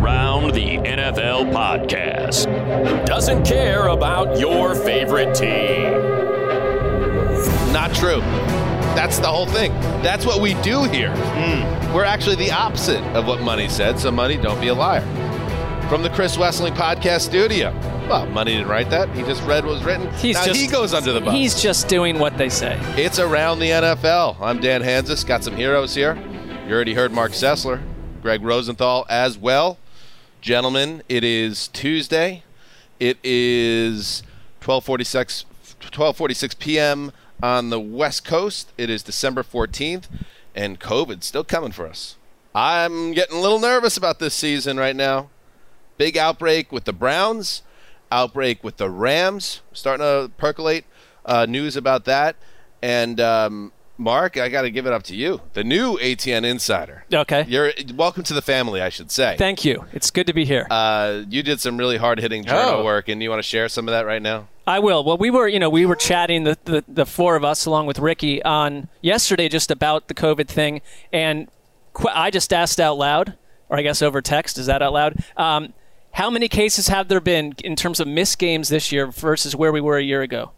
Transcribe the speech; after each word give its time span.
Around 0.00 0.54
the 0.54 0.78
NFL 0.78 1.52
podcast 1.52 2.46
doesn't 3.04 3.44
care 3.44 3.88
about 3.88 4.38
your 4.38 4.74
favorite 4.74 5.34
team. 5.34 5.92
Not 7.70 7.94
true. 7.94 8.20
That's 8.96 9.18
the 9.18 9.26
whole 9.26 9.44
thing. 9.44 9.72
That's 10.02 10.24
what 10.24 10.40
we 10.40 10.54
do 10.62 10.84
here. 10.84 11.14
Hmm. 11.14 11.92
We're 11.94 12.04
actually 12.04 12.36
the 12.36 12.50
opposite 12.50 13.02
of 13.14 13.26
what 13.26 13.42
Money 13.42 13.68
said, 13.68 13.98
so 14.00 14.10
Money, 14.10 14.38
don't 14.38 14.58
be 14.58 14.68
a 14.68 14.74
liar. 14.74 15.02
From 15.90 16.02
the 16.02 16.08
Chris 16.08 16.34
Wesseling 16.38 16.74
Podcast 16.74 17.20
Studio. 17.20 17.70
Well, 18.08 18.24
Money 18.24 18.52
didn't 18.52 18.68
write 18.68 18.88
that. 18.88 19.14
He 19.14 19.22
just 19.24 19.42
read 19.42 19.66
what 19.66 19.74
was 19.74 19.84
written. 19.84 20.10
He's 20.14 20.36
now 20.36 20.46
just, 20.46 20.58
he 20.58 20.66
goes 20.66 20.94
under 20.94 21.12
the 21.12 21.20
bus. 21.20 21.34
He's 21.34 21.60
just 21.60 21.88
doing 21.88 22.18
what 22.18 22.38
they 22.38 22.48
say. 22.48 22.78
It's 22.96 23.18
around 23.18 23.58
the 23.58 23.68
NFL. 23.68 24.40
I'm 24.40 24.60
Dan 24.62 24.80
Hanzus. 24.82 25.26
Got 25.26 25.44
some 25.44 25.56
heroes 25.56 25.94
here. 25.94 26.16
You 26.66 26.74
already 26.74 26.94
heard 26.94 27.12
Marc 27.12 27.32
Sessler, 27.32 27.82
Gregg 28.22 28.42
Rosenthal 28.42 29.04
as 29.10 29.36
well. 29.36 29.76
Gentlemen, 30.40 31.02
it 31.06 31.22
is 31.22 31.68
Tuesday. 31.68 32.44
It 32.98 33.18
is 33.22 34.22
1246, 34.64 35.44
1246 35.44 36.54
p.m. 36.54 37.12
on 37.42 37.68
the 37.68 37.78
West 37.78 38.24
Coast. 38.24 38.72
It 38.78 38.88
is 38.88 39.02
December 39.02 39.42
14th, 39.42 40.04
and 40.54 40.80
COVID's 40.80 41.26
still 41.26 41.44
coming 41.44 41.72
for 41.72 41.86
us. 41.86 42.16
I'm 42.54 43.12
getting 43.12 43.36
a 43.36 43.40
little 43.40 43.58
nervous 43.58 43.98
about 43.98 44.18
this 44.18 44.34
season 44.34 44.78
right 44.78 44.96
now. 44.96 45.28
Big 45.98 46.16
outbreak 46.16 46.72
with 46.72 46.84
the 46.84 46.94
Browns, 46.94 47.60
outbreak 48.10 48.64
with 48.64 48.78
the 48.78 48.88
Rams, 48.88 49.60
starting 49.74 50.04
to 50.04 50.30
percolate 50.38 50.86
uh, 51.26 51.44
news 51.44 51.76
about 51.76 52.06
that. 52.06 52.36
And 52.80 53.20
um, 53.20 53.72
Marc, 54.00 54.38
I 54.38 54.48
got 54.48 54.62
to 54.62 54.70
give 54.70 54.86
it 54.86 54.92
up 54.94 55.02
to 55.04 55.14
you, 55.14 55.42
the 55.52 55.62
new 55.62 55.98
ATN 55.98 56.44
insider. 56.44 57.04
Okay. 57.12 57.44
You're 57.46 57.70
welcome 57.94 58.22
to 58.24 58.32
the 58.34 58.40
family, 58.40 58.80
I 58.80 58.88
should 58.88 59.10
say. 59.10 59.36
Thank 59.36 59.62
you. 59.64 59.84
It's 59.92 60.10
good 60.10 60.26
to 60.26 60.32
be 60.32 60.46
here. 60.46 60.66
Uh, 60.70 61.22
you 61.28 61.42
did 61.42 61.60
some 61.60 61.76
really 61.76 61.98
hard 61.98 62.18
hitting 62.18 62.42
journal 62.44 62.80
Oh. 62.80 62.84
work, 62.84 63.08
and 63.08 63.22
you 63.22 63.28
want 63.28 63.40
to 63.40 63.48
share 63.48 63.68
some 63.68 63.86
of 63.88 63.92
that 63.92 64.06
right 64.06 64.22
now? 64.22 64.48
I 64.66 64.78
will. 64.78 65.04
Well, 65.04 65.18
we 65.18 65.30
were, 65.30 65.46
you 65.46 65.58
know, 65.58 65.68
we 65.68 65.84
were 65.84 65.96
chatting 65.96 66.44
the, 66.44 66.56
the 66.64 66.82
the 66.88 67.04
four 67.04 67.36
of 67.36 67.44
us 67.44 67.66
along 67.66 67.86
with 67.86 67.98
Ricky 67.98 68.42
on 68.42 68.88
yesterday 69.02 69.48
just 69.50 69.70
about 69.70 70.08
the 70.08 70.14
COVID 70.14 70.48
thing, 70.48 70.80
and 71.12 71.48
qu- 71.92 72.08
I 72.08 72.30
just 72.30 72.52
asked 72.54 72.80
out 72.80 72.96
loud, 72.96 73.36
or 73.68 73.76
I 73.78 73.82
guess 73.82 74.00
over 74.00 74.22
text. 74.22 74.56
Is 74.58 74.66
that 74.66 74.80
out 74.80 74.92
loud? 74.94 75.22
Um, 75.36 75.74
how 76.12 76.30
many 76.30 76.48
cases 76.48 76.88
have 76.88 77.08
there 77.08 77.20
been 77.20 77.54
in 77.62 77.76
terms 77.76 78.00
of 78.00 78.08
missed 78.08 78.38
games 78.38 78.70
this 78.70 78.90
year 78.92 79.08
versus 79.08 79.54
where 79.54 79.72
we 79.72 79.80
were 79.82 79.98
a 79.98 80.02
year 80.02 80.22
ago? 80.22 80.52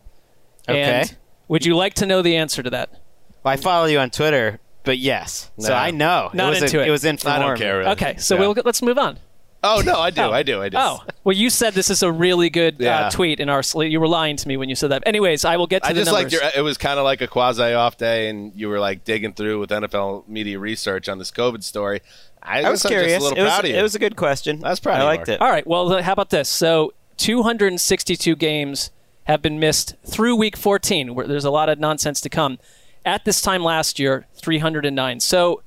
Okay. 0.68 0.80
And 0.80 1.16
would 1.48 1.66
you 1.66 1.74
like 1.74 1.94
to 1.94 2.06
know 2.06 2.22
the 2.22 2.36
answer 2.36 2.62
to 2.62 2.70
that? 2.70 3.00
Well, 3.42 3.52
I 3.52 3.56
follow 3.56 3.86
you 3.86 3.98
on 3.98 4.10
Twitter, 4.10 4.60
but 4.84 4.98
yes. 4.98 5.50
So 5.58 5.72
I 5.72 5.90
know. 5.90 6.30
Not 6.32 6.48
it 6.48 6.62
was 6.62 6.62
into 6.64 6.78
a, 6.80 6.82
it. 6.82 6.88
It 6.88 6.90
was 6.90 7.04
I 7.04 7.38
don't 7.38 7.58
care. 7.58 7.78
Really. 7.78 7.90
Okay, 7.92 8.16
so 8.18 8.34
Yeah. 8.34 8.40
we'll 8.40 8.54
let's 8.64 8.82
move 8.82 8.98
on. 8.98 9.18
Oh 9.64 9.80
no, 9.84 10.00
I 10.00 10.10
do, 10.10 10.22
Oh. 10.22 10.32
I 10.32 10.42
do, 10.42 10.60
I 10.60 10.68
do. 10.68 10.76
Oh, 10.80 11.04
well, 11.22 11.36
you 11.36 11.48
said 11.48 11.74
this 11.74 11.88
is 11.88 12.02
a 12.02 12.10
really 12.10 12.50
good 12.50 12.76
Yeah. 12.80 13.06
uh, 13.06 13.10
tweet 13.10 13.38
in 13.38 13.48
our. 13.48 13.62
sl- 13.62 13.84
You 13.84 14.00
were 14.00 14.08
lying 14.08 14.36
to 14.36 14.48
me 14.48 14.56
when 14.56 14.68
you 14.68 14.74
said 14.74 14.90
that. 14.90 15.04
Anyways, 15.06 15.44
I 15.44 15.56
will 15.56 15.68
get 15.68 15.84
to 15.84 15.90
I 15.90 15.92
the 15.92 16.00
just 16.00 16.10
numbers. 16.12 16.32
liked 16.32 16.54
your. 16.56 16.60
It 16.60 16.64
was 16.64 16.76
kind 16.78 16.98
of 16.98 17.04
like 17.04 17.20
a 17.20 17.28
quasi 17.28 17.72
off 17.72 17.96
day, 17.96 18.28
and 18.28 18.52
you 18.56 18.68
were 18.68 18.80
like 18.80 19.04
digging 19.04 19.32
through 19.34 19.60
with 19.60 19.70
NFL 19.70 20.26
media 20.26 20.58
research 20.58 21.08
on 21.08 21.18
this 21.18 21.30
COVID 21.30 21.62
story. 21.62 22.00
I, 22.42 22.64
I 22.64 22.70
was 22.70 22.82
curious. 22.82 23.12
Just 23.12 23.20
a 23.20 23.22
little 23.22 23.38
it, 23.38 23.42
was, 23.44 23.52
proud 23.52 23.64
of 23.66 23.70
you. 23.70 23.76
it 23.76 23.82
was 23.82 23.94
a 23.94 24.00
good 24.00 24.16
question. 24.16 24.64
I 24.64 24.70
was 24.70 24.80
proud 24.80 24.94
I 24.94 24.98
of 24.98 25.02
you, 25.02 25.06
liked 25.06 25.28
Marc. 25.28 25.40
it. 25.40 25.40
All 25.40 25.50
right. 25.50 25.64
Well, 25.66 26.02
how 26.02 26.12
about 26.12 26.30
this? 26.30 26.48
So, 26.48 26.92
262 27.18 28.34
games 28.34 28.90
have 29.24 29.42
been 29.42 29.60
missed 29.60 29.94
through 30.04 30.34
week 30.34 30.56
14. 30.56 31.14
Where 31.14 31.28
there's 31.28 31.44
a 31.44 31.50
lot 31.52 31.68
of 31.68 31.78
nonsense 31.78 32.20
to 32.22 32.28
come. 32.28 32.58
At 33.04 33.24
this 33.24 33.40
time 33.40 33.62
last 33.62 33.98
year, 33.98 34.26
309. 34.36 35.20
So, 35.20 35.62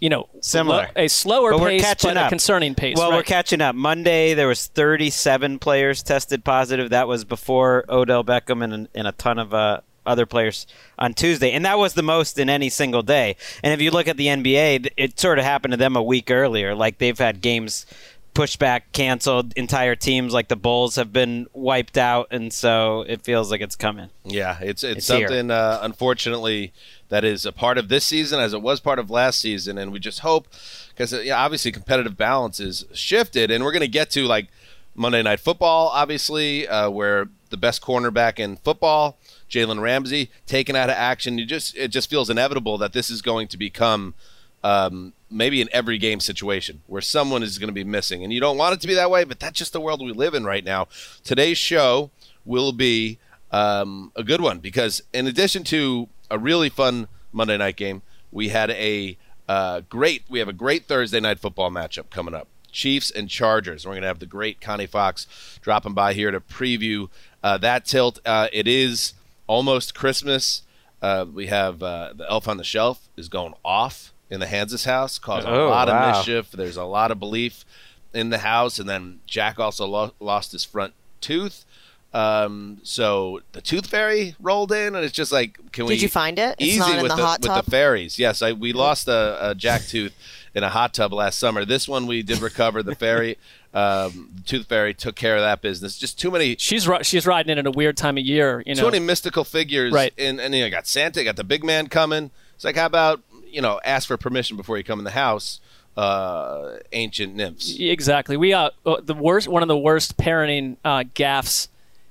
you 0.00 0.08
know, 0.08 0.28
Similar. 0.40 0.88
a 0.96 1.08
slower 1.08 1.52
But 1.52 1.68
pace, 1.68 1.94
but 2.02 2.16
a 2.16 2.22
up. 2.22 2.28
concerning 2.30 2.74
pace. 2.74 2.96
Well, 2.96 3.10
right. 3.10 3.16
we're 3.16 3.22
catching 3.22 3.60
up. 3.60 3.74
Monday 3.74 4.34
there 4.34 4.48
was 4.48 4.66
37 4.66 5.58
players 5.58 6.02
tested 6.02 6.44
positive. 6.44 6.90
That 6.90 7.08
was 7.08 7.24
before 7.24 7.84
Odell 7.88 8.24
Beckham 8.24 8.62
and, 8.62 8.88
and 8.94 9.06
a 9.08 9.12
ton 9.12 9.38
of 9.38 9.52
uh, 9.54 9.80
other 10.06 10.26
players 10.26 10.66
on 10.98 11.14
Tuesday, 11.14 11.52
and 11.52 11.64
that 11.64 11.78
was 11.78 11.94
the 11.94 12.02
most 12.02 12.38
in 12.38 12.50
any 12.50 12.68
single 12.68 13.02
day. 13.02 13.36
And 13.62 13.72
if 13.72 13.80
you 13.80 13.90
look 13.90 14.06
at 14.08 14.16
the 14.16 14.26
NBA, 14.26 14.88
it 14.96 15.18
sort 15.18 15.38
of 15.38 15.44
happened 15.44 15.72
to 15.72 15.78
them 15.78 15.96
a 15.96 16.02
week 16.02 16.30
earlier. 16.30 16.74
Like 16.74 16.98
they've 16.98 17.18
had 17.18 17.40
games 17.40 17.86
pushed 18.34 18.58
back, 18.58 18.92
canceled. 18.92 19.52
Entire 19.56 19.94
teams 19.94 20.32
like 20.32 20.48
the 20.48 20.56
Bulls 20.56 20.96
have 20.96 21.12
been 21.12 21.46
wiped 21.52 21.96
out, 21.96 22.28
and 22.30 22.52
so 22.52 23.02
it 23.02 23.22
feels 23.22 23.50
like 23.50 23.60
it's 23.60 23.76
coming. 23.76 24.10
Yeah, 24.24 24.58
it's 24.60 24.84
it's, 24.84 24.98
It's 24.98 25.06
something 25.06 25.50
uh, 25.50 25.78
unfortunately 25.82 26.72
that 27.08 27.24
is 27.24 27.46
a 27.46 27.52
part 27.52 27.78
of 27.78 27.88
this 27.88 28.04
season 28.04 28.40
as 28.40 28.52
it 28.52 28.60
was 28.60 28.80
part 28.80 28.98
of 28.98 29.10
last 29.10 29.40
season, 29.40 29.78
and 29.78 29.92
we 29.92 30.00
just 30.00 30.20
hope 30.20 30.48
because 30.88 31.12
yeah, 31.12 31.42
obviously 31.42 31.72
competitive 31.72 32.16
balance 32.16 32.60
is 32.60 32.84
shifted, 32.92 33.50
and 33.50 33.64
we're 33.64 33.72
going 33.72 33.80
to 33.80 33.88
get 33.88 34.10
to 34.10 34.24
like 34.24 34.48
Monday 34.94 35.22
Night 35.22 35.40
Football, 35.40 35.88
obviously, 35.88 36.68
uh, 36.68 36.90
where 36.90 37.28
the 37.50 37.56
best 37.56 37.82
cornerback 37.82 38.38
in 38.38 38.56
football, 38.56 39.16
Jalen 39.48 39.80
Ramsey, 39.80 40.30
taken 40.46 40.74
out 40.76 40.90
of 40.90 40.96
action. 40.96 41.38
You 41.38 41.46
just 41.46 41.76
it 41.76 41.88
just 41.88 42.10
feels 42.10 42.28
inevitable 42.28 42.78
that 42.78 42.92
this 42.92 43.10
is 43.10 43.22
going 43.22 43.48
to 43.48 43.56
become. 43.56 44.14
Um, 44.62 45.12
maybe 45.34 45.60
an 45.60 45.68
every 45.72 45.98
game 45.98 46.20
situation 46.20 46.82
where 46.86 47.02
someone 47.02 47.42
is 47.42 47.58
going 47.58 47.68
to 47.68 47.74
be 47.74 47.84
missing, 47.84 48.22
and 48.22 48.32
you 48.32 48.40
don't 48.40 48.56
want 48.56 48.74
it 48.74 48.80
to 48.80 48.86
be 48.86 48.94
that 48.94 49.10
way, 49.10 49.24
but 49.24 49.40
that's 49.40 49.58
just 49.58 49.72
the 49.72 49.80
world 49.80 50.00
we 50.00 50.12
live 50.12 50.34
in 50.34 50.44
right 50.44 50.64
now. 50.64 50.88
Today's 51.24 51.58
show 51.58 52.10
will 52.44 52.72
be 52.72 53.18
um, 53.50 54.12
a 54.16 54.22
good 54.22 54.40
one 54.40 54.58
because 54.58 55.02
in 55.12 55.26
addition 55.26 55.64
to 55.64 56.08
a 56.30 56.38
really 56.38 56.68
fun 56.68 57.08
Monday 57.32 57.56
night 57.56 57.76
game, 57.76 58.02
we 58.32 58.48
had 58.48 58.70
a 58.70 59.16
uh, 59.48 59.82
great 59.88 60.22
we 60.28 60.38
have 60.38 60.48
a 60.48 60.54
great 60.54 60.86
Thursday 60.86 61.20
night 61.20 61.38
football 61.38 61.70
matchup 61.70 62.10
coming 62.10 62.34
up. 62.34 62.48
Chiefs 62.72 63.10
and 63.10 63.28
Chargers. 63.28 63.86
We're 63.86 63.92
going 63.92 64.02
to 64.02 64.08
have 64.08 64.18
the 64.18 64.26
great 64.26 64.60
Connie 64.60 64.86
Fox 64.86 65.28
dropping 65.62 65.94
by 65.94 66.12
here 66.12 66.32
to 66.32 66.40
preview 66.40 67.08
uh, 67.42 67.56
that 67.58 67.84
tilt. 67.84 68.18
Uh, 68.26 68.48
it 68.52 68.66
is 68.66 69.14
almost 69.46 69.94
Christmas. 69.94 70.62
Uh, 71.00 71.24
we 71.32 71.46
have 71.46 71.82
uh, 71.82 72.12
the 72.16 72.28
elf 72.28 72.48
on 72.48 72.56
the 72.56 72.64
shelf 72.64 73.08
is 73.16 73.28
going 73.28 73.54
off 73.64 74.13
in 74.34 74.40
the 74.40 74.46
Hanzus 74.46 74.84
house, 74.84 75.18
causing 75.18 75.50
a 75.50 75.54
Oh, 75.54 75.68
lot 75.70 75.88
wow. 75.88 76.10
of 76.10 76.16
mischief. 76.18 76.50
There's 76.52 76.76
a 76.76 76.84
lot 76.84 77.10
of 77.10 77.18
belief 77.18 77.64
in 78.12 78.30
the 78.30 78.38
house, 78.38 78.78
and 78.78 78.88
then 78.88 79.20
Jack 79.26 79.58
also 79.58 79.86
lo- 79.86 80.12
lost 80.20 80.52
his 80.52 80.64
front 80.64 80.92
tooth. 81.20 81.64
Um, 82.12 82.78
so 82.84 83.40
the 83.52 83.60
tooth 83.60 83.86
fairy 83.88 84.36
rolled 84.40 84.70
in, 84.70 84.94
and 84.94 85.04
it's 85.04 85.12
just 85.14 85.32
like, 85.32 85.58
can 85.72 85.86
we? 85.86 85.94
Did 85.94 86.02
you 86.02 86.08
find 86.08 86.38
it? 86.38 86.54
It's 86.60 86.68
easy 86.68 86.78
not 86.78 86.96
in 86.96 87.02
with 87.02 87.10
the 87.16 87.16
hot 87.16 87.40
with 87.40 87.48
tub? 87.50 87.64
the 87.64 87.70
fairies. 87.72 88.18
Yes, 88.20 88.40
I, 88.40 88.52
we 88.52 88.72
lost 88.72 89.08
a, 89.08 89.50
a 89.50 89.54
jack 89.56 89.82
tooth 89.82 90.14
in 90.54 90.62
a 90.62 90.68
hot 90.68 90.94
tub 90.94 91.12
last 91.12 91.40
summer. 91.40 91.64
This 91.64 91.88
one 91.88 92.06
we 92.06 92.22
did 92.22 92.40
recover. 92.40 92.84
The 92.84 92.94
fairy, 92.94 93.36
um, 93.74 94.30
the 94.36 94.42
tooth 94.46 94.66
fairy, 94.66 94.94
took 94.94 95.16
care 95.16 95.34
of 95.34 95.42
that 95.42 95.60
business. 95.60 95.98
Just 95.98 96.16
too 96.16 96.30
many. 96.30 96.54
she's 96.56 96.88
she's 97.02 97.26
riding 97.26 97.50
in 97.50 97.58
at 97.58 97.66
a 97.66 97.72
weird 97.72 97.96
time 97.96 98.16
of 98.16 98.22
year. 98.24 98.62
You 98.64 98.76
know, 98.76 98.82
Too 98.82 98.90
many 98.92 99.04
mystical 99.04 99.42
figures, 99.42 99.92
Right. 99.92 100.12
In, 100.16 100.38
and 100.38 100.54
you 100.54 100.62
know, 100.62 100.70
got 100.70 100.86
Santa, 100.86 101.24
got 101.24 101.34
the 101.34 101.42
big 101.42 101.64
man 101.64 101.88
coming. 101.88 102.30
It's 102.54 102.64
like, 102.64 102.76
how 102.76 102.86
about 102.86 103.22
you 103.54 103.62
know, 103.62 103.80
ask 103.84 104.08
for 104.08 104.16
permission 104.16 104.56
before 104.56 104.76
you 104.76 104.84
come 104.84 104.98
in 104.98 105.04
the 105.04 105.12
house. 105.12 105.60
Uh, 105.96 106.78
ancient 106.92 107.36
nymphs. 107.36 107.76
Exactly. 107.78 108.36
We 108.36 108.52
uh, 108.52 108.70
uh, 108.84 109.00
the 109.00 109.14
worst 109.14 109.46
one 109.46 109.62
of 109.62 109.68
the 109.68 109.78
worst 109.78 110.16
parenting 110.16 110.76
uh, 110.84 111.04
gaffes 111.14 111.68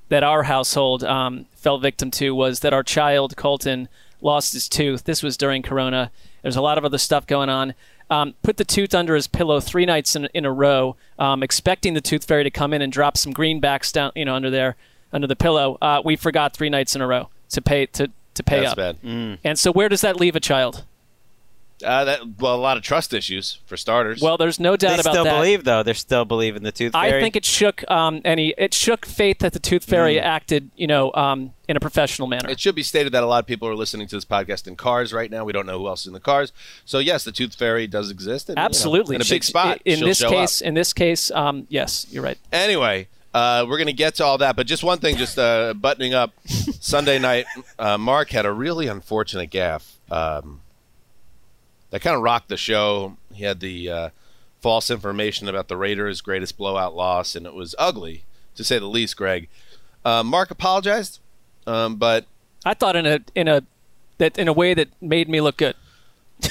that 0.08 0.24
our 0.24 0.44
household 0.44 1.04
um, 1.04 1.48
fell 1.54 1.80
victim 1.80 2.10
to 2.12 2.34
was 2.34 2.62
that 2.62 2.72
our 2.72 2.84
child 2.84 3.36
Colton 3.36 3.90
lost 4.22 4.54
his 4.54 4.70
tooth. 4.70 5.04
This 5.04 5.22
was 5.22 5.36
during 5.36 5.62
Corona. 5.62 6.12
There's 6.44 6.56
a 6.56 6.62
lot 6.62 6.78
of 6.78 6.86
other 6.86 6.98
stuff 6.98 7.28
going 7.28 7.50
on. 7.50 7.74
Um, 8.10 8.36
put 8.42 8.56
the 8.56 8.64
tooth 8.64 8.96
under 8.96 9.16
his 9.16 9.28
pillow 9.28 9.60
three 9.60 9.86
nights 9.86 10.16
in, 10.16 10.30
in 10.34 10.46
a 10.46 10.52
row, 10.52 10.96
um, 11.20 11.44
expecting 11.44 11.94
the 11.94 12.02
tooth 12.02 12.24
fairy 12.24 12.44
to 12.46 12.52
come 12.52 12.74
in 12.74 12.82
and 12.82 12.92
drop 12.92 13.18
some 13.18 13.34
greenbacks 13.34 13.92
down, 13.92 14.14
you 14.16 14.24
know, 14.24 14.36
under 14.36 14.50
there, 14.50 14.78
under 15.12 15.28
the 15.28 15.36
pillow. 15.36 15.78
Uh, 15.82 16.02
we 16.06 16.16
forgot 16.16 16.54
three 16.54 16.70
nights 16.70 16.96
in 16.96 17.02
a 17.02 17.08
row 17.08 17.28
to 17.50 17.62
pay 17.62 17.86
to 17.88 18.10
to 18.36 18.44
pay 18.44 18.62
That's 18.62 18.72
up. 18.72 18.78
bad. 18.78 18.98
And 19.44 19.60
so, 19.60 19.72
where 19.72 19.90
does 19.90 20.02
that 20.02 20.16
leave 20.16 20.36
a 20.36 20.40
child? 20.40 20.86
Uh, 21.84 22.06
that 22.06 22.22
well, 22.40 22.56
a 22.56 22.58
lot 22.58 22.78
of 22.78 22.84
trust 22.84 23.14
issues 23.14 23.60
for 23.66 23.78
starters. 23.78 24.22
Well, 24.22 24.38
there's 24.38 24.60
no 24.60 24.76
doubt 24.76 24.96
They 24.96 25.02
about 25.02 25.12
still 25.14 25.24
that. 25.24 25.30
Still 25.30 25.40
believe 25.40 25.64
though. 25.64 25.84
They 25.84 25.94
still 25.94 26.26
believe 26.26 26.56
in 26.56 26.64
the 26.64 26.72
tooth 26.72 26.94
fairy. 26.94 27.18
I 27.18 27.22
think 27.22 27.36
it 27.36 27.46
shook 27.46 27.90
um, 27.92 28.22
any 28.26 28.54
it 28.58 28.74
shook 28.74 29.06
faith 29.06 29.40
that 29.40 29.54
the 29.54 29.60
Tooth 29.60 29.84
Fairy 29.84 30.16
Mm. 30.16 30.22
acted, 30.24 30.72
you 30.76 30.88
know, 30.88 31.12
um, 31.14 31.54
in 31.68 31.78
a 31.78 31.80
professional 31.80 32.28
manner. 32.28 32.50
It 32.50 32.60
should 32.60 32.76
be 32.76 32.84
stated 32.84 33.14
that 33.14 33.24
a 33.24 33.26
lot 33.28 33.40
of 33.40 33.46
people 33.48 33.68
are 33.68 33.76
listening 33.76 34.08
to 34.08 34.16
this 34.16 34.26
podcast 34.26 34.68
in 34.68 34.76
cars 34.76 35.14
right 35.14 35.30
now. 35.30 35.44
We 35.46 35.54
don't 35.54 35.66
know 35.66 35.80
who 35.80 35.88
else 35.88 36.02
is 36.02 36.08
in 36.08 36.14
the 36.14 36.20
cars. 36.20 36.52
So 36.86 37.00
yes, 37.00 37.24
the 37.24 37.32
Tooth 37.32 37.56
Fairy 37.56 37.88
does 37.88 38.10
exist. 38.12 38.50
And, 38.50 38.58
you 38.58 38.62
know, 38.62 38.66
Absolutely, 38.66 39.16
in 39.16 39.22
a 39.22 39.26
big 39.26 39.44
spot. 39.44 39.82
In 39.86 39.98
she'll 40.00 40.08
this 40.08 40.22
case, 40.24 40.62
up. 40.62 40.68
in 40.68 40.74
this 40.74 40.94
case, 40.94 41.32
um, 41.32 41.68
yes, 41.70 42.06
you're 42.10 42.24
right. 42.24 42.38
Anyway, 42.52 43.08
uh, 43.34 43.66
we're 43.68 43.78
going 43.78 43.88
to 43.88 43.94
get 43.94 44.16
to 44.16 44.24
all 44.26 44.38
that, 44.38 44.56
but 44.56 44.68
just 44.68 44.84
one 44.84 45.00
thing, 45.00 45.16
just 45.18 45.40
uh, 45.40 45.74
buttoning 45.74 46.14
up. 46.14 46.34
Sunday 46.46 47.18
night, 47.18 47.46
uh, 47.80 47.98
Marc 47.98 48.30
had 48.32 48.46
a 48.46 48.52
really 48.52 48.88
unfortunate 48.88 49.50
gaffe 49.50 49.94
um, 50.12 50.62
that 51.94 52.02
kind 52.02 52.16
of 52.16 52.24
rocked 52.24 52.50
the 52.50 52.58
show. 52.58 53.18
He 53.32 53.44
had 53.44 53.60
the 53.60 53.88
uh, 53.88 54.10
false 54.62 54.90
information 54.90 55.48
about 55.48 55.68
the 55.68 55.78
Raiders' 55.78 56.22
greatest 56.22 56.58
blowout 56.58 56.96
loss, 56.96 57.36
and 57.36 57.46
it 57.46 57.54
was 57.54 57.76
ugly 57.78 58.26
to 58.56 58.64
say 58.64 58.80
the 58.80 58.88
least. 58.88 59.16
Gregg, 59.16 59.48
uh, 60.04 60.24
Marc 60.24 60.50
apologized, 60.50 61.20
um, 61.68 61.98
but 61.98 62.26
I 62.66 62.74
thought 62.74 62.96
in 62.96 63.06
a 63.06 63.20
in 63.36 63.48
a 63.48 63.62
that 64.18 64.40
in 64.40 64.48
a 64.48 64.54
way 64.54 64.74
that 64.74 64.90
made 65.02 65.30
me 65.30 65.40
look 65.40 65.58
good. 65.58 65.76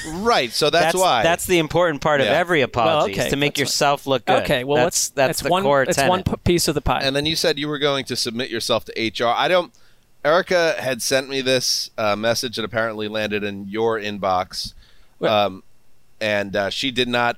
Right. 0.07 0.49
So 0.49 0.69
that's, 0.69 0.95
why. 0.95 1.21
That's 1.23 1.45
the 1.45 1.59
important 1.59 2.01
part 2.01 2.21
of 2.21 2.27
every 2.27 2.61
apology 2.61 3.11
okay, 3.11 3.25
is 3.25 3.29
to 3.29 3.35
make 3.35 3.55
that's 3.55 3.59
fine. 3.59 3.63
yourself 3.63 4.07
look 4.07 4.25
good. 4.25 4.43
Okay, 4.43 4.63
well, 4.63 4.77
that's 4.77 5.09
let's 5.09 5.09
that's 5.09 5.41
the 5.41 5.49
one. 5.49 5.63
core 5.63 5.83
it's 5.83 5.97
tenet. 5.97 6.09
one 6.09 6.37
piece 6.45 6.69
of 6.69 6.73
the 6.73 6.81
pie. 6.81 7.01
and 7.03 7.13
then 7.13 7.25
you 7.25 7.35
said 7.35 7.59
you 7.59 7.67
were 7.67 7.77
going 7.77 8.05
to 8.05 8.15
submit 8.15 8.49
yourself 8.49 8.85
to 8.85 8.93
HR. 8.93 9.27
I 9.27 9.49
don't. 9.49 9.73
Erica 10.23 10.75
had 10.79 11.01
sent 11.01 11.27
me 11.27 11.41
this 11.41 11.91
uh, 11.97 12.15
message 12.15 12.55
that 12.55 12.63
apparently 12.63 13.09
landed 13.09 13.43
in 13.43 13.67
your 13.67 13.99
inbox, 13.99 14.73
What? 14.73 14.82
Um, 15.21 15.63
and 16.19 16.55
uh, 16.55 16.69
she 16.69 16.91
did 16.91 17.07
not. 17.07 17.37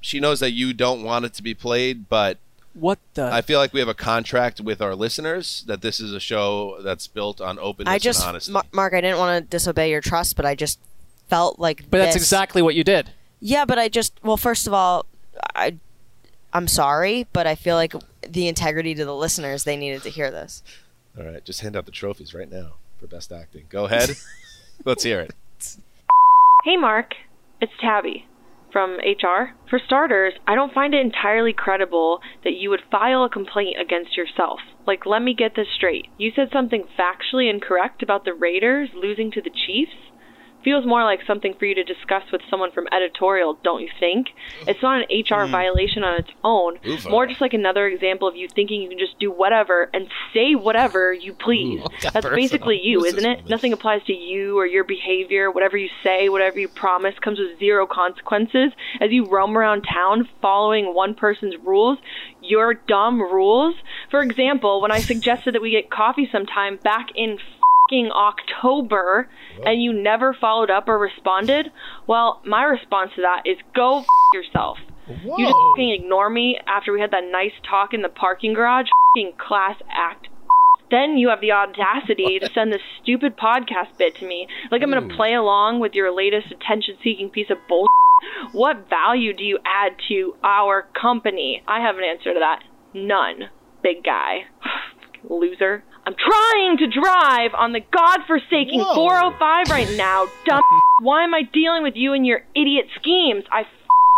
She 0.00 0.20
knows 0.20 0.40
that 0.40 0.52
you 0.52 0.72
don't 0.72 1.02
want 1.02 1.24
it 1.24 1.34
to 1.34 1.42
be 1.42 1.54
played, 1.54 2.08
but 2.08 2.38
what 2.74 2.98
the? 3.14 3.32
I 3.32 3.42
feel 3.42 3.58
like 3.58 3.72
we 3.72 3.80
have 3.80 3.88
a 3.88 3.94
contract 3.94 4.60
with 4.60 4.80
our 4.80 4.94
listeners 4.94 5.64
that 5.66 5.82
this 5.82 6.00
is 6.00 6.12
a 6.12 6.20
show 6.20 6.80
that's 6.82 7.06
built 7.06 7.40
on 7.40 7.58
openness 7.58 7.92
I 7.92 7.98
just, 7.98 8.20
and 8.20 8.28
honesty. 8.28 8.52
Ma- 8.52 8.62
Marc, 8.72 8.94
I 8.94 9.00
didn't 9.00 9.18
want 9.18 9.44
to 9.44 9.50
disobey 9.50 9.90
your 9.90 10.00
trust, 10.00 10.36
but 10.36 10.46
I 10.46 10.54
just 10.54 10.78
felt 11.28 11.58
like. 11.58 11.90
but 11.90 11.98
that's 11.98 12.16
exactly 12.16 12.62
what 12.62 12.74
you 12.74 12.84
did. 12.84 13.10
Yeah, 13.40 13.64
but 13.64 13.78
I 13.78 13.88
just 13.88 14.18
well, 14.22 14.36
first 14.36 14.66
of 14.66 14.72
all, 14.72 15.06
I 15.54 15.78
I'm 16.52 16.68
sorry, 16.68 17.26
but 17.32 17.46
I 17.46 17.54
feel 17.54 17.76
like 17.76 17.94
the 18.26 18.48
integrity 18.48 18.94
to 18.94 19.04
the 19.04 19.14
listeners, 19.14 19.64
they 19.64 19.76
needed 19.76 20.02
to 20.02 20.10
hear 20.10 20.30
this. 20.30 20.62
All 21.18 21.24
right, 21.24 21.44
just 21.44 21.60
hand 21.60 21.76
out 21.76 21.86
the 21.86 21.92
trophies 21.92 22.32
right 22.32 22.50
now 22.50 22.74
for 22.98 23.06
best 23.06 23.32
acting. 23.32 23.64
Go 23.68 23.86
ahead. 23.86 24.10
Let's 24.84 25.02
hear 25.02 25.20
it. 25.20 25.34
Hey, 26.64 26.76
Marc. 26.76 27.12
It's 27.60 27.72
Tabby 27.80 28.26
from 28.72 28.98
HR. 28.98 29.54
For 29.70 29.78
starters, 29.78 30.34
I 30.44 30.56
don't 30.56 30.74
find 30.74 30.92
it 30.92 31.00
entirely 31.00 31.52
credible 31.52 32.18
that 32.42 32.54
you 32.54 32.68
would 32.70 32.82
file 32.90 33.22
a 33.22 33.30
complaint 33.30 33.76
against 33.80 34.16
yourself. 34.16 34.58
Like, 34.84 35.06
let 35.06 35.22
me 35.22 35.34
get 35.34 35.54
this 35.54 35.68
straight. 35.76 36.06
You 36.18 36.32
said 36.34 36.48
something 36.52 36.84
factually 36.98 37.48
incorrect 37.48 38.02
about 38.02 38.24
the 38.24 38.34
Raiders 38.34 38.88
losing 38.92 39.30
to 39.32 39.40
the 39.40 39.50
Chiefs? 39.50 40.07
Feels 40.68 40.84
more 40.84 41.02
like 41.02 41.20
something 41.26 41.54
for 41.58 41.64
you 41.64 41.74
to 41.76 41.82
discuss 41.82 42.24
with 42.30 42.42
someone 42.50 42.70
from 42.72 42.88
editorial, 42.92 43.58
don't 43.64 43.80
you 43.80 43.88
think? 43.98 44.26
It's 44.66 44.82
not 44.82 45.00
an 45.00 45.06
HR 45.10 45.46
violation 45.46 46.04
on 46.04 46.20
its 46.20 46.28
own. 46.44 46.76
Oofa. 46.80 47.10
More 47.10 47.26
just 47.26 47.40
like 47.40 47.54
another 47.54 47.86
example 47.86 48.28
of 48.28 48.36
you 48.36 48.48
thinking 48.54 48.82
you 48.82 48.90
can 48.90 48.98
just 48.98 49.18
do 49.18 49.30
whatever 49.30 49.88
and 49.94 50.08
say 50.34 50.54
whatever 50.54 51.10
you 51.10 51.32
please. 51.32 51.80
That's 52.12 52.28
basically 52.28 52.78
you, 52.82 52.98
Who's 52.98 53.14
isn't 53.14 53.24
it? 53.24 53.36
woman? 53.38 53.48
Nothing 53.48 53.72
applies 53.72 54.04
to 54.08 54.12
you 54.12 54.58
or 54.58 54.66
your 54.66 54.84
behavior. 54.84 55.50
Whatever 55.50 55.78
you 55.78 55.88
say, 56.02 56.28
whatever 56.28 56.60
you 56.60 56.68
promise 56.68 57.18
comes 57.18 57.38
with 57.38 57.58
zero 57.58 57.86
consequences. 57.86 58.70
As 59.00 59.10
you 59.10 59.24
roam 59.24 59.56
around 59.56 59.86
town 59.90 60.28
following 60.42 60.94
one 60.94 61.14
person's 61.14 61.54
rules, 61.64 61.96
your 62.42 62.74
dumb 62.74 63.22
rules. 63.22 63.74
For 64.10 64.20
example, 64.20 64.82
when 64.82 64.90
I 64.90 65.00
suggested 65.00 65.54
that 65.54 65.62
we 65.62 65.70
get 65.70 65.90
coffee 65.90 66.28
sometime 66.30 66.76
back 66.76 67.08
in 67.14 67.38
fing 67.88 68.10
October 68.10 69.28
and 69.64 69.82
you 69.82 69.92
never 69.92 70.34
followed 70.34 70.70
up 70.70 70.88
or 70.88 70.98
responded, 70.98 71.70
well, 72.06 72.40
my 72.44 72.64
response 72.64 73.10
to 73.16 73.22
that 73.22 73.42
is 73.44 73.56
go 73.74 74.00
f- 74.00 74.06
yourself. 74.34 74.78
You 75.08 75.46
just 75.46 75.56
fing 75.76 75.90
ignore 75.90 76.28
me 76.28 76.58
after 76.66 76.92
we 76.92 77.00
had 77.00 77.12
that 77.12 77.24
nice 77.30 77.52
talk 77.68 77.94
in 77.94 78.02
the 78.02 78.10
parking 78.10 78.52
garage. 78.52 78.88
Fing 79.14 79.32
class 79.38 79.76
act. 79.90 80.28
Then 80.90 81.16
you 81.16 81.28
have 81.30 81.40
the 81.40 81.52
audacity 81.52 82.38
to 82.38 82.50
send 82.52 82.72
this 82.72 82.82
stupid 83.02 83.36
podcast 83.36 83.96
bit 83.98 84.16
to 84.16 84.26
me, 84.26 84.48
like 84.70 84.82
I'm 84.82 84.90
going 84.90 85.08
to 85.08 85.16
play 85.16 85.34
along 85.34 85.80
with 85.80 85.94
your 85.94 86.14
latest 86.14 86.50
attention-seeking 86.50 87.30
piece 87.30 87.50
of 87.50 87.58
bullshit. 87.68 87.88
What 88.52 88.88
value 88.88 89.32
do 89.34 89.44
you 89.44 89.58
add 89.64 89.92
to 90.08 90.34
our 90.42 90.88
company? 90.98 91.62
I 91.68 91.80
have 91.80 91.96
an 91.96 92.04
answer 92.04 92.32
to 92.34 92.40
that. 92.40 92.64
None. 92.94 93.50
Big 93.82 94.02
guy. 94.04 94.46
Loser. 95.28 95.84
I'm 96.08 96.14
trying 96.14 96.78
to 96.78 96.86
drive 96.86 97.52
on 97.52 97.72
the 97.72 97.80
godforsaken 97.80 98.80
405 98.80 99.68
right 99.68 99.94
now, 99.98 100.26
dumb. 100.46 100.62
Why 101.02 101.22
am 101.22 101.34
I 101.34 101.42
dealing 101.42 101.82
with 101.82 101.96
you 101.96 102.14
and 102.14 102.26
your 102.26 102.44
idiot 102.54 102.86
schemes? 102.98 103.44
I 103.52 103.60
f- 103.60 103.66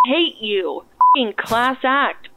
hate 0.07 0.37
you. 0.41 0.85
Fing 1.17 1.33
class 1.37 1.79
act. 1.83 2.29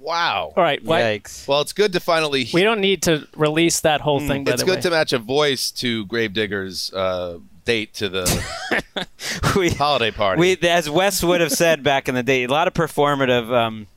Wow. 0.00 0.54
All 0.56 0.62
right. 0.62 0.82
Why, 0.82 1.02
Yikes. 1.02 1.46
Well, 1.46 1.60
it's 1.60 1.74
good 1.74 1.92
to 1.92 2.00
finally. 2.00 2.48
we 2.54 2.62
don't 2.62 2.80
need 2.80 3.02
to 3.02 3.28
release 3.36 3.80
that 3.80 4.00
whole 4.00 4.18
thing. 4.18 4.44
By 4.44 4.52
it's 4.52 4.62
the 4.62 4.66
good 4.66 4.76
way. 4.76 4.80
to 4.80 4.90
match 4.90 5.12
a 5.12 5.18
voice 5.18 5.70
to 5.72 6.06
Gravedigger's 6.06 6.90
uh, 6.94 7.38
date 7.66 7.92
to 7.96 8.08
the 8.08 9.06
we, 9.56 9.68
holiday 9.68 10.10
party. 10.10 10.40
we, 10.40 10.56
as 10.66 10.88
Wes 10.88 11.22
would 11.22 11.42
have 11.42 11.52
said 11.52 11.82
back 11.82 12.08
in 12.08 12.14
the 12.14 12.22
day, 12.22 12.44
a 12.44 12.48
lot 12.48 12.66
of 12.66 12.72
performative 12.72 13.52
um, 13.52 13.88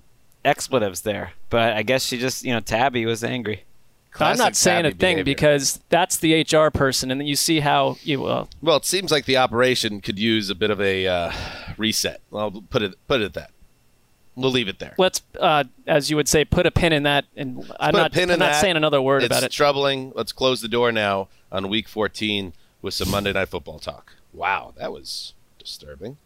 expletives 0.44 1.02
there. 1.04 1.32
But 1.50 1.72
I 1.72 1.84
guess 1.84 2.06
she 2.06 2.18
just, 2.18 2.44
you 2.44 2.52
know, 2.52 2.60
Tabby 2.60 3.06
was 3.06 3.24
angry. 3.24 3.64
I'm 4.20 4.38
not 4.38 4.56
saying 4.56 4.86
a 4.86 4.90
Tabby 4.90 5.00
thing 5.00 5.16
behavior. 5.18 5.24
because 5.24 5.80
that's 5.90 6.18
the 6.18 6.42
HR 6.42 6.70
person, 6.70 7.12
and 7.12 7.20
then 7.20 7.28
you 7.28 7.36
see 7.36 7.60
how 7.60 7.98
you 8.04 8.22
well. 8.22 8.50
Well, 8.62 8.78
it 8.78 8.86
seems 8.86 9.12
like 9.12 9.26
the 9.26 9.38
operation 9.38 10.02
could 10.02 10.20
use 10.20 10.50
a 10.50 10.56
bit 10.56 10.70
of 10.70 10.80
a 10.80 11.08
uh, 11.08 11.32
reset. 11.78 12.22
I'll 12.34 12.64
put 12.70 12.82
it 12.82 12.96
put 13.08 13.22
it 13.22 13.26
at 13.26 13.34
that. 13.34 13.52
We'll 14.36 14.52
leave 14.52 14.68
it 14.68 14.80
there. 14.80 14.96
Let's, 14.98 15.22
uh, 15.40 15.64
as 15.88 16.10
you 16.10 16.18
would 16.18 16.28
say, 16.28 16.44
put 16.44 16.66
a 16.66 16.72
pin 16.72 16.92
in 16.92 17.04
that. 17.04 17.24
And 17.38 17.72
I'm 17.80 17.94
not, 17.94 18.12
pin 18.12 18.30
I'm 18.30 18.38
not 18.40 18.52
that. 18.52 18.62
saying 18.62 18.76
another 18.76 19.02
word 19.02 19.24
it's 19.24 19.28
about 19.28 19.44
it. 19.44 19.46
It's 19.46 19.56
troubling. 19.56 20.12
Let's 20.14 20.34
close 20.34 20.60
the 20.60 20.68
door 20.68 20.92
now 20.92 21.30
on 21.54 21.70
Week 21.70 21.88
14 21.88 22.52
with 22.82 22.94
some 22.94 23.10
Monday 23.10 23.32
Night 23.32 23.48
Football 23.48 23.80
talk. 23.80 24.14
Wow, 24.34 24.74
that 24.78 24.92
was 24.92 25.34
disturbing. 25.58 26.18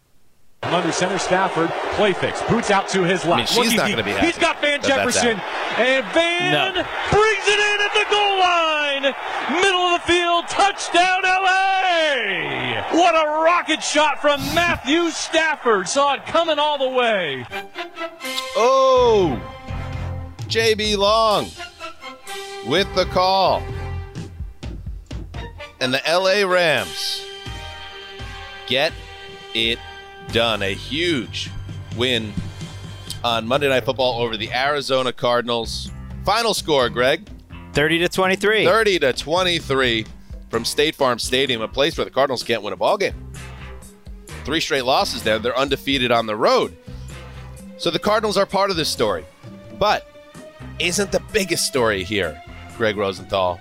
Under 0.63 0.92
center, 0.92 1.18
Stafford 1.18 1.69
play 1.95 2.12
fix. 2.13 2.42
Boots 2.44 2.69
out 2.69 2.89
to 2.89 3.03
his 3.03 3.24
left. 3.24 3.38
mean, 3.38 3.45
she's 3.45 3.57
Looking 3.57 3.77
not 3.77 3.89
gonna 3.92 4.03
be 4.03 4.12
happy 4.12 4.25
He's 4.25 4.38
got 4.38 4.59
Van 4.59 4.81
that 4.81 4.88
Jefferson, 4.88 5.39
and 5.77 6.06
Van 6.07 6.51
No. 6.74 6.83
It 7.47 7.59
in 7.59 7.81
at 7.81 7.94
the 7.94 8.06
goal 8.09 8.39
line, 8.39 9.03
middle 9.62 9.81
of 9.81 10.01
the 10.01 10.07
field, 10.07 10.47
touchdown 10.47 11.21
LA! 11.24 12.81
What 12.91 13.15
a 13.15 13.44
rocket 13.44 13.83
shot 13.83 14.21
from 14.21 14.39
Matthew 14.53 15.09
Stafford. 15.12 15.88
Saw 15.88 16.15
it 16.15 16.25
coming 16.25 16.59
all 16.59 16.77
the 16.77 16.89
way. 16.89 17.45
Oh, 18.56 19.41
JB 20.47 20.97
Long 20.97 21.47
with 22.68 22.94
the 22.95 23.06
call. 23.06 23.63
And 25.80 25.94
the 25.94 26.01
LA 26.06 26.45
Rams 26.51 27.25
get 28.68 28.92
it 29.53 29.80
done. 30.31 30.62
A 30.62 30.74
huge 30.74 31.50
win 31.95 32.33
on 33.24 33.47
Monday 33.47 33.69
Night 33.69 33.85
Football 33.85 34.21
over 34.21 34.35
the 34.35 34.51
Arizona 34.51 35.13
Cardinals. 35.13 35.92
Final 36.24 36.54
score, 36.54 36.89
Gregg 36.89 37.27
30 37.74 38.00
to 38.00 38.10
23. 38.10 38.66
30 38.66 39.00
to 39.00 39.13
23 39.13 40.06
from 40.50 40.66
State 40.66 40.95
Farm 40.95 41.19
Stadium, 41.19 41.62
a 41.62 41.68
place 41.68 41.98
where 41.98 42.06
the 42.06 42.12
Cardinals 42.12 42.44
can't 42.44 42.63
win 42.63 42.74
a 42.74 42.77
ball 42.77 42.98
game. 42.98 43.31
Three 44.44 44.60
straight 44.60 44.86
losses 44.86 45.24
there. 45.24 45.39
They're 45.39 45.57
undefeated 45.57 46.12
on 46.12 46.25
the 46.25 46.36
road. 46.36 46.75
So 47.77 47.92
the 47.92 48.00
Cardinals 48.00 48.38
are 48.38 48.45
part 48.45 48.71
of 48.71 48.75
this 48.75 48.89
story. 48.89 49.26
But 49.78 50.07
isn't 50.80 51.11
the 51.11 51.21
biggest 51.31 51.68
story 51.68 52.04
here, 52.04 52.42
Gregg 52.76 52.97
Rosenthal? 52.97 53.59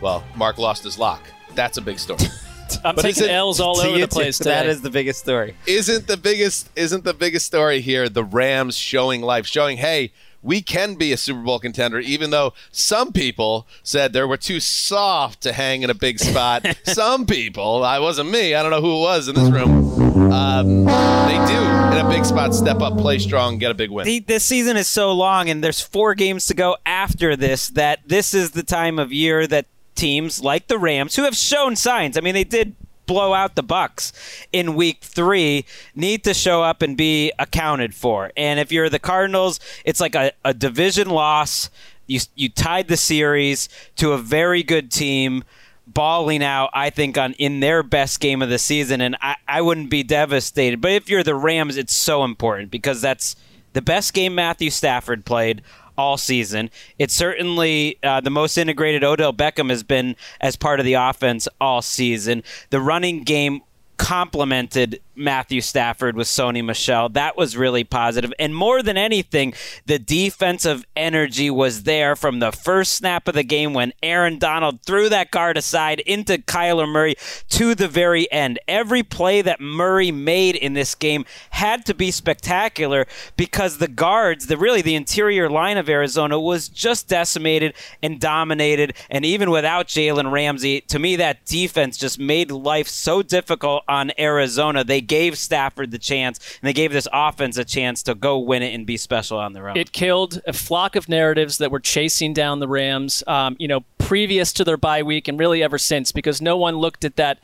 Well, 0.00 0.24
Marc 0.34 0.58
lost 0.58 0.84
his 0.84 0.98
lock. 0.98 1.22
That's 1.54 1.78
a 1.78 1.82
big 1.82 1.98
story. 1.98 2.20
I'm 2.84 2.94
but 2.94 3.02
taking 3.02 3.24
is 3.24 3.28
L's 3.28 3.60
all 3.60 3.78
over 3.78 3.98
the 3.98 4.08
place 4.08 4.38
today. 4.38 4.50
That 4.50 4.66
is 4.66 4.80
the 4.80 4.90
biggest 4.90 5.20
story. 5.20 5.54
isn't 5.66 6.06
the 6.06 6.16
biggest 6.16 6.70
isn't 6.74 7.04
the 7.04 7.14
biggest 7.14 7.46
story 7.46 7.80
here 7.80 8.08
the 8.08 8.24
Rams 8.24 8.76
showing 8.76 9.20
life, 9.20 9.46
showing 9.46 9.76
hey, 9.76 10.12
we 10.42 10.60
can 10.60 10.96
be 10.96 11.12
a 11.12 11.16
Super 11.16 11.40
Bowl 11.40 11.58
contender, 11.58 11.98
even 12.00 12.30
though 12.30 12.52
some 12.70 13.12
people 13.12 13.66
said 13.82 14.12
they 14.12 14.24
were 14.24 14.36
too 14.36 14.60
soft 14.60 15.40
to 15.42 15.52
hang 15.52 15.82
in 15.82 15.90
a 15.90 15.94
big 15.94 16.18
spot. 16.18 16.66
some 16.84 17.26
people, 17.26 17.84
I 17.84 17.98
wasn't 17.98 18.30
me, 18.30 18.54
I 18.54 18.62
don't 18.62 18.70
know 18.70 18.80
who 18.80 18.96
it 18.96 19.00
was 19.00 19.28
in 19.28 19.34
this 19.34 19.50
room. 19.50 20.32
Um, 20.32 20.84
they 20.84 21.36
do 21.46 21.62
in 21.96 22.04
a 22.04 22.08
big 22.08 22.24
spot 22.24 22.54
step 22.54 22.80
up, 22.80 22.98
play 22.98 23.18
strong, 23.18 23.58
get 23.58 23.70
a 23.70 23.74
big 23.74 23.90
win. 23.90 24.04
The, 24.04 24.18
this 24.18 24.44
season 24.44 24.76
is 24.76 24.88
so 24.88 25.12
long, 25.12 25.48
and 25.48 25.62
there's 25.62 25.80
four 25.80 26.14
games 26.14 26.46
to 26.46 26.54
go 26.54 26.76
after 26.84 27.36
this. 27.36 27.68
That 27.68 28.00
this 28.06 28.34
is 28.34 28.52
the 28.52 28.62
time 28.62 28.98
of 28.98 29.12
year 29.12 29.46
that 29.46 29.66
teams 29.94 30.42
like 30.42 30.66
the 30.68 30.78
Rams, 30.78 31.16
who 31.16 31.24
have 31.24 31.36
shown 31.36 31.76
signs, 31.76 32.16
I 32.16 32.20
mean, 32.20 32.34
they 32.34 32.44
did 32.44 32.74
blow 33.06 33.34
out 33.34 33.54
the 33.54 33.64
Bucs 33.64 34.12
in 34.52 34.74
Week 34.74 34.98
Three, 35.00 35.64
need 35.94 36.24
to 36.24 36.34
show 36.34 36.62
up 36.62 36.82
and 36.82 36.96
be 36.96 37.32
accounted 37.38 37.94
for. 37.94 38.32
And 38.36 38.60
if 38.60 38.72
you're 38.72 38.88
the 38.88 38.98
Cardinals, 38.98 39.60
it's 39.84 40.00
like 40.00 40.14
a, 40.14 40.32
a 40.44 40.54
division 40.54 41.10
loss. 41.10 41.70
You 42.06 42.20
you 42.34 42.48
tied 42.48 42.88
the 42.88 42.96
series 42.96 43.68
to 43.96 44.12
a 44.12 44.18
very 44.18 44.62
good 44.62 44.90
team 44.90 45.44
balling 45.86 46.42
out, 46.42 46.70
I 46.72 46.90
think, 46.90 47.18
on 47.18 47.32
in 47.34 47.60
their 47.60 47.82
best 47.82 48.20
game 48.20 48.42
of 48.42 48.48
the 48.48 48.58
season, 48.58 49.00
and 49.00 49.16
I, 49.20 49.36
I 49.46 49.62
wouldn't 49.62 49.90
be 49.90 50.02
devastated. 50.02 50.80
But 50.80 50.92
if 50.92 51.08
you're 51.08 51.22
the 51.22 51.34
Rams, 51.34 51.76
it's 51.76 51.94
so 51.94 52.24
important 52.24 52.70
because 52.70 53.00
that's 53.00 53.36
the 53.72 53.82
best 53.82 54.12
game 54.14 54.34
Matthew 54.34 54.70
Stafford 54.70 55.24
played 55.24 55.62
all 55.96 56.16
season. 56.16 56.70
It's 56.98 57.14
certainly 57.14 57.98
uh, 58.02 58.20
the 58.20 58.30
most 58.30 58.56
integrated 58.56 59.04
Odell 59.04 59.32
Beckham 59.32 59.70
has 59.70 59.82
been 59.82 60.16
as 60.40 60.56
part 60.56 60.80
of 60.80 60.86
the 60.86 60.94
offense 60.94 61.48
all 61.60 61.82
season. 61.82 62.42
The 62.70 62.80
running 62.80 63.24
game 63.24 63.60
complemented 63.96 65.00
Matthew 65.14 65.60
Stafford 65.60 66.16
with 66.16 66.26
Sony 66.26 66.64
Michel. 66.64 67.08
That 67.08 67.36
was 67.36 67.56
really 67.56 67.84
positive. 67.84 68.32
And 68.38 68.54
more 68.54 68.82
than 68.82 68.96
anything, 68.96 69.54
the 69.86 69.98
defensive 69.98 70.84
energy 70.96 71.50
was 71.50 71.82
there 71.82 72.16
from 72.16 72.38
the 72.38 72.52
first 72.52 72.94
snap 72.94 73.28
of 73.28 73.34
the 73.34 73.42
game 73.42 73.74
when 73.74 73.92
Aaron 74.02 74.38
Donald 74.38 74.82
threw 74.82 75.08
that 75.08 75.30
guard 75.30 75.56
aside 75.56 76.00
into 76.00 76.38
Kyler 76.38 76.88
Murray 76.88 77.14
to 77.50 77.74
the 77.74 77.88
very 77.88 78.30
end. 78.32 78.58
Every 78.66 79.02
play 79.02 79.42
that 79.42 79.60
Murray 79.60 80.10
made 80.10 80.56
in 80.56 80.72
this 80.72 80.94
game 80.94 81.24
had 81.50 81.84
to 81.86 81.94
be 81.94 82.10
spectacular 82.10 83.06
because 83.36 83.78
the 83.78 83.88
guards, 83.88 84.46
the 84.46 84.56
really 84.56 84.82
the 84.82 84.94
interior 84.94 85.50
line 85.50 85.76
of 85.76 85.88
Arizona 85.88 86.40
was 86.40 86.68
just 86.68 87.08
decimated 87.08 87.74
and 88.02 88.20
dominated. 88.20 88.94
And 89.10 89.24
even 89.24 89.50
without 89.50 89.88
Jalen 89.88 90.32
Ramsey, 90.32 90.80
to 90.82 90.98
me 90.98 91.16
that 91.16 91.44
defense 91.44 91.98
just 91.98 92.18
made 92.18 92.50
life 92.50 92.88
so 92.88 93.22
difficult 93.22 93.84
on 93.86 94.12
Arizona. 94.18 94.84
They 94.84 95.01
gave 95.02 95.36
Stafford 95.36 95.90
the 95.90 95.98
chance, 95.98 96.38
and 96.60 96.68
they 96.68 96.72
gave 96.72 96.92
this 96.92 97.08
offense 97.12 97.56
a 97.58 97.64
chance 97.64 98.02
to 98.04 98.14
go 98.14 98.38
win 98.38 98.62
it 98.62 98.74
and 98.74 98.86
be 98.86 98.96
special 98.96 99.38
on 99.38 99.52
their 99.52 99.68
own. 99.68 99.76
It 99.76 99.92
killed 99.92 100.40
a 100.46 100.52
flock 100.52 100.96
of 100.96 101.08
narratives 101.08 101.58
that 101.58 101.70
were 101.70 101.80
chasing 101.80 102.32
down 102.32 102.60
the 102.60 102.68
Rams, 102.68 103.22
um, 103.26 103.56
you 103.58 103.68
know, 103.68 103.84
previous 103.98 104.52
to 104.54 104.64
their 104.64 104.76
bye 104.76 105.02
week 105.02 105.28
and 105.28 105.38
really 105.38 105.62
ever 105.62 105.78
since, 105.78 106.12
because 106.12 106.40
no 106.40 106.56
one 106.56 106.76
looked 106.76 107.04
at 107.04 107.16
that 107.16 107.38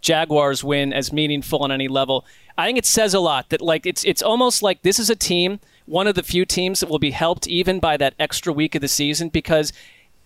Jaguars 0.00 0.62
win 0.62 0.92
as 0.92 1.12
meaningful 1.12 1.60
on 1.60 1.72
any 1.72 1.88
level. 1.88 2.26
I 2.58 2.66
think 2.66 2.78
it 2.78 2.86
says 2.86 3.14
a 3.14 3.20
lot 3.20 3.48
that 3.48 3.60
like 3.60 3.86
it's 3.86 4.04
it's 4.04 4.22
almost 4.22 4.62
like 4.62 4.82
this 4.82 4.98
is 4.98 5.10
a 5.10 5.16
team, 5.16 5.60
one 5.86 6.06
of 6.06 6.14
the 6.14 6.22
few 6.22 6.44
teams 6.44 6.80
that 6.80 6.88
will 6.88 6.98
be 6.98 7.10
helped 7.10 7.48
even 7.48 7.80
by 7.80 7.96
that 7.96 8.14
extra 8.18 8.52
week 8.52 8.74
of 8.74 8.82
the 8.82 8.88
season 8.88 9.30
because 9.30 9.72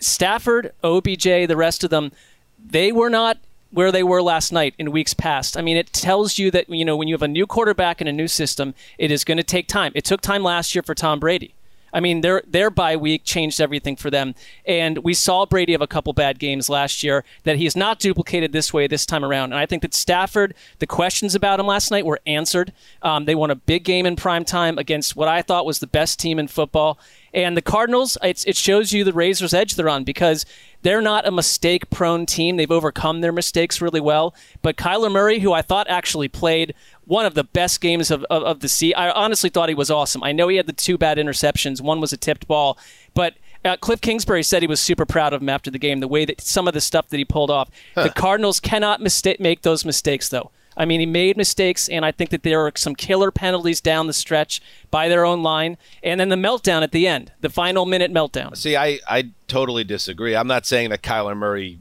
Stafford, 0.01 0.73
OBJ, 0.83 1.25
the 1.25 1.57
rest 1.57 1.85
of 1.85 1.91
them, 1.91 2.13
they 2.59 2.93
were 2.93 3.09
not 3.11 3.39
where 3.71 3.93
they 3.93 4.03
were 4.03 4.23
last 4.23 4.53
night 4.53 4.75
in 4.79 4.93
weeks 4.93 5.15
past. 5.15 5.57
I 5.57 5.63
mean, 5.63 5.77
it 5.77 5.93
tells 5.93 6.39
you 6.39 6.51
that 6.51 6.69
you 6.69 6.85
know 6.85 6.97
when 6.97 7.09
you 7.09 7.15
have 7.15 7.23
a 7.23 7.29
new 7.29 7.47
quarterback 7.47 8.01
in 8.01 8.09
a 8.09 8.13
new 8.13 8.29
system, 8.29 8.75
it 8.99 9.11
is 9.11 9.25
going 9.25 9.39
to 9.39 9.43
take 9.43 9.69
time. 9.69 9.93
It 9.95 10.05
took 10.05 10.21
time 10.21 10.43
last 10.43 10.75
year 10.75 10.83
for 10.83 10.95
Tom 10.95 11.21
Brady. 11.21 11.55
I 11.93 12.01
mean, 12.01 12.21
their 12.21 12.43
their 12.47 12.71
bye 12.71 12.97
week 12.97 13.25
changed 13.25 13.61
everything 13.61 13.97
for 13.97 14.11
them, 14.11 14.35
and 14.67 14.99
we 14.99 15.15
saw 15.15 15.47
Brady 15.47 15.73
have 15.73 15.81
a 15.81 15.87
couple 15.87 16.13
bad 16.13 16.39
games 16.39 16.69
last 16.69 17.03
year 17.03 17.25
that 17.45 17.57
he 17.57 17.65
has 17.65 17.75
not 17.75 17.99
duplicated 17.99 18.53
this 18.53 18.73
way 18.73 18.87
this 18.87 19.07
time 19.07 19.25
around. 19.25 19.53
And 19.53 19.59
I 19.59 19.67
think 19.67 19.83
that 19.83 19.95
Stafford, 19.95 20.55
the 20.81 20.87
questions 20.87 21.35
about 21.35 21.61
him 21.61 21.67
last 21.67 21.91
night 21.91 22.05
were 22.05 22.21
answered. 22.27 22.73
Um, 23.03 23.25
they 23.25 23.35
won 23.35 23.51
a 23.51 23.57
big 23.57 23.85
game 23.85 24.07
in 24.07 24.17
prime 24.17 24.45
time 24.45 24.79
against 24.79 25.17
what 25.17 25.29
I 25.29 25.43
thought 25.43 25.67
was 25.67 25.79
the 25.79 25.87
best 25.87 26.21
team 26.21 26.39
in 26.39 26.49
football. 26.49 26.99
And 27.35 27.57
the 27.57 27.63
Cardinals, 27.63 28.17
it 28.23 28.57
shows 28.57 28.93
you 28.93 29.05
the 29.05 29.13
razor's 29.13 29.53
edge 29.53 29.75
they're 29.75 29.89
on 29.89 30.05
because 30.05 30.47
they're 30.83 31.03
not 31.03 31.27
a 31.27 31.31
mistake 31.31 31.91
prone 31.91 32.27
team. 32.27 32.57
They've 32.57 32.71
overcome 32.71 33.21
their 33.21 33.33
mistakes 33.33 33.81
really 33.81 34.01
well. 34.01 34.35
But 34.63 34.77
Kyler 34.77 35.11
Murray, 35.11 35.41
who 35.41 35.53
I 35.53 35.63
thought 35.63 35.89
actually 35.89 36.29
played 36.29 36.75
one 37.05 37.27
of 37.27 37.35
the 37.35 37.45
best 37.45 37.81
games 37.81 38.11
of, 38.11 38.25
of, 38.25 38.43
of 38.43 38.61
the 38.61 38.69
season, 38.69 38.99
I 38.99 39.11
honestly 39.11 39.51
thought 39.51 39.69
he 39.69 39.75
was 39.75 39.91
awesome. 39.91 40.23
I 40.23 40.33
know 40.33 40.49
he 40.49 40.57
had 40.57 40.67
the 40.67 40.73
two 40.73 40.99
bad 40.99 41.19
interceptions, 41.19 41.81
one 41.81 42.01
was 42.01 42.13
a 42.13 42.17
tipped 42.17 42.47
ball, 42.47 42.79
but 43.15 43.35
uh, 43.65 43.77
Cliff 43.77 44.01
Kingsbury 44.01 44.43
said 44.43 44.63
he 44.63 44.69
was 44.69 44.81
super 44.81 45.05
proud 45.05 45.33
of 45.33 45.43
him 45.43 45.49
after 45.49 45.71
the 45.71 45.79
game, 45.79 46.01
the 46.01 46.09
way 46.09 46.25
that 46.25 46.41
some 46.41 46.69
of 46.69 46.75
the 46.75 46.81
stuff 46.81 47.09
that 47.09 47.17
he 47.17 47.25
pulled 47.25 47.51
off. 47.51 47.71
Huh. 47.95 48.05
The 48.05 48.11
Cardinals 48.11 48.61
cannot 48.61 49.01
mista- 49.01 49.37
make 49.41 49.63
those 49.63 49.85
mistakes, 49.85 50.29
though. 50.29 50.51
I 50.79 50.85
mean, 50.85 51.01
he 51.01 51.07
made 51.07 51.37
mistakes, 51.37 51.89
and 51.89 52.05
I 52.05 52.13
think 52.13 52.31
that 52.31 52.45
there 52.45 52.65
are 52.65 52.73
some 52.77 52.95
killer 52.95 53.33
penalties 53.33 53.81
down 53.81 54.07
the 54.07 54.13
stretch 54.13 54.63
by 54.93 55.09
their 55.09 55.25
own 55.25 55.43
line, 55.43 55.77
and 56.05 56.21
then 56.21 56.29
the 56.29 56.37
meltdown 56.37 56.83
at 56.83 56.93
the 56.93 57.09
end, 57.09 57.33
the 57.41 57.51
final 57.51 57.85
minute 57.85 58.13
meltdown. 58.13 58.57
See, 58.57 58.77
I, 58.77 59.01
I 59.09 59.31
totally 59.49 59.83
disagree. 59.83 60.37
I'm 60.37 60.47
not 60.47 60.65
saying 60.65 60.91
that 60.91 61.03
Kyler 61.03 61.37
Murray 61.37 61.81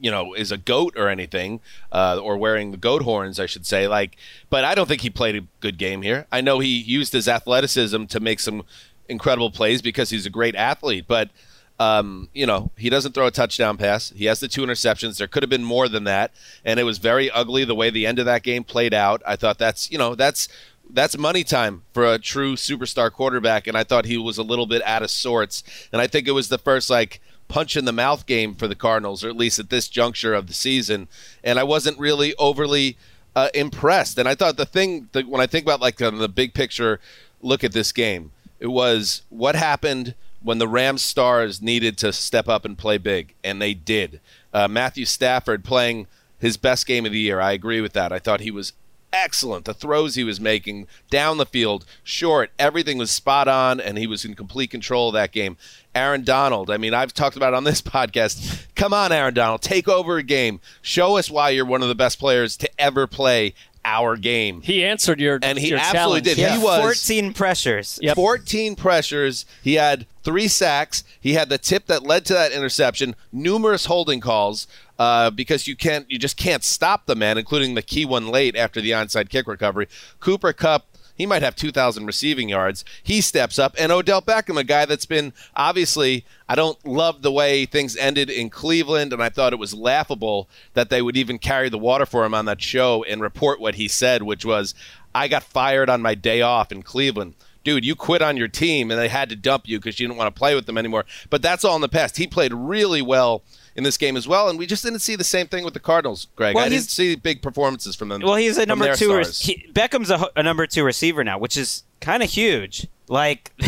you 0.00 0.12
know 0.12 0.32
is 0.32 0.52
a 0.52 0.56
goat 0.56 0.94
or 0.96 1.08
anything 1.08 1.60
uh, 1.90 2.20
or 2.22 2.36
wearing 2.36 2.70
the 2.70 2.76
goat 2.76 3.02
horns 3.02 3.40
i 3.40 3.46
should 3.46 3.66
say 3.66 3.88
like 3.88 4.16
but 4.48 4.64
i 4.64 4.72
don't 4.72 4.86
think 4.86 5.00
he 5.00 5.10
played 5.10 5.34
a 5.34 5.40
good 5.58 5.76
game 5.76 6.02
here 6.02 6.24
i 6.30 6.40
know 6.40 6.60
he 6.60 6.78
used 6.78 7.12
his 7.12 7.26
athleticism 7.26 8.04
to 8.04 8.20
make 8.20 8.38
some 8.38 8.62
incredible 9.08 9.50
plays 9.50 9.82
because 9.82 10.10
he's 10.10 10.24
a 10.24 10.30
great 10.30 10.54
athlete 10.54 11.04
but 11.08 11.30
um, 11.80 12.28
you 12.34 12.46
know, 12.46 12.72
he 12.76 12.90
doesn't 12.90 13.12
throw 13.12 13.26
a 13.26 13.30
touchdown 13.30 13.76
pass. 13.76 14.10
He 14.10 14.24
has 14.24 14.40
the 14.40 14.48
two 14.48 14.62
interceptions. 14.62 15.18
There 15.18 15.28
could 15.28 15.42
have 15.42 15.50
been 15.50 15.64
more 15.64 15.88
than 15.88 16.04
that, 16.04 16.32
and 16.64 16.80
it 16.80 16.84
was 16.84 16.98
very 16.98 17.30
ugly 17.30 17.64
the 17.64 17.74
way 17.74 17.90
the 17.90 18.06
end 18.06 18.18
of 18.18 18.26
that 18.26 18.42
game 18.42 18.64
played 18.64 18.92
out. 18.92 19.22
I 19.24 19.36
thought 19.36 19.58
that's 19.58 19.90
you 19.90 19.98
know 19.98 20.14
that's 20.14 20.48
that's 20.90 21.16
money 21.16 21.44
time 21.44 21.82
for 21.92 22.04
a 22.04 22.18
true 22.18 22.56
superstar 22.56 23.12
quarterback, 23.12 23.66
and 23.66 23.76
I 23.76 23.84
thought 23.84 24.06
he 24.06 24.18
was 24.18 24.38
a 24.38 24.42
little 24.42 24.66
bit 24.66 24.82
out 24.84 25.02
of 25.02 25.10
sorts. 25.10 25.62
And 25.92 26.00
I 26.00 26.06
think 26.06 26.26
it 26.26 26.32
was 26.32 26.48
the 26.48 26.58
first 26.58 26.90
like 26.90 27.20
punch 27.46 27.76
in 27.76 27.84
the 27.84 27.92
mouth 27.92 28.26
game 28.26 28.54
for 28.54 28.66
the 28.66 28.74
Cardinals, 28.74 29.24
or 29.24 29.28
at 29.28 29.36
least 29.36 29.58
at 29.58 29.70
this 29.70 29.88
juncture 29.88 30.34
of 30.34 30.46
the 30.46 30.54
season. 30.54 31.08
And 31.44 31.58
I 31.58 31.64
wasn't 31.64 31.98
really 31.98 32.34
overly 32.36 32.96
uh, 33.36 33.50
impressed. 33.54 34.18
And 34.18 34.28
I 34.28 34.34
thought 34.34 34.56
the 34.56 34.66
thing 34.66 35.08
that 35.12 35.28
when 35.28 35.40
I 35.40 35.46
think 35.46 35.64
about 35.64 35.80
like 35.80 35.96
the 35.96 36.28
big 36.28 36.54
picture 36.54 37.00
look 37.40 37.62
at 37.62 37.72
this 37.72 37.92
game, 37.92 38.32
it 38.58 38.66
was 38.66 39.22
what 39.28 39.54
happened 39.54 40.14
when 40.42 40.58
the 40.58 40.68
Rams 40.68 41.02
stars 41.02 41.60
needed 41.60 41.98
to 41.98 42.12
step 42.12 42.48
up 42.48 42.64
and 42.64 42.78
play 42.78 42.98
big, 42.98 43.34
and 43.42 43.60
they 43.60 43.74
did. 43.74 44.20
Uh, 44.52 44.68
Matthew 44.68 45.04
Stafford 45.04 45.64
playing 45.64 46.06
his 46.38 46.56
best 46.56 46.86
game 46.86 47.04
of 47.04 47.12
the 47.12 47.18
year. 47.18 47.40
I 47.40 47.52
agree 47.52 47.80
with 47.80 47.92
that. 47.94 48.12
I 48.12 48.18
thought 48.18 48.40
he 48.40 48.50
was 48.50 48.72
excellent. 49.12 49.64
The 49.64 49.74
throws 49.74 50.14
he 50.14 50.24
was 50.24 50.40
making 50.40 50.86
down 51.10 51.38
the 51.38 51.46
field, 51.46 51.84
short, 52.02 52.50
everything 52.58 52.98
was 52.98 53.10
spot 53.10 53.48
on, 53.48 53.80
and 53.80 53.98
he 53.98 54.06
was 54.06 54.24
in 54.24 54.34
complete 54.34 54.70
control 54.70 55.08
of 55.08 55.14
that 55.14 55.32
game. 55.32 55.56
Aaron 55.94 56.24
Donald, 56.24 56.70
I 56.70 56.76
mean, 56.76 56.94
I've 56.94 57.14
talked 57.14 57.36
about 57.36 57.54
on 57.54 57.64
this 57.64 57.82
podcast. 57.82 58.66
Come 58.74 58.92
on, 58.92 59.12
Aaron 59.12 59.34
Donald, 59.34 59.62
take 59.62 59.88
over 59.88 60.18
a 60.18 60.22
game. 60.22 60.60
Show 60.82 61.16
us 61.16 61.30
why 61.30 61.50
you're 61.50 61.64
one 61.64 61.82
of 61.82 61.88
the 61.88 61.94
best 61.94 62.18
players 62.18 62.56
to 62.58 62.70
ever 62.80 63.06
play 63.06 63.54
our 63.84 64.16
game. 64.16 64.60
He 64.62 64.84
answered 64.84 65.20
your 65.20 65.38
and 65.42 65.58
he 65.58 65.68
your 65.68 65.78
absolutely 65.78 66.22
challenge. 66.22 66.24
did. 66.24 66.38
Yeah, 66.38 66.58
he 66.58 66.64
was 66.64 66.80
14 66.80 67.32
pressures. 67.34 67.98
Yep. 68.02 68.16
14 68.16 68.76
pressures. 68.76 69.46
He 69.62 69.74
had 69.74 70.06
three 70.22 70.48
sacks. 70.48 71.04
He 71.20 71.34
had 71.34 71.48
the 71.48 71.58
tip 71.58 71.86
that 71.86 72.02
led 72.02 72.24
to 72.26 72.34
that 72.34 72.52
interception. 72.52 73.14
Numerous 73.32 73.86
holding 73.86 74.20
calls 74.20 74.66
uh, 74.98 75.30
because 75.30 75.66
you 75.66 75.76
can't, 75.76 76.10
you 76.10 76.18
just 76.18 76.36
can't 76.36 76.64
stop 76.64 77.06
the 77.06 77.16
man, 77.16 77.38
including 77.38 77.74
the 77.74 77.82
key 77.82 78.04
one 78.04 78.28
late 78.28 78.56
after 78.56 78.80
the 78.80 78.90
onside 78.90 79.28
kick 79.28 79.46
recovery. 79.46 79.88
Cooper 80.20 80.52
Kupp 80.52 80.86
he 81.18 81.26
might 81.26 81.42
have 81.42 81.56
2,000 81.56 82.06
receiving 82.06 82.48
yards. 82.48 82.84
He 83.02 83.20
steps 83.20 83.58
up. 83.58 83.74
And 83.76 83.92
Odell 83.92 84.22
Beckham, 84.22 84.58
a 84.58 84.64
guy 84.64 84.86
that's 84.86 85.04
been 85.04 85.32
obviously, 85.56 86.24
I 86.48 86.54
don't 86.54 86.82
love 86.86 87.22
the 87.22 87.32
way 87.32 87.66
things 87.66 87.96
ended 87.96 88.30
in 88.30 88.48
Cleveland, 88.48 89.12
and 89.12 89.22
I 89.22 89.28
thought 89.28 89.52
it 89.52 89.58
was 89.58 89.74
laughable 89.74 90.48
that 90.74 90.88
they 90.88 91.02
would 91.02 91.16
even 91.16 91.38
carry 91.38 91.68
the 91.68 91.76
water 91.76 92.06
for 92.06 92.24
him 92.24 92.34
on 92.34 92.44
that 92.44 92.62
show 92.62 93.04
and 93.04 93.20
report 93.20 93.60
what 93.60 93.74
he 93.74 93.88
said, 93.88 94.22
which 94.22 94.44
was, 94.44 94.74
I 95.14 95.26
got 95.26 95.42
fired 95.42 95.90
on 95.90 96.00
my 96.00 96.14
day 96.14 96.40
off 96.40 96.70
in 96.72 96.82
Cleveland 96.82 97.34
dude, 97.64 97.84
you 97.84 97.94
quit 97.94 98.22
on 98.22 98.36
your 98.36 98.48
team 98.48 98.90
and 98.90 98.98
they 98.98 99.08
had 99.08 99.28
to 99.28 99.36
dump 99.36 99.68
you 99.68 99.78
because 99.78 100.00
you 100.00 100.06
didn't 100.06 100.16
want 100.16 100.34
to 100.34 100.38
play 100.38 100.54
with 100.54 100.64
them 100.64 100.78
anymore. 100.78 101.04
But 101.28 101.42
that's 101.42 101.66
all 101.66 101.74
in 101.74 101.82
the 101.82 101.88
past. 101.88 102.16
He 102.16 102.26
played 102.26 102.54
really 102.54 103.02
well 103.02 103.42
in 103.78 103.84
this 103.84 103.96
game 103.96 104.16
as 104.16 104.26
well, 104.26 104.48
and 104.48 104.58
we 104.58 104.66
just 104.66 104.82
didn't 104.82 104.98
see 104.98 105.14
the 105.14 105.22
same 105.22 105.46
thing 105.46 105.64
with 105.64 105.72
the 105.72 105.78
Cardinals, 105.78 106.26
Gregg. 106.34 106.56
Well, 106.56 106.64
I 106.64 106.68
didn't 106.68 106.90
see 106.90 107.14
big 107.14 107.42
performances 107.42 107.94
from 107.94 108.08
them. 108.08 108.20
Well, 108.22 108.34
he's 108.34 108.58
a 108.58 108.66
number 108.66 108.92
two. 108.96 109.16
Re- 109.16 109.24
he, 109.24 109.70
Beckham's 109.72 110.10
a, 110.10 110.28
a 110.34 110.42
number 110.42 110.66
two 110.66 110.82
receiver 110.82 111.22
now, 111.22 111.38
which 111.38 111.56
is 111.56 111.84
kind 112.00 112.22
of 112.22 112.28
huge. 112.28 112.88
Like. 113.08 113.52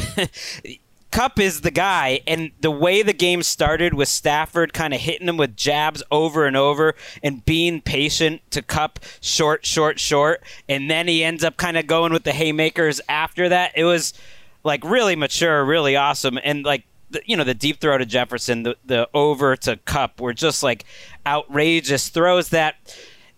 Kupp 1.13 1.41
is 1.41 1.63
the 1.63 1.73
guy, 1.73 2.21
and 2.25 2.53
the 2.61 2.71
way 2.71 3.03
the 3.03 3.13
game 3.13 3.43
started 3.43 3.95
with 3.95 4.09
Stafford 4.09 4.73
kind 4.73 4.95
of 4.95 5.01
hitting 5.01 5.27
him 5.27 5.37
with 5.37 5.57
jabs 5.57 6.05
over 6.13 6.47
and 6.47 6.57
over 6.57 6.95
and 7.21 7.45
being 7.45 7.81
patient 7.81 8.43
to 8.53 8.63
Kupp 8.63 9.01
short, 9.21 9.67
short, 9.67 9.99
short, 9.99 10.41
and 10.69 10.89
then 10.89 11.09
he 11.09 11.25
ends 11.25 11.43
up 11.43 11.57
kind 11.57 11.77
of 11.77 11.89
going 11.89 12.13
with 12.13 12.23
the 12.23 12.33
haymakers 12.33 13.01
after 13.09 13.49
that. 13.49 13.73
It 13.75 13.83
was 13.83 14.15
like 14.63 14.85
really 14.85 15.17
mature, 15.17 15.65
really 15.65 15.97
awesome, 15.97 16.39
and 16.45 16.65
like 16.65 16.85
the, 17.11 17.23
you 17.27 17.37
know 17.37 17.45
the 17.45 17.55
deep 17.55 17.81
throw 17.81 17.99
to 17.99 18.07
Jefferson, 18.07 18.63
the 18.63 18.77
the 18.85 19.09
over 19.15 19.57
to 19.57 19.77
Kupp 19.85 20.21
were 20.21 20.33
just 20.33 20.63
like 20.63 20.85
outrageous 21.27 22.09
throws 22.09 22.51
that. 22.51 22.77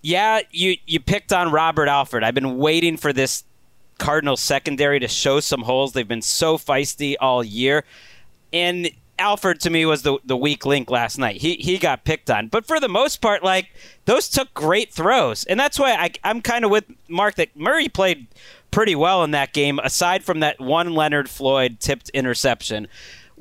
Yeah, 0.01 0.41
you 0.51 0.77
you 0.87 1.01
picked 1.01 1.33
on 1.33 1.53
Robert 1.53 1.89
Alford. 1.89 2.25
I've 2.25 2.35
been 2.35 2.59
waiting 2.59 2.97
for 2.97 3.13
this 3.13 3.45
Cardinals 3.99 4.41
secondary 4.41 4.99
to 4.99 5.09
show 5.09 5.39
some 5.41 5.63
holes. 5.63 5.93
They've 5.93 6.07
been 6.07 6.23
so 6.23 6.59
feisty 6.59 7.15
all 7.21 7.45
year. 7.45 7.85
And 8.53 8.91
Alford 9.19 9.61
to 9.61 9.71
me 9.71 9.87
was 9.87 10.03
the 10.03 10.19
the 10.25 10.37
weak 10.37 10.67
link 10.67 10.91
last 10.91 11.19
night. 11.19 11.41
He 11.41 11.55
he 11.55 11.79
got 11.79 12.05
picked 12.05 12.31
on, 12.31 12.49
but 12.49 12.67
for 12.67 12.81
the 12.81 12.89
most 12.89 13.21
part, 13.21 13.45
like 13.45 13.73
those 14.05 14.29
took 14.29 14.53
great 14.55 14.93
throws, 14.93 15.45
and 15.45 15.61
that's 15.61 15.79
why 15.79 15.93
I, 15.93 16.11
I'm 16.25 16.41
kind 16.43 16.65
of 16.65 16.71
with 16.71 16.85
Marc 17.09 17.37
that 17.37 17.57
Murray 17.57 17.89
played 17.89 18.27
pretty 18.73 18.97
well 18.97 19.23
in 19.23 19.31
that 19.31 19.53
game. 19.53 19.79
Aside 19.79 20.25
from 20.25 20.41
that 20.41 20.61
one 20.61 20.95
Leonard 20.95 21.31
Floyd 21.31 21.79
tipped 21.79 22.09
interception, 22.11 22.89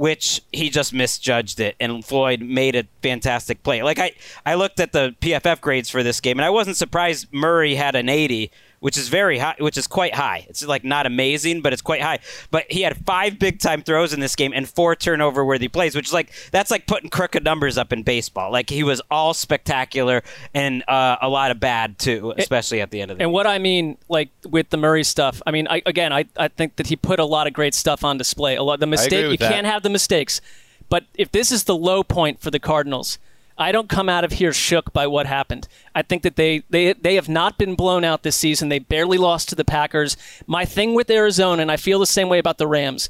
which 0.02 0.42
he 0.52 0.72
just 0.72 0.96
misjudged 0.96 1.60
it, 1.60 1.76
and 1.80 2.04
Floyd 2.04 2.42
made 2.42 2.76
a 2.76 2.88
fantastic 3.04 3.62
play. 3.62 3.84
Like 3.84 4.00
I 4.00 4.14
I 4.44 4.56
looked 4.56 4.80
at 4.80 4.94
the 4.94 5.16
PFF 5.22 5.62
grades 5.62 5.92
for 5.92 6.02
this 6.02 6.20
game, 6.20 6.40
and 6.40 6.46
I 6.46 6.50
wasn't 6.50 6.76
surprised 6.76 7.32
Murray 7.32 7.76
had 7.76 7.96
an 7.96 8.10
80 8.10 8.50
which 8.82 8.98
is 8.98 9.10
very 9.10 9.38
high, 9.38 9.56
which 9.60 9.78
is 9.78 9.86
quite 9.86 10.16
high. 10.16 10.46
It's 10.50 10.66
like 10.66 10.84
not 10.84 11.06
amazing, 11.06 11.62
but 11.62 11.72
it's 11.72 11.84
quite 11.84 12.02
high. 12.02 12.18
But 12.50 12.66
he 12.70 12.82
had 12.82 12.98
five 13.06 13.38
big 13.38 13.60
time 13.60 13.84
throws 13.84 14.12
in 14.12 14.20
this 14.20 14.36
game 14.36 14.52
and 14.54 14.68
four 14.68 14.96
turnover 14.96 15.46
worthy 15.46 15.68
plays, 15.68 15.96
which 15.96 16.08
is 16.08 16.14
like 16.14 16.32
that's 16.52 16.72
like 16.72 16.88
putting 16.88 17.10
crooked 17.10 17.44
numbers 17.44 17.78
up 17.78 17.94
in 17.94 18.02
baseball. 18.02 18.52
Like 18.52 18.72
he 18.72 18.84
was 18.84 19.00
all 19.12 19.36
spectacular 19.36 20.24
and 20.56 20.84
uh, 20.90 21.18
a 21.22 21.30
lot 21.30 21.52
of 21.52 21.60
bad 21.60 22.00
too, 22.00 22.34
especially 22.38 22.82
at 22.82 22.90
the 22.90 23.02
end 23.02 23.12
of 23.12 23.18
the 23.18 23.20
game. 23.20 23.26
And 23.26 23.30
game. 23.30 23.34
what 23.34 23.46
I 23.46 23.60
mean, 23.60 23.98
like 24.10 24.30
with 24.50 24.70
the 24.72 24.78
Murray 24.78 25.04
stuff, 25.04 25.44
I 25.46 25.52
mean, 25.52 25.68
I, 25.68 25.84
again, 25.86 26.12
I, 26.12 26.26
I 26.36 26.48
think 26.48 26.78
that 26.78 26.88
he 26.88 26.96
put 26.96 27.20
a 27.20 27.26
lot 27.26 27.46
of 27.46 27.54
great 27.54 27.76
stuff 27.76 28.04
on 28.04 28.18
display. 28.18 28.56
A 28.56 28.64
lot 28.64 28.80
the 28.80 28.88
mistake 28.88 29.30
you 29.32 29.38
that. 29.38 29.52
can't 29.52 29.68
have 29.68 29.84
the 29.84 29.90
mistakes, 29.92 30.42
but 30.90 31.06
if 31.14 31.32
this 31.32 31.52
is 31.52 31.66
the 31.66 31.76
low 31.76 32.04
point 32.04 32.42
for 32.42 32.50
the 32.50 32.60
Cardinals, 32.60 33.20
I 33.62 33.72
don't 33.72 33.90
come 33.90 34.10
out 34.10 34.24
of 34.24 34.34
here 34.34 34.54
shook 34.54 34.92
by 34.92 35.06
what 35.06 35.28
happened. 35.28 35.68
I 35.94 36.02
think 36.02 36.24
that 36.24 36.36
they 36.36 36.64
they 36.70 36.94
they 36.94 37.16
have 37.16 37.30
not 37.30 37.58
been 37.58 37.76
blown 37.76 38.04
out 38.04 38.24
this 38.24 38.36
season. 38.36 38.70
They 38.70 38.80
barely 38.80 39.20
lost 39.20 39.50
to 39.50 39.56
the 39.56 39.64
Packers. 39.64 40.18
My 40.48 40.66
thing 40.66 40.96
with 40.96 41.10
Arizona, 41.12 41.62
and 41.62 41.72
I 41.72 41.78
feel 41.78 42.00
the 42.00 42.08
same 42.08 42.28
way 42.28 42.40
about 42.40 42.58
the 42.58 42.68
Rams. 42.68 43.10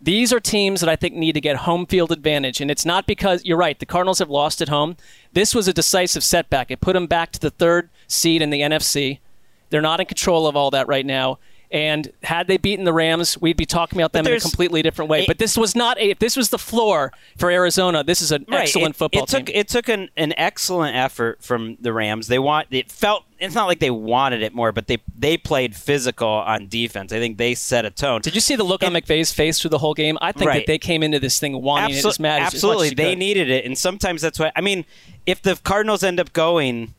These 0.00 0.32
are 0.32 0.40
teams 0.40 0.80
that 0.80 0.88
I 0.88 0.96
think 0.96 1.14
need 1.14 1.32
to 1.32 1.40
get 1.40 1.56
home 1.58 1.86
field 1.86 2.10
advantage. 2.10 2.60
And 2.60 2.72
it's 2.72 2.84
not 2.84 3.06
because, 3.06 3.44
you're 3.44 3.56
right, 3.56 3.78
the 3.78 3.86
Cardinals 3.86 4.18
have 4.18 4.30
lost 4.30 4.60
at 4.60 4.68
home. 4.68 4.96
This 5.32 5.54
was 5.54 5.68
a 5.68 5.72
decisive 5.72 6.24
setback. 6.24 6.72
It 6.72 6.80
put 6.80 6.94
them 6.94 7.06
back 7.06 7.30
to 7.32 7.38
the 7.38 7.50
third 7.50 7.88
seed 8.08 8.42
in 8.42 8.50
the 8.50 8.62
NFC. 8.62 9.20
They're 9.70 9.80
not 9.80 10.00
in 10.00 10.06
control 10.06 10.48
of 10.48 10.56
all 10.56 10.72
that 10.72 10.88
right 10.88 11.06
now. 11.06 11.38
And 11.72 12.12
had 12.22 12.48
they 12.48 12.58
beaten 12.58 12.84
the 12.84 12.92
Rams, 12.92 13.40
we'd 13.40 13.56
be 13.56 13.64
talking 13.64 13.98
about 13.98 14.12
them 14.12 14.26
in 14.26 14.34
a 14.34 14.40
completely 14.40 14.82
different 14.82 15.10
way. 15.10 15.22
it- 15.22 15.26
but 15.26 15.38
this 15.38 15.56
was 15.56 15.74
not 15.74 15.96
a, 15.98 16.10
if 16.10 16.18
this 16.18 16.36
was 16.36 16.50
the 16.50 16.58
floor 16.58 17.12
for 17.38 17.50
Arizona, 17.50 18.04
this 18.04 18.20
is 18.20 18.30
an 18.30 18.44
Right. 18.46 18.60
excellent 18.64 18.94
it, 18.94 18.98
football 18.98 19.22
it 19.22 19.28
took 19.30 19.46
team. 19.46 19.56
it 19.56 19.68
took 19.68 19.88
an, 19.88 20.10
an 20.18 20.34
excellent 20.36 20.94
effort 20.94 21.42
from 21.42 21.78
the 21.80 21.92
Rams. 21.94 22.28
They 22.28 22.38
want 22.38 22.68
it 22.70 22.92
felt 22.92 23.24
it's 23.38 23.54
not 23.54 23.66
like 23.68 23.80
they 23.80 23.90
wanted 23.90 24.42
it 24.42 24.54
more, 24.54 24.70
but 24.70 24.86
they 24.86 24.98
they 25.18 25.38
played 25.38 25.74
physical 25.74 26.28
on 26.28 26.68
defense. 26.68 27.10
I 27.10 27.18
think 27.18 27.38
they 27.38 27.54
set 27.54 27.86
a 27.86 27.90
tone. 27.90 28.20
Did 28.20 28.34
you 28.34 28.40
see 28.42 28.54
the 28.54 28.64
look 28.64 28.82
on 28.84 28.92
McVay's 28.92 29.32
face 29.32 29.58
through 29.58 29.70
the 29.70 29.78
whole 29.78 29.94
game? 29.94 30.18
I 30.20 30.32
think 30.32 30.48
Right. 30.50 30.58
that 30.58 30.66
they 30.66 30.78
came 30.78 31.02
into 31.02 31.18
this 31.20 31.38
thing 31.40 31.60
wanting 31.62 31.96
it 31.96 32.04
Absol- 32.04 32.08
as 32.10 32.20
mad 32.20 32.42
as- 32.42 32.48
as 32.48 32.54
absolutely, 32.54 32.88
as 32.88 32.94
they 32.96 33.10
could. 33.12 33.18
needed 33.18 33.48
it, 33.50 33.64
and 33.64 33.78
sometimes 33.78 34.20
that's 34.20 34.38
why. 34.38 34.52
I 34.54 34.60
mean, 34.60 34.84
if 35.24 35.40
the 35.40 35.56
Cardinals 35.64 36.02
end 36.04 36.20
up 36.20 36.34
going 36.34 36.92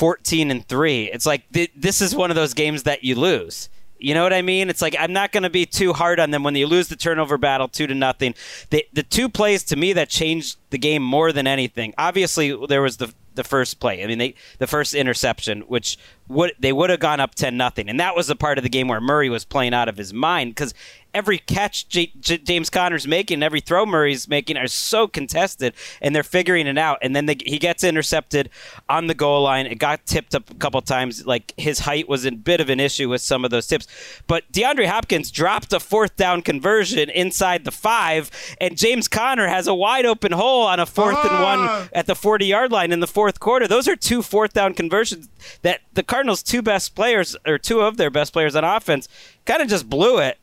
fourteen 0.00 0.50
and 0.50 0.66
three, 0.66 1.10
it's 1.12 1.26
like 1.26 1.42
th- 1.52 1.72
this 1.76 2.00
is 2.00 2.16
one 2.16 2.30
of 2.30 2.36
those 2.36 2.54
games 2.54 2.84
that 2.84 3.04
you 3.04 3.14
lose. 3.14 3.68
You 3.98 4.14
know 4.14 4.22
what 4.22 4.32
I 4.32 4.40
mean? 4.40 4.70
It's 4.70 4.80
like 4.80 4.96
I'm 4.98 5.12
not 5.12 5.30
going 5.30 5.42
to 5.42 5.50
be 5.50 5.66
too 5.66 5.92
hard 5.92 6.18
on 6.18 6.30
them 6.30 6.42
when 6.42 6.54
you 6.56 6.66
lose 6.66 6.88
the 6.88 6.96
turnover 6.96 7.36
battle 7.36 7.68
two 7.68 7.86
to 7.86 7.94
nothing. 7.94 8.34
The 8.70 8.86
the 8.94 9.02
two 9.02 9.28
plays 9.28 9.62
to 9.64 9.76
me 9.76 9.92
that 9.92 10.08
changed 10.08 10.56
the 10.70 10.78
game 10.78 11.02
more 11.02 11.32
than 11.32 11.46
anything. 11.46 11.92
Obviously, 11.98 12.56
there 12.66 12.80
was 12.80 12.96
the 12.96 13.12
the 13.34 13.44
first 13.44 13.78
play. 13.78 14.02
I 14.02 14.06
mean, 14.06 14.18
they 14.18 14.34
the 14.58 14.66
first 14.66 14.94
interception, 14.94 15.60
which 15.68 15.98
would 16.30 16.52
they 16.58 16.72
would 16.72 16.90
have 16.90 17.00
gone 17.00 17.20
up 17.20 17.34
ten 17.34 17.56
nothing, 17.56 17.88
and 17.88 17.98
that 18.00 18.16
was 18.16 18.28
the 18.28 18.36
part 18.36 18.58
of 18.58 18.64
the 18.64 18.70
game 18.70 18.88
where 18.88 19.00
Murray 19.00 19.28
was 19.28 19.44
playing 19.44 19.74
out 19.74 19.88
of 19.88 19.96
his 19.96 20.14
mind 20.14 20.52
because 20.54 20.72
every 21.14 21.38
catch 21.38 21.88
J- 21.88 22.12
J- 22.20 22.38
James 22.38 22.70
Conner's 22.70 23.06
making, 23.06 23.42
every 23.42 23.60
throw 23.60 23.86
Murray's 23.86 24.28
making 24.28 24.56
are 24.56 24.66
so 24.66 25.08
contested, 25.08 25.74
and 26.00 26.14
they're 26.14 26.22
figuring 26.22 26.66
it 26.66 26.78
out. 26.78 26.98
And 27.02 27.14
then 27.14 27.26
they, 27.26 27.36
he 27.44 27.58
gets 27.58 27.84
intercepted 27.84 28.50
on 28.88 29.06
the 29.06 29.14
goal 29.14 29.42
line. 29.42 29.66
It 29.66 29.76
got 29.76 30.06
tipped 30.06 30.34
up 30.34 30.50
a 30.50 30.54
couple 30.54 30.80
times. 30.82 31.26
Like 31.26 31.54
his 31.56 31.80
height 31.80 32.08
was 32.08 32.24
a 32.24 32.32
bit 32.32 32.60
of 32.60 32.70
an 32.70 32.80
issue 32.80 33.08
with 33.08 33.20
some 33.20 33.44
of 33.44 33.50
those 33.50 33.66
tips. 33.66 33.86
But 34.26 34.50
DeAndre 34.52 34.86
Hopkins 34.86 35.30
dropped 35.30 35.72
a 35.72 35.80
fourth 35.80 36.16
down 36.16 36.42
conversion 36.42 37.10
inside 37.10 37.64
the 37.64 37.70
five, 37.70 38.30
and 38.60 38.76
James 38.76 39.08
Conner 39.08 39.48
has 39.48 39.66
a 39.66 39.74
wide 39.74 40.06
open 40.06 40.32
hole 40.32 40.62
on 40.62 40.80
a 40.80 40.86
fourth 40.86 41.24
and 41.24 41.42
one 41.42 41.60
uh-huh. 41.60 41.88
at 41.92 42.06
the 42.06 42.14
40 42.14 42.46
yard 42.46 42.72
line 42.72 42.92
in 42.92 43.00
the 43.00 43.06
fourth 43.06 43.40
quarter. 43.40 43.66
Those 43.66 43.88
are 43.88 43.96
two 43.96 44.22
fourth 44.22 44.52
down 44.52 44.74
conversions 44.74 45.28
that 45.62 45.80
the 45.92 46.02
Cardinals' 46.02 46.19
two 46.42 46.62
best 46.62 46.94
players, 46.94 47.36
or 47.46 47.58
two 47.58 47.80
of 47.80 47.96
their 47.96 48.10
best 48.10 48.32
players 48.32 48.54
on 48.56 48.64
offense, 48.64 49.08
kind 49.46 49.62
of 49.62 49.68
just 49.68 49.88
blew 49.88 50.18
it. 50.18 50.38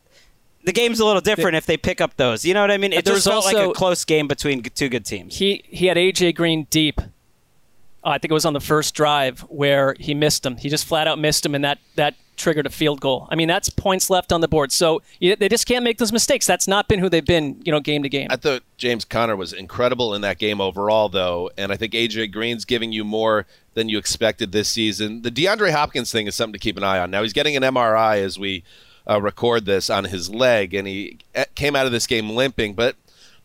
The 0.63 0.73
game's 0.73 0.99
a 0.99 1.05
little 1.05 1.21
different 1.21 1.55
if 1.55 1.65
they 1.65 1.77
pick 1.77 2.01
up 2.01 2.17
those. 2.17 2.43
You 2.43 2.53
know 2.53 2.61
what 2.61 2.71
I 2.71 2.77
mean? 2.77 2.91
It 2.93 3.05
There 3.05 3.13
just 3.13 3.27
felt 3.27 3.45
like 3.45 3.55
also- 3.55 3.71
a 3.71 3.73
close 3.73 4.03
game 4.03 4.27
between 4.27 4.61
two 4.63 4.89
good 4.89 5.05
teams. 5.05 5.37
he 5.37 5.63
he 5.67 5.85
had 5.85 5.97
AJ 5.97 6.35
Green 6.35 6.67
deep. 6.69 6.99
Uh, 6.99 8.09
I 8.11 8.17
think 8.17 8.31
it 8.31 8.33
was 8.33 8.45
on 8.45 8.53
the 8.53 8.59
first 8.61 8.93
drive 8.93 9.41
where 9.49 9.95
he 9.99 10.13
missed 10.13 10.45
him. 10.45 10.57
He 10.57 10.69
just 10.69 10.85
flat 10.85 11.07
out 11.07 11.19
missed 11.19 11.45
him, 11.45 11.55
and 11.55 11.63
that 11.63 11.79
that 11.95 12.15
triggered 12.37 12.65
a 12.65 12.69
field 12.69 13.01
goal. 13.01 13.27
I 13.29 13.35
mean, 13.35 13.47
that's 13.47 13.69
points 13.69 14.09
left 14.09 14.31
on 14.31 14.41
the 14.41 14.47
board. 14.47 14.71
So 14.71 15.01
you, 15.19 15.35
they 15.35 15.49
just 15.49 15.65
can't 15.65 15.83
make 15.83 15.97
those 15.97 16.13
mistakes. 16.13 16.45
That's 16.45 16.67
not 16.67 16.87
been 16.87 16.99
who 16.99 17.09
they've 17.09 17.25
been, 17.25 17.61
you 17.65 17.71
know, 17.71 17.79
game 17.79 18.03
to 18.03 18.09
game. 18.09 18.27
I 18.29 18.37
thought 18.37 18.63
James 18.77 19.03
Conner 19.03 19.35
was 19.35 19.51
incredible 19.53 20.13
in 20.13 20.21
that 20.21 20.37
game 20.37 20.61
overall, 20.61 21.09
though, 21.09 21.49
and 21.57 21.71
I 21.71 21.75
think 21.75 21.93
AJ 21.93 22.31
Green's 22.31 22.63
giving 22.63 22.91
you 22.91 23.03
more 23.03 23.45
than 23.73 23.89
you 23.89 23.97
expected 23.97 24.51
this 24.51 24.69
season. 24.69 25.23
The 25.23 25.31
DeAndre 25.31 25.71
Hopkins 25.71 26.11
thing 26.11 26.27
is 26.27 26.35
something 26.35 26.53
to 26.53 26.59
keep 26.59 26.77
an 26.77 26.83
eye 26.83 26.99
on. 26.99 27.11
Now 27.11 27.23
he's 27.23 27.33
getting 27.33 27.55
an 27.55 27.63
MRI 27.63 28.17
as 28.23 28.39
we 28.39 28.63
uh, 29.09 29.21
record 29.21 29.65
this 29.65 29.89
on 29.89 30.05
his 30.05 30.29
leg, 30.29 30.73
and 30.73 30.87
he 30.87 31.19
uh, 31.35 31.45
came 31.55 31.75
out 31.75 31.85
of 31.85 31.91
this 31.91 32.07
game 32.07 32.29
limping. 32.29 32.73
But 32.73 32.95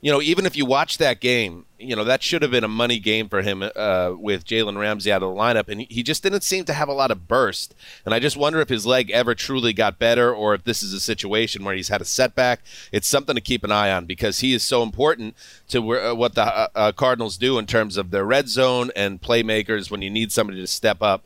you 0.03 0.11
know, 0.11 0.21
even 0.21 0.47
if 0.47 0.57
you 0.57 0.67
watch 0.67 0.99
that 0.99 1.21
game, 1.21 1.65
you 1.79 1.95
know 1.95 2.03
that 2.03 2.25
should 2.25 2.43
have 2.43 2.51
been 2.51 2.65
a 2.65 2.69
money 2.69 2.99
game 2.99 3.29
for 3.29 3.41
him 3.41 3.63
uh, 3.63 4.13
with 4.19 4.45
Jalen 4.45 4.77
Ramsey 4.77 5.13
out 5.13 5.23
of 5.23 5.33
the 5.33 5.41
lineup, 5.41 5.69
and 5.69 5.83
he, 5.83 6.03
just 6.03 6.25
didn't 6.25 6.43
seem 6.43 6.65
to 6.65 6.73
have 6.73 6.89
a 6.89 6.93
lot 6.93 7.13
of 7.13 7.29
burst. 7.29 7.73
And 8.05 8.13
I 8.13 8.19
just 8.19 8.37
wonder 8.37 8.61
if 8.61 8.69
his 8.69 8.85
leg 8.85 9.13
ever 9.13 9.37
truly 9.37 9.73
got 9.73 10.01
better, 10.01 10.35
or 10.35 10.55
if 10.55 10.65
this 10.65 10.83
is 10.83 10.93
a 10.93 10.99
situation 10.99 11.65
where 11.65 11.77
he's 11.77 11.87
had 11.87 12.01
a 12.01 12.05
setback. 12.05 12.63
It's 12.91 13.07
something 13.07 13.37
to 13.37 13.41
keep 13.41 13.63
an 13.63 13.71
eye 13.71 13.93
on 13.93 14.07
because 14.07 14.41
he 14.41 14.53
is 14.53 14.65
so 14.65 14.83
important 14.83 15.37
to 15.69 15.81
where, 15.81 16.05
uh, 16.05 16.15
what 16.15 16.35
the 16.35 16.43
uh, 16.43 16.69
uh, 16.75 16.93
Cardinals 16.93 17.37
do 17.37 17.57
in 17.57 17.67
terms 17.67 17.97
of 17.97 18.11
their 18.11 18.25
red 18.25 18.49
zone 18.49 18.91
and 18.97 19.23
playmakers 19.23 19.89
when 19.89 20.03
you 20.03 20.11
need 20.11 20.33
somebody 20.33 20.61
to 20.61 20.67
step 20.67 21.01
up. 21.01 21.25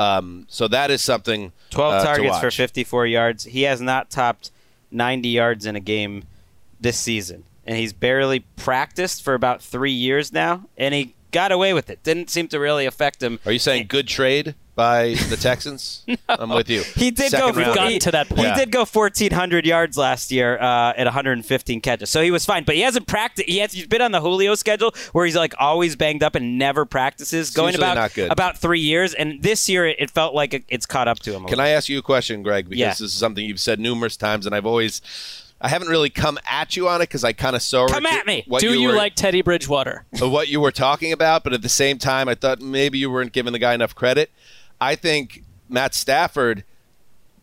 Um, 0.00 0.46
so 0.48 0.66
that 0.66 0.90
is 0.90 1.00
something. 1.00 1.52
12 1.70 1.94
uh, 1.94 1.98
to 2.00 2.04
targets 2.04 2.40
for 2.40 2.50
54 2.50 3.06
yards. 3.06 3.44
He 3.44 3.62
has 3.62 3.80
not 3.80 4.10
topped 4.10 4.50
90 4.90 5.28
yards 5.28 5.64
in 5.64 5.76
a 5.76 5.80
game 5.80 6.24
this 6.80 6.98
season. 6.98 7.44
And 7.66 7.76
he's 7.76 7.92
barely 7.92 8.40
practiced 8.56 9.22
for 9.22 9.34
about 9.34 9.60
three 9.60 9.92
years 9.92 10.32
now. 10.32 10.66
And 10.76 10.94
he 10.94 11.14
got 11.32 11.52
away 11.52 11.74
with 11.74 11.90
it. 11.90 12.02
Didn't 12.02 12.30
seem 12.30 12.48
to 12.48 12.58
really 12.60 12.86
affect 12.86 13.22
him. 13.22 13.40
Are 13.44 13.52
you 13.52 13.58
saying 13.58 13.86
good 13.88 14.06
trade 14.06 14.54
by 14.76 15.14
the 15.28 15.36
Texans? 15.36 16.04
I'm 16.28 16.50
with 16.50 16.70
you. 16.70 16.82
He 16.94 17.10
did 17.10 17.30
Second 17.30 17.54
go. 17.54 17.60
round. 17.74 17.90
he, 17.90 17.98
to 17.98 18.10
that 18.12 18.28
point. 18.28 18.40
He 18.40 18.46
Yeah. 18.46 18.54
did 18.56 18.70
go 18.70 18.84
1,400 18.84 19.66
yards 19.66 19.98
last 19.98 20.30
year 20.30 20.56
uh, 20.58 20.92
at 20.96 21.04
115 21.06 21.80
catches, 21.80 22.08
so 22.08 22.22
he 22.22 22.30
was 22.30 22.44
fine. 22.46 22.64
But 22.64 22.76
he 22.76 22.82
hasn't 22.82 23.06
practiced. 23.06 23.48
He 23.48 23.58
has, 23.58 23.72
he's 23.72 23.86
been 23.86 24.00
on 24.00 24.12
the 24.12 24.20
Julio 24.20 24.54
schedule 24.54 24.94
where 25.12 25.26
he's 25.26 25.36
like 25.36 25.54
always 25.58 25.96
banged 25.96 26.22
up 26.22 26.36
and 26.36 26.58
never 26.58 26.84
practices, 26.86 27.50
going 27.50 27.72
usually 27.72 27.84
about 27.84 27.94
not 27.96 28.14
good. 28.14 28.30
about 28.30 28.58
three 28.58 28.80
years. 28.80 29.12
And 29.12 29.42
this 29.42 29.68
year, 29.68 29.86
it, 29.86 29.96
it 29.98 30.10
felt 30.10 30.34
like 30.34 30.54
it, 30.54 30.64
it's 30.68 30.86
caught 30.86 31.08
up 31.08 31.18
to 31.20 31.30
him. 31.30 31.44
a 31.44 31.48
Can 31.48 31.58
little. 31.58 31.64
I 31.64 31.68
ask 31.70 31.88
you 31.88 31.98
a 31.98 32.02
question, 32.02 32.42
Gregg? 32.42 32.66
Because 32.66 32.78
Yeah. 32.78 32.88
this 32.90 33.00
is 33.00 33.12
something 33.12 33.44
you've 33.44 33.60
said 33.60 33.80
numerous 33.80 34.16
times, 34.16 34.46
and 34.46 34.54
I've 34.54 34.66
always, 34.66 35.02
I 35.60 35.68
haven't 35.68 35.88
really 35.88 36.10
come 36.10 36.38
at 36.48 36.76
you 36.76 36.88
on 36.88 37.00
it 37.00 37.04
because 37.04 37.24
I 37.24 37.32
kind 37.32 37.56
of 37.56 37.62
saw 37.62 37.86
Come 37.88 38.06
at 38.06 38.26
me. 38.26 38.44
Do 38.58 38.78
you, 38.78 38.88
were, 38.88 38.94
like 38.94 39.14
Teddy 39.14 39.40
Bridgewater? 39.42 40.04
uh, 40.22 40.28
what 40.28 40.48
you 40.48 40.60
were 40.60 40.70
talking 40.70 41.12
about, 41.12 41.44
but 41.44 41.52
at 41.52 41.62
the 41.62 41.68
same 41.68 41.98
time, 41.98 42.28
I 42.28 42.34
thought 42.34 42.60
maybe 42.60 42.98
you 42.98 43.10
weren't 43.10 43.32
giving 43.32 43.52
the 43.52 43.58
guy 43.58 43.74
enough 43.74 43.94
credit. 43.94 44.30
I 44.80 44.96
think 44.96 45.44
Matt 45.68 45.94
Stafford 45.94 46.64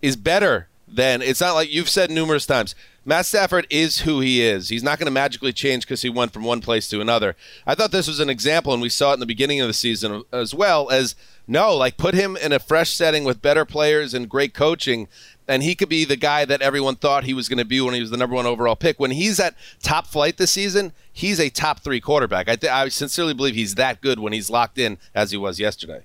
is 0.02 0.16
better 0.16 0.68
than. 0.88 1.22
It's 1.22 1.42
not 1.42 1.54
like 1.54 1.72
you've 1.72 1.90
said 1.90 2.12
numerous 2.12 2.46
times. 2.46 2.76
Matt 3.06 3.26
Stafford 3.26 3.68
is 3.70 4.02
who 4.02 4.22
he 4.22 4.42
is. 4.42 4.70
He's 4.70 4.84
not 4.84 4.98
going 4.98 5.08
to 5.08 5.12
magically 5.12 5.52
change 5.52 5.86
because 5.86 6.04
he 6.04 6.10
went 6.10 6.32
from 6.32 6.44
one 6.44 6.62
place 6.62 6.88
to 6.90 7.02
another. 7.02 7.36
I 7.68 7.76
thought 7.76 7.92
this 7.92 8.08
was 8.08 8.22
an 8.22 8.30
example, 8.30 8.72
and 8.72 8.82
we 8.82 8.90
saw 8.90 9.12
it 9.12 9.16
in 9.16 9.20
the 9.20 9.26
beginning 9.26 9.60
of 9.60 9.68
the 9.68 9.74
season 9.74 10.24
as 10.32 10.54
well. 10.54 10.90
As 10.90 11.16
no, 11.46 11.76
like 11.76 11.98
put 11.98 12.14
him 12.14 12.38
in 12.38 12.54
a 12.54 12.60
fresh 12.60 12.92
setting 12.94 13.26
with 13.26 13.42
better 13.42 13.66
players 13.66 14.14
and 14.14 14.30
great 14.30 14.54
coaching, 14.54 15.10
and 15.48 15.64
he 15.64 15.76
could 15.76 15.90
be 15.90 16.06
the 16.06 16.16
guy 16.16 16.46
that 16.46 16.62
everyone 16.62 16.96
thought 16.96 17.24
he 17.26 17.34
was 17.34 17.50
going 17.50 17.58
to 17.58 17.66
be 17.66 17.82
when 17.82 17.94
he 17.94 18.02
was 18.02 18.10
the 18.12 18.18
number 18.18 18.36
one 18.36 18.46
overall 18.46 18.76
pick. 18.76 19.00
When 19.00 19.12
he's 19.12 19.40
at 19.40 19.56
top 19.82 20.08
flight 20.08 20.38
this 20.38 20.52
season, 20.52 20.94
he's 21.12 21.40
a 21.40 21.50
top 21.50 21.82
three 21.82 22.00
quarterback. 22.00 22.48
I, 22.48 22.56
th- 22.56 22.72
I 22.72 22.88
sincerely 22.90 23.34
believe 23.34 23.56
he's 23.56 23.76
that 23.76 24.02
good 24.02 24.20
when 24.20 24.34
he's 24.34 24.50
locked 24.50 24.78
in 24.78 24.98
as 25.14 25.32
he 25.32 25.38
was 25.38 25.60
yesterday. 25.60 26.04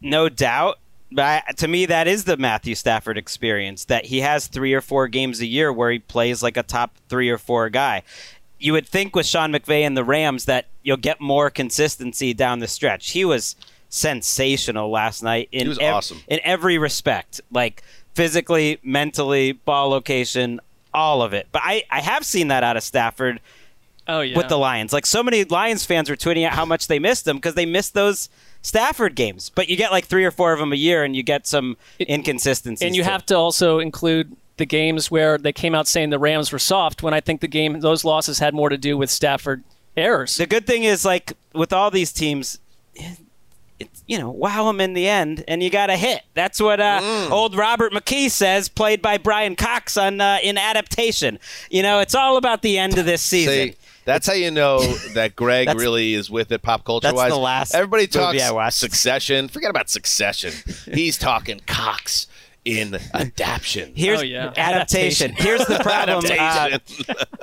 no 0.00 0.28
doubt. 0.28 0.78
But 1.12 1.44
I, 1.48 1.52
to 1.58 1.68
me, 1.68 1.86
that 1.86 2.08
is 2.08 2.24
the 2.24 2.36
Matthew 2.36 2.74
Stafford 2.74 3.16
experience. 3.16 3.84
That 3.84 4.06
he 4.06 4.20
has 4.20 4.48
three 4.48 4.72
or 4.74 4.80
four 4.80 5.06
games 5.06 5.40
a 5.40 5.46
year 5.46 5.72
where 5.72 5.92
he 5.92 6.00
plays 6.00 6.42
like 6.42 6.56
a 6.56 6.62
top 6.64 6.96
three 7.08 7.30
or 7.30 7.38
four 7.38 7.70
guy. 7.70 8.02
You 8.58 8.72
would 8.72 8.86
think 8.86 9.14
with 9.14 9.26
Sean 9.26 9.52
McVay 9.52 9.82
and 9.82 9.96
the 9.96 10.02
Rams 10.02 10.46
that 10.46 10.66
you'll 10.82 10.96
get 10.96 11.20
more 11.20 11.50
consistency 11.50 12.34
down 12.34 12.58
the 12.58 12.66
stretch. 12.66 13.10
He 13.12 13.24
was 13.24 13.54
sensational 13.88 14.90
last 14.90 15.22
night 15.22 15.48
in 15.52 15.70
ev- 15.70 15.94
awesome. 15.94 16.20
in 16.26 16.40
every 16.42 16.78
respect, 16.78 17.40
like 17.52 17.82
physically, 18.14 18.78
mentally, 18.82 19.52
ball 19.52 19.88
location, 19.88 20.60
all 20.92 21.22
of 21.22 21.32
it. 21.32 21.48
But 21.52 21.62
I, 21.64 21.82
I 21.90 22.00
have 22.00 22.24
seen 22.24 22.48
that 22.48 22.62
out 22.64 22.76
of 22.76 22.82
Stafford 22.82 23.40
Oh 24.06 24.20
yeah. 24.20 24.36
with 24.36 24.48
the 24.48 24.58
Lions. 24.58 24.92
Like 24.92 25.06
so 25.06 25.22
many 25.22 25.44
Lions 25.44 25.84
fans 25.84 26.10
were 26.10 26.16
tweeting 26.16 26.46
out 26.46 26.52
how 26.52 26.64
much 26.64 26.88
they 26.88 26.98
missed 26.98 27.24
them 27.24 27.36
because 27.38 27.54
they 27.54 27.66
missed 27.66 27.94
those 27.94 28.28
Stafford 28.62 29.14
games. 29.14 29.50
But 29.54 29.68
you 29.68 29.76
get 29.76 29.90
like 29.90 30.04
three 30.06 30.24
or 30.24 30.30
four 30.30 30.52
of 30.52 30.58
them 30.58 30.72
a 30.72 30.76
year, 30.76 31.04
and 31.04 31.14
you 31.16 31.22
get 31.22 31.46
some 31.46 31.76
inconsistencies. 32.00 32.84
and 32.86 32.94
you 32.94 33.02
too. 33.02 33.10
have 33.10 33.24
to 33.26 33.34
also 33.36 33.78
include 33.78 34.36
the 34.56 34.66
games 34.66 35.10
where 35.10 35.36
they 35.36 35.52
came 35.52 35.74
out 35.74 35.88
saying 35.88 36.10
the 36.10 36.18
Rams 36.18 36.52
were 36.52 36.58
soft. 36.58 37.02
When 37.02 37.12
I 37.12 37.20
think 37.20 37.40
the 37.40 37.48
game, 37.48 37.80
those 37.80 38.04
losses 38.04 38.38
had 38.38 38.54
more 38.54 38.68
to 38.68 38.78
do 38.78 38.96
with 38.96 39.10
Stafford 39.10 39.64
errors. 39.96 40.36
The 40.36 40.46
good 40.46 40.66
thing 40.66 40.84
is 40.84 41.04
like 41.04 41.32
with 41.52 41.72
all 41.72 41.90
these 41.90 42.12
teams. 42.12 42.58
It's, 43.80 44.04
you 44.06 44.18
know, 44.18 44.30
wow 44.30 44.66
them 44.66 44.80
in 44.80 44.94
the 44.94 45.08
end, 45.08 45.42
and 45.48 45.60
you 45.62 45.68
got 45.68 45.86
to 45.86 45.96
hit. 45.96 46.22
That's 46.34 46.60
what 46.60 46.80
uh, 46.80 47.00
Mm. 47.02 47.30
old 47.30 47.56
Robert 47.56 47.92
McKee 47.92 48.30
says, 48.30 48.68
played 48.68 49.02
by 49.02 49.18
Brian 49.18 49.56
Cox 49.56 49.96
on 49.96 50.20
uh, 50.20 50.38
in 50.42 50.56
adaptation. 50.56 51.38
You 51.70 51.82
know, 51.82 51.98
it's 51.98 52.14
all 52.14 52.36
about 52.36 52.62
the 52.62 52.78
end 52.78 52.98
of 52.98 53.04
this 53.04 53.20
season. 53.20 53.52
See, 53.70 53.76
that's 54.04 54.26
how 54.28 54.34
you 54.34 54.50
know 54.52 54.80
that 55.14 55.34
Gregg 55.34 55.68
really 55.76 56.14
is 56.14 56.30
with 56.30 56.52
it 56.52 56.62
pop 56.62 56.84
culture 56.84 57.08
that's 57.08 57.16
wise. 57.16 57.32
the 57.32 57.36
last 57.38 57.74
Everybody 57.74 58.02
movie 58.04 58.12
talks 58.38 58.42
I 58.42 58.52
watched. 58.52 58.76
Succession. 58.76 59.48
Forget 59.48 59.70
about 59.70 59.90
Succession. 59.90 60.52
He's 60.92 61.18
talking 61.18 61.60
Cox 61.66 62.28
in 62.64 62.96
adaptation. 63.12 63.92
Here's 63.96 64.20
Oh, 64.20 64.24
yeah. 64.24 64.52
adaptation. 64.56 65.32
Here's 65.36 65.66
the 65.66 65.80
problem. 65.80 66.24
Uh, 66.30 66.78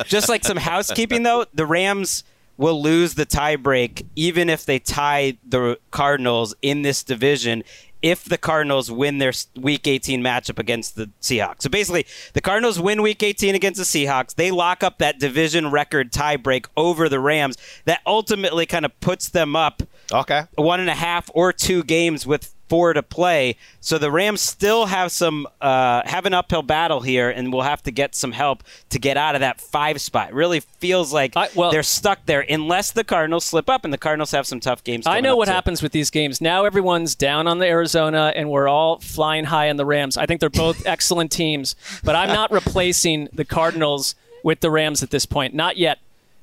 just 0.06 0.30
like 0.30 0.44
some 0.46 0.58
housekeeping 0.58 1.24
though, 1.24 1.46
the 1.54 1.66
Rams 1.66 2.24
will 2.58 2.82
lose 2.82 3.16
the 3.16 3.26
tiebreak 3.26 4.06
even 4.16 4.50
if 4.50 4.66
they 4.66 4.80
tie 4.80 5.38
the 5.48 5.80
Cardinals 5.92 6.54
in 6.62 6.82
this 6.82 7.04
division 7.04 7.64
if 8.02 8.26
the 8.26 8.38
Cardinals 8.38 8.92
win 8.92 9.20
their 9.20 9.34
week 9.56 9.88
18 9.88 10.22
matchup 10.22 10.58
against 10.58 10.96
the 10.96 11.10
Seahawks. 11.22 11.62
So 11.62 11.70
basically, 11.70 12.06
the 12.34 12.42
Cardinals 12.42 12.80
win 12.80 13.02
week 13.02 13.22
18 13.22 13.54
against 13.56 13.78
the 13.78 13.84
Seahawks. 13.84 14.36
They 14.36 14.52
lock 14.52 14.84
up 14.84 14.98
that 14.98 15.20
division 15.20 15.70
record 15.70 16.12
tiebreak 16.12 16.66
over 16.76 17.08
the 17.08 17.20
Rams. 17.20 17.58
That 17.86 18.02
ultimately 18.06 18.66
kind 18.66 18.86
of 18.86 19.00
puts 19.02 19.30
them 19.30 19.56
up 19.56 19.84
okay. 20.12 20.44
one 20.56 20.80
and 20.80 20.90
a 20.90 20.96
half 20.96 21.30
or 21.34 21.54
two 21.54 21.84
games 21.84 22.26
with 22.26 22.54
four 22.72 22.94
to 22.94 23.04
play. 23.04 23.58
So 23.82 23.98
the 23.98 24.10
Rams 24.10 24.40
still 24.40 24.86
have 24.86 25.12
some 25.12 25.46
uh, 25.60 26.04
have 26.06 26.26
an 26.26 26.34
uphill 26.34 26.62
battle 26.62 27.02
here, 27.02 27.30
and 27.30 27.52
we'll 27.52 27.64
have 27.64 27.84
to 27.84 27.92
get 27.92 28.16
some 28.16 28.32
help 28.32 28.64
to 28.92 28.98
get 28.98 29.18
out 29.18 29.36
of 29.36 29.42
that 29.42 29.60
five 29.60 30.00
spot. 30.00 30.30
It 30.30 30.36
really 30.36 30.62
feels 30.62 31.12
like 31.12 31.36
I- 31.36 31.50
well- 31.54 31.72
they're 31.72 31.84
stuck 31.84 32.26
there 32.28 32.46
unless 32.50 32.92
the 32.94 33.04
Cardinals 33.04 33.44
slip 33.44 33.70
up, 33.70 33.84
and 33.84 33.92
the 33.94 33.98
Cardinals 33.98 34.32
have 34.32 34.48
some 34.48 34.62
tough 34.62 34.86
games. 34.86 35.06
I 35.06 35.20
know 35.20 35.36
what 35.36 35.48
too. 35.48 35.52
happens 35.52 35.84
with 35.84 35.92
these 35.92 36.10
games. 36.10 36.40
Now 36.40 36.64
everyone's 36.64 37.14
down 37.14 37.46
on 37.46 37.60
the 37.60 37.68
Arizona, 37.68 38.32
and 38.38 38.50
we're 38.50 38.70
all 38.70 39.00
flying 39.00 39.44
high 39.44 39.70
on 39.70 39.76
the 39.76 39.86
Rams. 39.86 40.16
I 40.16 40.26
think 40.26 40.40
they're 40.40 40.50
both 40.50 40.86
excellent 40.86 41.30
teams, 41.30 41.76
but 42.06 42.16
I'm 42.16 42.30
not 42.30 42.54
replacing 42.54 43.28
the 43.34 43.44
Cardinals 43.44 44.16
with 44.46 44.62
the 44.62 44.72
Rams 44.72 45.04
at 45.04 45.10
this 45.10 45.26
point. 45.26 45.54
Not 45.54 45.76
yet. 45.76 46.00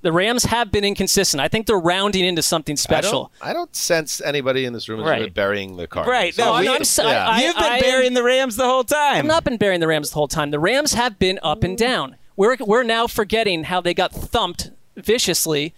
The 0.09 0.13
Rams 0.13 0.45
have 0.45 0.73
been 0.73 0.85
inconsistent. 0.87 1.39
I 1.39 1.49
think 1.49 1.67
they're 1.67 1.79
rounding 1.79 2.25
into 2.25 2.41
something 2.43 2.73
I 2.73 2.77
special. 2.77 3.31
don't, 3.43 3.51
I 3.51 3.53
don't 3.53 3.77
sense 3.77 4.23
anybody 4.23 4.65
in 4.65 4.73
this 4.73 4.89
room 4.89 5.01
is 5.01 5.05
Right. 5.07 5.19
really 5.19 5.29
burying 5.29 5.77
the 5.77 5.87
Cardinals. 5.87 6.11
Right. 6.19 6.39
No, 6.39 6.55
Oh, 6.55 6.59
we- 6.61 6.65
no, 6.65 6.75
I'm 6.77 6.85
so- 6.85 7.07
yeah. 7.07 7.29
I- 7.29 7.43
You've 7.43 7.55
been 7.57 7.65
I- 7.65 7.81
burying 7.83 8.15
the 8.15 8.23
Rams 8.23 8.57
the 8.57 8.65
whole 8.65 8.85
time. 8.85 9.17
I've 9.19 9.25
not 9.27 9.45
been 9.45 9.59
burying 9.59 9.81
the 9.81 9.87
Rams 9.87 10.09
the 10.09 10.15
whole 10.15 10.27
time. 10.27 10.51
The 10.51 10.59
Rams 10.59 10.95
have 10.95 11.19
been 11.19 11.39
up 11.43 11.63
and 11.63 11.77
down. 11.77 12.17
We're 12.37 12.57
we're 12.61 12.85
now 12.85 13.07
forgetting 13.07 13.65
how 13.65 13.83
they 13.83 13.93
got 13.93 14.11
thumped 14.13 14.71
viciously 14.97 15.75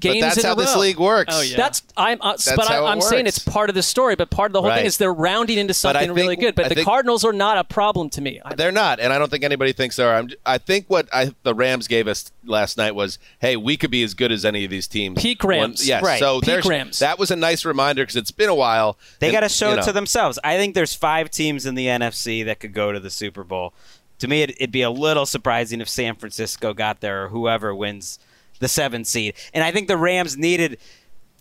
But 0.00 0.12
games 0.12 0.20
that's 0.20 0.36
in 0.38 0.44
how 0.44 0.52
a 0.52 0.56
this 0.56 0.76
league 0.76 0.98
works. 1.00 1.34
Oh, 1.36 1.40
yeah. 1.40 1.56
That's 1.56 1.82
I'm, 1.96 2.18
uh, 2.20 2.32
That's 2.32 2.52
but 2.54 2.70
I, 2.70 2.74
how 2.74 2.86
it 2.86 2.90
I'm 2.90 3.00
saying 3.00 3.26
it's 3.26 3.40
part 3.40 3.68
of 3.68 3.74
the 3.74 3.82
story. 3.82 4.14
But 4.14 4.30
part 4.30 4.50
of 4.50 4.52
the 4.52 4.60
whole 4.60 4.70
Right. 4.70 4.76
thing 4.78 4.86
is 4.86 4.96
they're 4.96 5.12
rounding 5.12 5.58
into 5.58 5.74
But 5.82 5.96
I 5.96 6.00
something 6.06 6.14
really 6.14 6.36
good. 6.36 6.54
But 6.54 6.66
I 6.66 6.68
the 6.68 6.74
think- 6.76 6.86
Cardinals 6.86 7.24
are 7.24 7.32
not 7.32 7.58
a 7.58 7.64
problem 7.64 8.08
to 8.10 8.20
me. 8.20 8.40
I- 8.44 8.54
They're 8.54 8.70
not, 8.70 9.00
and 9.00 9.12
I 9.12 9.18
don't 9.18 9.28
think 9.28 9.42
anybody 9.42 9.72
thinks 9.72 9.96
they 9.96 10.04
are. 10.04 10.14
I'm, 10.14 10.30
I 10.46 10.58
think 10.58 10.84
what 10.88 11.08
I, 11.12 11.32
the 11.42 11.52
Rams 11.52 11.88
gave 11.88 12.06
us 12.06 12.30
last 12.44 12.76
night 12.76 12.94
was, 12.94 13.18
hey, 13.40 13.56
we 13.56 13.76
could 13.76 13.90
be 13.90 14.04
as 14.04 14.14
good 14.14 14.30
as 14.30 14.44
any 14.44 14.64
of 14.64 14.70
these 14.70 14.86
teams. 14.86 15.20
Peak 15.20 15.42
One- 15.42 15.50
Rams. 15.50 15.86
yes. 15.88 16.02
Right. 16.02 16.20
So 16.20 16.40
Peak 16.40 16.46
there's- 16.46 16.66
Rams. 16.66 16.98
that 17.00 17.18
was 17.18 17.32
a 17.32 17.36
nice 17.36 17.64
reminder 17.64 18.02
because 18.02 18.14
it's 18.16 18.30
been 18.30 18.48
a 18.48 18.54
while. 18.54 18.96
They 19.18 19.32
got 19.32 19.40
to 19.40 19.48
show 19.48 19.68
you 19.68 19.72
it 19.74 19.76
know, 19.78 19.82
to 19.86 19.92
themselves. 19.92 20.38
I 20.44 20.56
think 20.58 20.76
there's 20.76 20.94
five 20.94 21.28
teams 21.30 21.66
in 21.66 21.74
the 21.74 21.86
NFC 21.88 22.44
that 22.44 22.60
could 22.60 22.72
go 22.72 22.92
to 22.92 23.00
the 23.00 23.10
Super 23.10 23.42
Bowl. 23.42 23.72
To 24.20 24.28
me, 24.28 24.42
it, 24.42 24.50
it'd 24.50 24.70
be 24.72 24.82
a 24.82 24.90
little 24.90 25.26
surprising 25.26 25.80
if 25.80 25.88
San 25.88 26.14
Francisco 26.14 26.72
got 26.72 27.00
there 27.00 27.24
or 27.24 27.28
whoever 27.28 27.74
wins 27.74 28.18
the 28.58 28.68
seventh 28.68 29.06
seed. 29.06 29.34
And 29.52 29.64
I 29.64 29.72
think 29.72 29.88
the 29.88 29.96
Rams 29.96 30.36
needed 30.36 30.78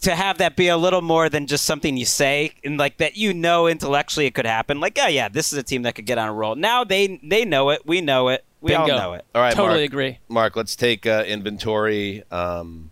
to 0.02 0.16
have 0.16 0.38
that 0.38 0.56
be 0.56 0.68
a 0.68 0.78
little 0.78 1.02
more 1.02 1.28
than 1.30 1.48
just 1.48 1.66
something 1.66 1.98
you 1.98 2.06
say 2.06 2.52
and 2.64 2.78
like 2.78 2.98
that 2.98 3.18
you 3.18 3.34
know 3.34 3.68
intellectually 3.68 4.28
it 4.28 4.36
could 4.36 4.46
happen. 4.46 4.80
Like, 4.80 4.98
oh 5.02 5.08
yeah, 5.08 5.28
this 5.30 5.52
is 5.52 5.58
a 5.58 5.64
team 5.64 5.84
that 5.84 5.96
could 5.96 6.06
get 6.06 6.18
on 6.18 6.28
a 6.28 6.34
roll. 6.34 6.56
Now 6.56 6.84
they 6.84 7.20
they 7.24 7.46
know 7.46 7.70
it. 7.72 7.86
We 7.86 8.02
know 8.02 8.30
it. 8.30 8.46
We 8.62 8.74
all 8.74 8.88
know 8.88 9.14
it. 9.14 9.26
All 9.36 9.42
right, 9.42 9.54
totally 9.54 9.82
Marc. 9.82 9.92
agree. 9.92 10.20
Marc, 10.28 10.56
let's 10.56 10.76
take 10.76 11.06
uh, 11.06 11.24
inventory. 11.28 12.24
Um, 12.32 12.92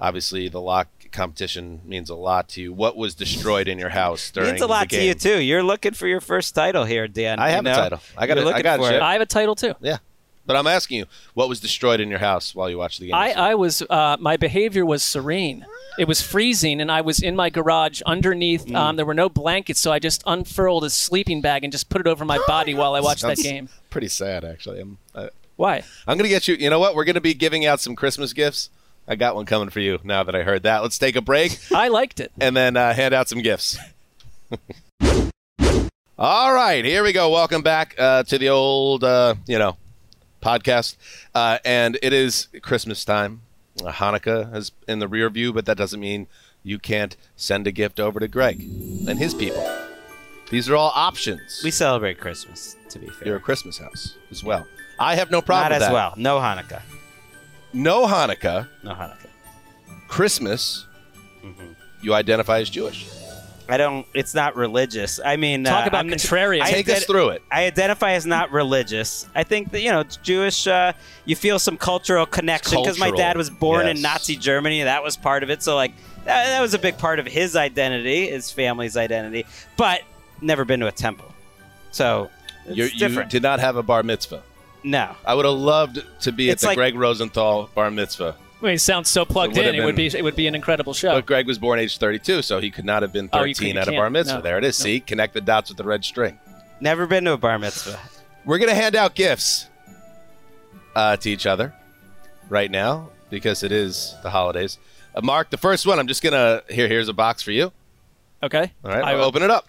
obviously, 0.00 0.48
the 0.48 0.60
lock 0.60 0.88
competition 1.10 1.80
means 1.84 2.10
a 2.10 2.14
lot 2.14 2.48
to 2.50 2.60
you. 2.60 2.72
What 2.72 2.96
was 2.96 3.14
destroyed 3.14 3.68
in 3.68 3.78
your 3.78 3.88
house 3.90 4.30
during 4.30 4.50
means 4.50 4.62
a 4.62 4.66
lot 4.66 4.90
to 4.90 5.02
you 5.02 5.14
too. 5.14 5.40
You're 5.40 5.62
looking 5.62 5.92
for 5.92 6.06
your 6.06 6.20
first 6.20 6.54
title 6.54 6.84
here, 6.84 7.08
Dan. 7.08 7.38
I 7.38 7.48
you 7.48 7.54
have 7.54 7.66
a 7.66 7.74
title. 7.74 8.00
I 8.16 8.26
got 8.26 8.36
You're 8.36 8.44
it. 8.44 8.46
I 8.46 8.50
looking 8.50 8.62
got 8.62 8.80
it, 8.80 8.82
for 8.82 8.90
Chip. 8.90 9.02
I 9.02 9.12
have 9.14 9.22
a 9.22 9.26
title 9.26 9.54
too. 9.54 9.74
Yeah, 9.80 9.98
but 10.46 10.56
I'm 10.56 10.66
asking 10.66 10.98
you, 10.98 11.06
what 11.34 11.48
was 11.48 11.60
destroyed 11.60 12.00
in 12.00 12.08
your 12.08 12.18
house 12.18 12.54
while 12.54 12.70
you 12.70 12.78
watched 12.78 13.00
the 13.00 13.06
game? 13.06 13.14
I, 13.14 13.32
I 13.32 13.54
was 13.54 13.82
uh, 13.88 14.16
my 14.20 14.36
behavior 14.36 14.86
was 14.86 15.02
serene. 15.02 15.66
It 15.98 16.06
was 16.06 16.20
freezing, 16.20 16.80
and 16.80 16.92
I 16.92 17.00
was 17.00 17.22
in 17.22 17.36
my 17.36 17.50
garage 17.50 18.02
underneath. 18.02 18.66
Mm. 18.66 18.76
Um, 18.76 18.96
there 18.96 19.06
were 19.06 19.14
no 19.14 19.28
blankets, 19.28 19.80
so 19.80 19.92
I 19.92 19.98
just 19.98 20.22
unfurled 20.26 20.84
a 20.84 20.90
sleeping 20.90 21.40
bag 21.40 21.64
and 21.64 21.72
just 21.72 21.88
put 21.88 22.00
it 22.00 22.06
over 22.06 22.24
my 22.24 22.38
body 22.46 22.74
while 22.74 22.94
I 22.94 23.00
watched 23.00 23.22
that 23.22 23.38
game. 23.38 23.68
Pretty 23.90 24.08
sad, 24.08 24.44
actually. 24.44 24.80
I'm, 24.80 24.98
uh, 25.14 25.28
Why? 25.56 25.82
I'm 26.06 26.18
gonna 26.18 26.28
get 26.28 26.48
you. 26.48 26.54
You 26.54 26.70
know 26.70 26.78
what? 26.78 26.94
We're 26.94 27.04
gonna 27.04 27.20
be 27.20 27.34
giving 27.34 27.64
out 27.64 27.80
some 27.80 27.96
Christmas 27.96 28.32
gifts. 28.32 28.70
I 29.08 29.14
got 29.14 29.36
one 29.36 29.46
coming 29.46 29.70
for 29.70 29.80
you. 29.80 29.98
Now 30.04 30.24
that 30.24 30.34
I 30.34 30.42
heard 30.42 30.64
that, 30.64 30.82
let's 30.82 30.98
take 30.98 31.16
a 31.16 31.22
break 31.22 31.58
I 31.74 31.88
liked 31.88 32.20
it. 32.20 32.32
and 32.40 32.56
then 32.56 32.76
uh, 32.76 32.92
hand 32.92 33.14
out 33.14 33.28
some 33.28 33.40
gifts. 33.40 33.78
All 36.18 36.52
right, 36.52 36.84
here 36.84 37.02
we 37.02 37.12
go. 37.12 37.30
Welcome 37.30 37.62
back 37.62 37.94
uh, 37.98 38.22
to 38.24 38.38
the 38.38 38.48
old, 38.48 39.04
uh, 39.04 39.34
you 39.46 39.58
know, 39.58 39.76
podcast, 40.50 40.96
uh, 41.34 41.58
and 41.64 41.98
it 42.02 42.12
is 42.12 42.46
Christmas 42.62 43.04
time. 43.04 43.42
Hanukkah 43.78 44.54
is 44.54 44.70
in 44.86 45.00
the 45.00 45.08
rear 45.08 45.28
view, 45.28 45.52
but 45.52 45.66
that 45.66 45.76
doesn't 45.76 45.98
mean 46.00 46.28
you 46.62 46.78
can't 46.78 47.16
send 47.36 47.66
a 47.66 47.72
gift 47.72 47.98
over 47.98 48.20
to 48.20 48.28
Gregg 48.28 48.60
and 49.08 49.18
his 49.18 49.34
people. 49.34 49.62
These 50.50 50.68
are 50.70 50.76
all 50.76 50.92
options. 50.94 51.60
We 51.64 51.72
celebrate 51.72 52.20
Christmas, 52.20 52.76
to 52.90 52.98
be 53.00 53.08
fair. 53.08 53.26
You're 53.28 53.36
a 53.38 53.40
Christmas 53.40 53.78
house 53.78 54.16
as 54.30 54.44
well. 54.44 54.64
I 55.00 55.16
have 55.16 55.30
no 55.32 55.42
problem 55.42 55.64
Not 55.64 55.74
with 55.74 55.82
as 55.82 55.88
that. 55.88 55.92
well. 55.92 56.14
No 56.16 56.38
Hanukkah. 56.38 56.82
No 57.72 58.06
Hanukkah. 58.06 58.68
No 58.84 58.92
Hanukkah. 58.92 59.28
Christmas, 60.08 60.86
Mm-hmm. 61.44 61.72
you 62.02 62.12
identify 62.14 62.58
as 62.60 62.70
Jewish. 62.70 63.06
I 63.68 63.76
don't. 63.76 64.06
It's 64.14 64.34
not 64.34 64.54
religious. 64.56 65.18
I 65.24 65.36
mean, 65.36 65.64
Talk 65.64 65.84
uh, 65.84 65.88
about 65.88 66.04
I'm- 66.06 66.10
contrarian. 66.14 66.62
I 66.62 66.70
Take 66.70 66.88
us 66.88 67.04
through 67.04 67.30
it. 67.30 67.42
I 67.50 67.64
identify 67.66 68.12
as 68.12 68.24
not 68.26 68.52
religious. 68.52 69.26
I 69.34 69.42
think 69.42 69.70
that 69.72 69.80
you 69.82 69.90
know, 69.90 70.04
Jewish. 70.22 70.66
Uh, 70.66 70.92
you 71.24 71.34
feel 71.36 71.58
some 71.58 71.76
cultural 71.76 72.26
connection 72.26 72.80
because 72.80 72.98
my 72.98 73.10
dad 73.10 73.36
was 73.36 73.50
born 73.50 73.86
in. 73.86 74.00
Nazi 74.02 74.36
Germany. 74.36 74.82
That 74.84 75.02
was 75.02 75.16
part 75.16 75.42
of 75.42 75.50
it. 75.50 75.62
So 75.62 75.74
like, 75.74 75.92
that, 76.24 76.46
that 76.46 76.60
was 76.60 76.74
a 76.74 76.78
big 76.78 76.96
part 76.98 77.18
of 77.18 77.26
his 77.26 77.56
identity, 77.56 78.28
his 78.28 78.50
family's 78.50 78.96
identity. 78.96 79.44
But 79.76 80.02
never 80.40 80.64
been 80.64 80.80
to 80.80 80.86
a 80.86 80.92
temple, 80.92 81.32
so 81.90 82.30
it's 82.66 82.76
You're, 82.76 82.88
you 82.88 82.98
different. 82.98 83.30
did 83.30 83.42
not 83.42 83.58
have 83.60 83.76
a 83.76 83.82
bar 83.82 84.02
mitzvah. 84.02 84.42
no, 84.84 85.16
I 85.24 85.34
would 85.34 85.44
have 85.44 85.54
loved 85.54 86.04
to 86.20 86.30
be 86.32 86.50
at 86.50 86.58
the 86.58 86.66
like- 86.66 86.76
Gregg 86.76 86.94
Rosenthal 86.94 87.70
bar 87.74 87.90
mitzvah, 87.90 88.36
I 88.66 88.70
mean, 88.70 88.74
it 88.76 88.80
sounds 88.80 89.08
so 89.08 89.24
plugged 89.24 89.56
It 89.56 89.60
in. 89.60 89.74
have 89.74 89.82
It 89.82 89.84
would 89.86 89.94
be 89.96 90.06
it 90.06 90.22
would 90.24 90.34
be 90.36 90.46
an 90.48 90.54
incredible 90.56 90.92
show. 90.92 91.12
but 91.14 91.24
Gregg 91.26 91.46
was 91.46 91.58
born 91.58 91.78
age 91.78 91.98
32, 91.98 92.42
so 92.42 92.58
he 92.60 92.70
could 92.70 92.84
not 92.84 93.02
have 93.02 93.12
been 93.12 93.28
Oh, 93.32 93.38
13 93.38 93.54
could- 93.54 93.74
you 93.76 93.80
at 93.80 93.88
a 93.88 93.92
bar 93.92 94.10
mitzvah. 94.10 94.36
No. 94.36 94.40
There 94.42 94.58
it 94.58 94.64
is. 94.64 94.78
No. 94.80 94.84
See, 94.84 95.00
connect 95.00 95.34
the 95.34 95.40
dots 95.40 95.70
with 95.70 95.78
the 95.78 95.84
red 95.84 96.04
string. 96.04 96.38
never 96.80 97.06
been 97.06 97.24
to 97.24 97.32
a 97.32 97.36
bar 97.38 97.58
mitzvah. 97.58 97.98
We're 98.44 98.58
gonna 98.58 98.74
hand 98.74 98.96
out 98.96 99.14
gifts 99.14 99.68
uh, 100.94 101.16
to 101.18 101.30
each 101.30 101.46
other 101.46 101.74
right 102.48 102.70
now 102.70 103.10
because 103.30 103.62
it 103.62 103.72
is 103.72 104.14
the 104.22 104.30
holidays. 104.30 104.78
Uh, 105.14 105.20
Marc, 105.22 105.50
the 105.50 105.56
first 105.56 105.86
one. 105.86 105.98
I'm 105.98 106.06
just 106.08 106.22
gonna 106.22 106.62
here. 106.68 106.88
Here's 106.88 107.08
a 107.08 107.12
box 107.14 107.42
for 107.42 107.52
you. 107.52 107.72
okay. 108.42 108.72
All 108.84 108.90
right, 108.90 109.04
I, 109.04 109.12
I'll 109.12 109.22
open 109.24 109.42
it 109.42 109.50
up. 109.50 109.68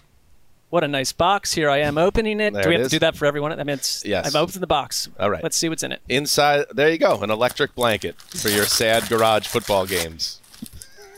What 0.69 0.83
a 0.83 0.87
nice 0.87 1.13
box. 1.13 1.53
Here 1.53 1.69
I 1.69 1.77
am 1.77 1.97
opening 1.97 2.39
it. 2.41 2.53
There 2.53 2.63
Do 2.63 2.69
we 2.69 2.75
it 2.75 2.79
have 2.79 2.85
is. 2.87 2.91
to 2.91 2.95
do 2.95 2.99
that 2.99 3.15
for 3.15 3.25
everyone? 3.25 3.53
I 3.57 3.63
mean, 3.63 3.75
it's, 3.75 4.03
Yes. 4.05 4.27
I've 4.27 4.35
opened 4.35 4.61
the 4.61 4.67
box. 4.67 5.07
All 5.19 5.29
right. 5.29 5.41
Let's 5.41 5.55
see 5.55 5.69
what's 5.69 5.83
in 5.83 5.93
it. 5.93 6.01
Inside, 6.09 6.65
there 6.73 6.89
you 6.91 6.97
go, 6.97 7.21
an 7.21 7.29
electric 7.31 7.73
blanket 7.73 8.21
for 8.21 8.49
your 8.49 8.65
sad 8.65 9.07
garage 9.07 9.47
football 9.47 9.85
games. 9.85 10.41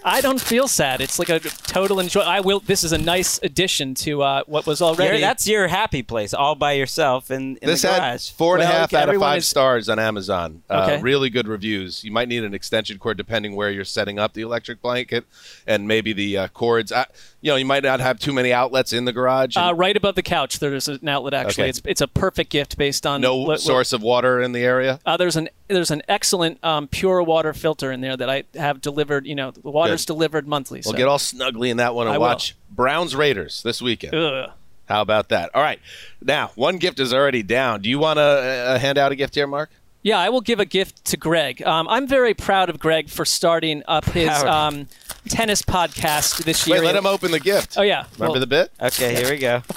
I 0.04 0.22
don't 0.22 0.40
feel 0.40 0.68
sad. 0.68 1.02
It's 1.02 1.20
like 1.20 1.30
a 1.30 1.40
total 1.40 2.00
enjoy. 2.00 2.22
I 2.22 2.40
will. 2.40 2.62
This 2.62 2.84
is 2.84 2.94
a 2.94 2.98
nice 2.98 3.38
addition 3.44 3.94
to 3.96 4.22
uh, 4.24 4.44
what 4.48 4.66
was 4.66 4.82
already. 4.82 5.10
You're- 5.18 5.22
that's 5.22 5.46
your 5.48 5.68
happy 5.68 6.04
place, 6.04 6.34
all 6.34 6.56
by 6.56 6.72
yourself 6.74 7.30
in, 7.30 7.58
in 7.58 7.68
this 7.68 7.82
the 7.82 7.90
had 7.90 8.00
garage. 8.00 8.32
four 8.32 8.56
and 8.56 8.64
a 8.64 8.66
half 8.66 8.94
okay, 8.94 9.02
out 9.04 9.10
of 9.14 9.20
five 9.20 9.40
is- 9.40 9.48
stars 9.48 9.90
on 9.90 10.00
Amazon. 10.00 10.64
Uh, 10.70 10.84
Okay. 10.90 11.02
really 11.02 11.30
good 11.30 11.48
reviews. 11.48 12.04
You 12.04 12.12
might 12.12 12.30
need 12.30 12.44
an 12.46 12.54
extension 12.54 12.98
cord 12.98 13.18
depending 13.18 13.56
where 13.56 13.70
you're 13.70 13.84
setting 13.84 14.18
up 14.20 14.34
the 14.34 14.42
electric 14.42 14.82
blanket, 14.82 15.26
and 15.68 15.88
maybe 15.88 16.14
the 16.14 16.38
uh, 16.38 16.48
cords. 16.48 16.92
Uh, 16.92 17.04
you 17.42 17.52
know, 17.52 17.58
you 17.58 17.66
might 17.66 17.84
not 17.84 18.00
have 18.00 18.20
too 18.20 18.32
many 18.34 18.54
outlets 18.54 18.94
in 18.94 19.04
the 19.06 19.14
garage. 19.14 19.58
and 19.58 19.70
uh, 19.72 19.74
right 19.74 19.96
above 19.98 20.16
the 20.16 20.24
couch. 20.24 20.60
There's 20.60 20.88
an 20.88 21.08
outlet. 21.08 21.34
Actually, 21.34 21.64
Okay. 21.64 21.70
it's 21.70 21.82
it's 21.86 22.02
a 22.02 22.08
perfect 22.08 22.52
gift 22.52 22.78
based 22.78 23.06
on 23.06 23.20
no 23.22 23.36
what- 23.36 23.48
what- 23.48 23.60
source 23.62 23.92
of 23.92 24.02
water 24.02 24.42
in 24.42 24.54
the 24.54 24.62
area. 24.64 25.00
Uh, 25.06 25.18
there's 25.18 25.36
an 25.36 25.50
there's 25.70 25.92
an 25.92 26.02
excellent 26.08 26.62
um, 26.64 26.88
pure 26.88 27.22
water 27.24 27.54
filter 27.54 27.92
in 27.92 28.02
there 28.02 28.18
that 28.18 28.30
I 28.30 28.44
have 28.56 28.82
delivered. 28.82 29.26
You 29.26 29.36
know, 29.36 29.52
the 29.52 29.70
water's 29.70 30.04
Good. 30.06 30.14
delivered 30.14 30.48
monthly. 30.48 30.82
We'll 30.84 30.94
so. 30.94 30.98
get 30.98 31.08
all 31.08 31.18
snuggly 31.18 31.70
in 31.70 31.78
that 31.78 31.96
one 31.96 32.08
and 32.08 32.16
I 32.16 32.18
will. 32.18 32.28
watch 32.28 32.56
Browns 32.70 33.16
Raiders 33.16 33.64
this 33.64 33.82
weekend. 33.82 34.16
Ugh. 34.16 34.52
How 34.88 35.02
about 35.02 35.30
that? 35.30 35.52
All 35.54 35.62
right. 35.62 35.80
Now, 36.22 36.52
one 36.56 36.78
gift 36.78 37.00
is 37.00 37.14
already 37.14 37.44
down. 37.44 37.82
Do 37.82 37.90
you 37.90 38.00
want 38.00 38.18
to 38.18 38.22
uh, 38.24 38.80
hand 38.80 38.98
out 38.98 39.12
a 39.12 39.16
gift 39.16 39.36
here, 39.36 39.46
Marc? 39.46 39.70
Yeah, 40.02 40.18
I 40.18 40.30
will 40.30 40.42
give 40.42 40.60
a 40.60 40.66
gift 40.66 41.06
to 41.06 41.18
Gregg. 41.18 41.62
Um, 41.62 41.88
I'm 41.88 42.08
very 42.08 42.34
proud 42.34 42.70
of 42.70 42.80
Gregg 42.80 43.10
for 43.10 43.26
starting 43.26 43.84
up 43.88 44.06
his 44.06 44.30
um, 44.30 44.88
tennis 45.28 45.62
podcast 45.62 46.44
this 46.46 46.66
year. 46.66 46.78
Wait, 46.78 46.86
let 46.86 46.96
him 46.96 47.06
open 47.06 47.32
the 47.32 47.40
gift. 47.40 47.78
Oh 47.78 47.82
yeah. 47.82 48.06
Remember 48.14 48.32
Well, 48.32 48.40
the 48.40 48.48
bit? 48.48 48.72
Okay, 48.82 49.14
here 49.16 49.30
we 49.30 49.38
go. 49.38 49.62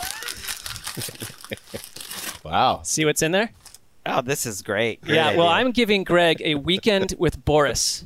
Wow. 2.45 2.81
See 2.83 3.05
what's 3.05 3.23
in 3.23 3.31
there? 3.33 3.51
Oh, 4.05 4.21
this 4.21 4.47
is 4.47 4.62
great. 4.62 5.01
Great 5.03 5.15
yeah. 5.15 5.37
Well. 5.37 5.49
I'm 5.49 5.71
giving 5.71 6.05
Gregg 6.05 6.43
a 6.45 6.57
weekend 6.57 7.15
with 7.19 7.45
Boris. 7.45 8.05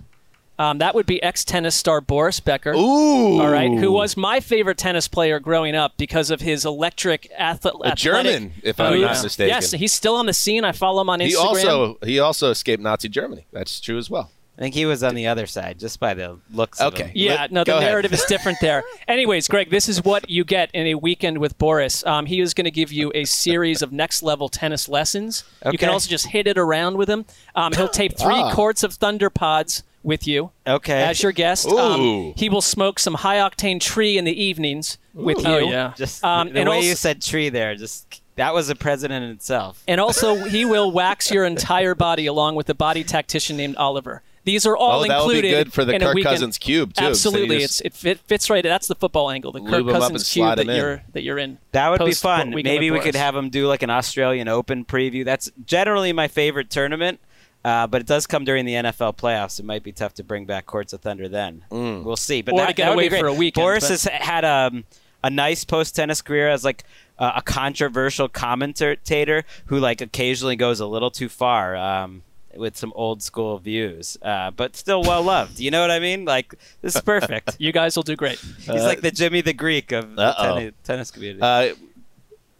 Um, 0.59 0.78
that 0.78 0.94
would 0.94 1.04
be 1.04 1.22
ex 1.22 1.44
tennis 1.44 1.74
star 1.74 2.00
Boris 2.00 2.40
Becker. 2.40 2.72
Ooh. 2.72 3.40
All 3.40 3.50
right, 3.50 3.70
who 3.70 3.92
was 3.92 4.16
my 4.16 4.40
favorite 4.40 4.78
tennis 4.78 5.06
player 5.06 5.38
growing 5.38 5.74
up 5.74 5.98
because 5.98 6.30
of 6.30 6.40
his 6.40 6.64
electric 6.64 7.30
athlete. 7.37 7.76
A 7.85 7.94
German, 7.94 8.54
if 8.62 8.80
I'm 8.80 9.00
not 9.00 9.22
mistaken. 9.22 9.48
Yes, 9.48 9.72
he's 9.72 9.92
still 9.92 10.16
on 10.16 10.24
the 10.24 10.32
scene. 10.32 10.64
I 10.64 10.72
follow 10.72 11.02
him 11.02 11.11
on 11.11 11.20
Instagram. 11.20 11.28
He 11.28 11.37
also 11.37 11.98
he 12.02 12.18
also 12.18 12.50
escaped 12.50 12.82
Nazi 12.82 13.11
Germany. 13.11 13.46
That's 13.52 13.80
true 13.80 13.98
as 13.98 14.09
well. 14.09 14.30
I 14.58 14.62
think 14.62 14.74
he 14.74 14.86
was 14.86 15.02
on 15.02 15.14
the 15.14 15.26
other 15.26 15.46
side, 15.46 15.78
just 15.78 16.00
by 16.00 16.14
the 16.14 16.38
looks. 16.50 16.80
of 16.80 16.94
Okay. 16.94 17.04
him. 17.08 17.12
Yeah, 17.14 17.34
Let- 17.34 17.52
no, 17.52 17.64
go 17.64 17.72
the 17.72 17.78
ahead. 17.78 17.90
narrative 17.90 18.12
is 18.14 18.24
different 18.24 18.58
there. 18.60 18.82
Anyways, 19.08 19.48
Gregg, 19.48 19.68
this 19.70 19.86
is 19.88 20.02
what 20.02 20.30
you 20.30 20.44
get 20.44 20.70
in 20.72 20.86
a 20.86 20.94
weekend 20.94 21.38
with 21.38 21.58
Boris. 21.58 22.04
Um, 22.06 22.24
he 22.26 22.40
is 22.40 22.54
going 22.54 22.64
to 22.64 22.70
give 22.70 22.90
you 22.90 23.12
a 23.14 23.24
series 23.26 23.82
of 23.82 23.92
next 23.92 24.22
level 24.22 24.48
tennis 24.48 24.88
lessons. 24.88 25.44
You 25.70 25.76
can 25.76 25.90
also 25.90 26.08
just 26.08 26.28
hit 26.28 26.46
it 26.46 26.56
around 26.56 26.96
with 26.96 27.10
him. 27.10 27.26
Um, 27.54 27.72
he'll 27.74 27.88
tape 27.88 28.16
three 28.18 28.34
Ah. 28.40 28.52
courts 28.54 28.82
of 28.82 28.94
Thunder 28.94 29.28
Pods 29.28 29.82
with 30.02 30.26
you 30.26 30.50
Okay. 30.66 31.02
as 31.02 31.22
your 31.22 31.32
guest. 31.32 31.66
Um, 31.66 32.32
he 32.36 32.48
will 32.48 32.62
smoke 32.62 32.98
some 32.98 33.14
high 33.14 33.36
octane 33.38 33.80
tree 33.80 34.16
in 34.16 34.24
the 34.24 34.42
evenings 34.42 34.96
with 35.12 35.38
you. 35.40 35.44
Oh 35.52 35.58
yeah. 35.58 35.92
Just 35.96 36.24
Um, 36.24 36.52
the 36.52 36.60
and 36.60 36.68
way 36.70 36.76
also- 36.76 36.88
you 36.88 36.94
said 36.94 37.20
tree 37.20 37.48
there, 37.50 37.74
just 37.74 38.22
that 38.36 38.54
was 38.54 38.68
a 38.70 38.74
president 38.76 39.24
in 39.24 39.30
itself. 39.32 39.82
And 39.88 40.00
also, 40.00 40.44
he 40.44 40.64
will 40.64 40.90
wax 40.92 41.30
your 41.30 41.44
entire 41.44 41.94
body 41.94 42.26
along 42.26 42.54
with 42.54 42.68
a 42.70 42.74
body 42.74 43.02
tactician 43.02 43.56
named 43.56 43.76
Oliver. 43.76 44.22
These 44.46 44.64
are 44.64 44.74
all 44.76 45.02
Oh, 45.04 45.06
that 45.09 45.26
would 45.26 45.32
be 45.32 45.37
included 45.38 45.64
good 45.64 45.72
for 45.74 45.85
the 45.85 45.94
in 45.94 46.00
a 46.02 46.06
Kirk 46.06 46.14
weekend. 46.14 46.32
Cousins 46.37 46.56
cube, 46.59 46.94
too. 46.94 47.04
Absolutely, 47.04 47.59
just 47.59 47.82
it's 47.85 48.04
it 48.04 48.18
fits 48.20 48.48
right. 48.48 48.62
That's 48.64 48.87
the 48.87 48.94
football 48.94 49.30
angle, 49.30 49.52
the 49.52 49.61
Kirk 49.61 49.70
lube 49.70 49.88
'em 49.90 49.96
up 49.96 50.02
and 50.04 50.12
Cousins 50.14 50.32
cube 50.32 50.44
slide 50.44 50.54
that 50.54 50.62
'em 50.62 50.70
in. 50.70 50.76
you're 50.76 51.02
that 51.12 51.22
you're 51.22 51.38
in. 51.38 51.59
That 51.72 51.90
would 51.90 51.98
be 51.98 52.04
Post- 52.06 52.22
fun. 52.22 52.50
Maybe 52.50 52.90
we 52.90 53.00
could 53.00 53.14
have 53.16 53.37
him 53.37 53.50
do 53.50 53.66
like 53.66 53.82
an 53.82 53.90
Australian 53.90 54.48
Open 54.48 54.85
preview. 54.87 55.24
That's 55.24 55.50
generally 55.66 56.12
my 56.12 56.28
favorite 56.28 56.70
tournament, 56.70 57.20
uh, 57.64 57.87
but 57.88 58.00
it 58.00 58.06
does 58.06 58.26
come 58.26 58.44
during 58.44 58.64
the 58.64 58.74
NFL 58.76 59.14
playoffs. 59.14 59.59
It 59.59 59.64
might 59.66 59.82
be 59.82 59.90
tough 59.92 60.14
to 60.14 60.24
bring 60.24 60.46
back 60.46 60.64
Courts 60.66 60.92
of 60.92 61.00
Thunder 61.00 61.28
then. 61.28 61.64
We'll 61.70 62.14
see. 62.16 62.40
But 62.40 62.54
Or 62.54 62.61
that, 62.61 62.66
to 62.68 62.72
get 62.74 62.85
that 62.85 62.88
would 62.90 62.94
away 62.94 63.04
be 63.06 63.09
great. 63.11 63.20
for 63.20 63.26
a 63.26 63.35
weekend, 63.35 63.62
Boris 63.64 63.85
but- 63.85 63.90
has 63.90 64.04
had 64.04 64.44
um, 64.44 64.85
a 65.24 65.28
nice 65.30 65.64
post 65.64 65.96
tennis 65.96 66.22
career 66.22 66.48
as 66.48 66.64
like 66.64 66.85
uh, 67.18 67.32
a 67.37 67.42
controversial 67.42 68.28
commentator 68.28 69.44
who 69.66 69.78
like 69.80 70.00
occasionally 70.00 70.54
goes 70.54 70.78
a 70.78 70.87
little 70.87 71.11
too 71.11 71.28
far. 71.28 71.74
Um, 71.74 72.22
with 72.58 72.76
some 72.76 72.92
old 72.96 73.22
school 73.22 73.58
views, 73.58 74.16
uh, 74.22 74.50
but 74.50 74.76
still 74.76 75.02
well 75.02 75.22
loved. 75.22 75.58
You 75.60 75.70
know 75.70 75.80
what 75.80 75.90
I 75.90 75.98
mean? 75.98 76.24
Like 76.24 76.54
this 76.82 76.94
is 76.96 77.00
perfect. 77.02 77.56
You 77.60 77.72
guys 77.72 77.96
will 77.96 78.02
do 78.02 78.16
great. 78.16 78.38
He's 78.38 78.68
like 78.68 79.00
the 79.00 79.10
Jimmy 79.10 79.40
the 79.40 79.52
Greek 79.52 79.92
of 79.92 80.16
the 80.16 80.22
Uh-oh. 80.22 80.54
tennis, 80.54 80.74
tennis 80.84 81.10
community. 81.10 81.42
Uh, 81.42 81.74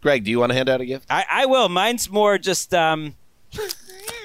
Gregg, 0.03 0.25
do 0.25 0.31
you 0.31 0.39
want 0.39 0.51
to 0.51 0.57
hand 0.57 0.69
out 0.69 0.81
a 0.81 0.87
gift? 0.87 1.07
I, 1.11 1.25
I 1.31 1.47
will. 1.47 1.69
Mine's 1.69 2.09
more 2.11 2.39
just 2.39 2.73
um, 2.75 3.15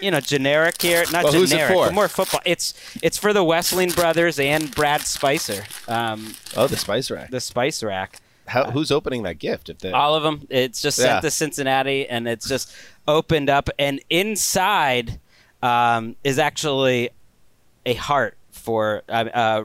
you 0.02 0.12
know, 0.12 0.20
generic 0.20 0.82
here. 0.82 1.04
Not 1.12 1.24
Well, 1.26 1.34
who's 1.34 1.52
it 1.52 1.56
generic, 1.58 1.74
for? 1.76 1.92
more 1.92 2.08
football. 2.08 2.42
It's 2.46 2.74
it's 3.02 3.18
for 3.18 3.34
the 3.34 3.44
Wesseling 3.44 3.96
brothers 3.96 4.40
and 4.40 4.74
Brad 4.74 5.02
Spicer. 5.02 5.64
Um, 5.88 6.36
Oh, 6.56 6.68
the 6.68 6.78
spice 6.78 7.10
rack. 7.10 7.30
the 7.32 7.40
Spice 7.42 7.82
Rack. 7.84 8.18
How, 8.48 8.70
who's 8.70 8.92
opening 8.92 9.24
that 9.24 9.40
gift? 9.40 9.70
If 9.70 9.80
they, 9.80 9.92
All 9.92 10.14
of 10.14 10.24
them. 10.24 10.46
It's 10.50 10.82
just 10.82 10.98
Yeah. 11.00 11.06
sent 11.06 11.22
to 11.24 11.32
Cincinnati, 11.32 12.08
and 12.10 12.28
it's 12.28 12.48
just 12.48 12.74
opened 13.08 13.50
up, 13.50 13.70
and 13.80 14.02
inside 14.10 15.20
um, 15.62 16.16
is 16.24 16.40
actually 16.40 17.10
a 17.86 17.94
heart 17.96 18.38
for 18.52 19.04
uh, 19.10 19.26
uh, 19.34 19.64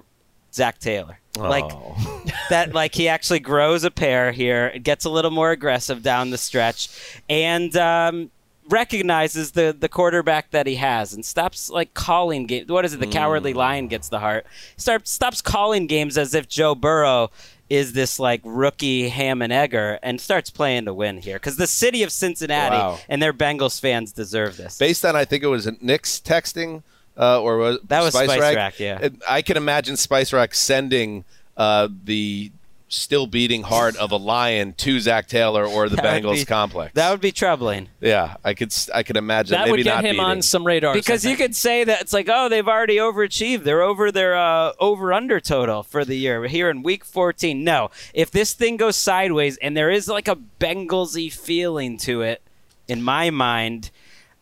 Zac 0.52 0.78
Taylor. 0.78 1.18
Like 1.38 1.64
Oh. 1.66 2.24
that 2.50 2.72
like 2.74 2.94
he 2.94 3.08
actually 3.08 3.40
grows 3.40 3.84
a 3.84 3.90
pair 3.90 4.32
here 4.32 4.68
it 4.74 4.82
gets 4.84 5.04
a 5.04 5.10
little 5.10 5.30
more 5.30 5.50
aggressive 5.50 6.02
down 6.02 6.30
the 6.30 6.38
stretch 6.38 6.88
and 7.28 7.76
um, 7.76 8.30
recognizes 8.70 9.52
the 9.52 9.76
the 9.78 9.88
quarterback 9.88 10.50
that 10.52 10.66
he 10.66 10.76
has 10.76 11.12
and 11.12 11.24
stops 11.26 11.68
like 11.68 11.92
calling 11.92 12.46
games. 12.46 12.68
what 12.70 12.84
is 12.86 12.94
it 12.94 13.00
the 13.00 13.06
cowardly 13.06 13.52
Mm. 13.52 13.56
lion 13.56 13.88
gets 13.88 14.08
the 14.08 14.18
heart 14.20 14.46
starts 14.78 15.10
stops 15.10 15.42
calling 15.42 15.86
games 15.86 16.16
as 16.16 16.34
if 16.34 16.48
joe 16.48 16.74
burrow 16.74 17.30
is 17.68 17.92
this 17.94 18.18
like 18.20 18.40
rookie 18.44 19.08
ham 19.08 19.42
and 19.42 19.52
egger 19.52 19.98
and 20.02 20.20
starts 20.20 20.50
playing 20.50 20.84
to 20.84 20.94
win 20.94 21.18
here 21.18 21.36
because 21.36 21.56
the 21.56 21.66
city 21.66 22.02
of 22.02 22.12
cincinnati 22.12 22.76
Wow. 22.76 22.98
and 23.08 23.20
their 23.20 23.32
bengals 23.32 23.80
fans 23.80 24.12
deserve 24.12 24.56
this 24.56 24.78
based 24.78 25.04
on 25.04 25.16
I 25.16 25.24
think 25.24 25.42
it 25.42 25.48
was 25.48 25.68
Nick's 25.80 26.20
texting 26.20 26.82
uh, 27.18 27.40
or 27.40 27.56
was 27.58 27.78
That 27.88 28.02
was 28.02 28.14
Spice, 28.14 28.28
Spice 28.28 28.40
Rack. 28.40 28.56
Rack, 28.56 28.78
yeah. 28.80 28.98
It- 29.00 29.14
I 29.28 29.42
can 29.42 29.56
imagine 29.56 29.96
Spice 29.96 30.32
Rack 30.32 30.54
sending 30.54 31.24
uh, 31.56 31.88
the 32.04 32.52
still 32.88 33.26
beating 33.26 33.64
heart 33.64 33.96
of 33.96 34.12
a 34.12 34.16
lion 34.16 34.72
to 34.74 35.00
Zac 35.00 35.26
Taylor 35.26 35.64
or 35.66 35.88
the 35.88 35.96
That 36.06 36.22
Bengals 36.22 36.36
be- 36.36 36.44
complex. 36.44 36.94
that 36.94 37.10
would 37.10 37.20
be 37.20 37.32
troubling 37.32 37.88
yeah, 38.00 38.36
I 38.44 38.54
could 38.54 38.72
I 38.94 39.02
could 39.02 39.16
imagine 39.16 39.52
That 39.52 39.62
maybe 39.66 39.70
would 39.78 39.84
get 39.84 39.94
not 39.96 40.04
him 40.04 40.10
beating. 40.12 40.20
on 40.24 40.42
some 40.42 40.64
radars. 40.64 40.94
I 40.94 40.98
because 41.00 41.24
you 41.24 41.36
could 41.36 41.56
say 41.56 41.82
that 41.82 42.00
it's 42.02 42.12
like 42.12 42.28
oh 42.30 42.48
they've 42.48 42.68
already 42.68 42.96
overachieved 42.98 43.64
they're 43.64 43.82
over 43.82 44.12
their 44.12 44.36
uh, 44.36 44.72
over 44.78 45.12
under 45.12 45.40
total 45.40 45.82
for 45.82 46.04
the 46.04 46.16
year 46.16 46.40
We're 46.40 46.46
here 46.48 46.70
in 46.70 46.84
week 46.84 47.04
14 47.04 47.64
no 47.64 47.90
if 48.14 48.30
this 48.30 48.52
thing 48.52 48.76
goes 48.76 48.94
sideways 48.96 49.56
and 49.58 49.76
there 49.76 49.90
is 49.90 50.06
like 50.06 50.28
a 50.28 50.36
bengalsy 50.60 51.32
feeling 51.32 51.98
to 51.98 52.22
it 52.22 52.40
in 52.86 53.02
my 53.02 53.30
mind 53.30 53.90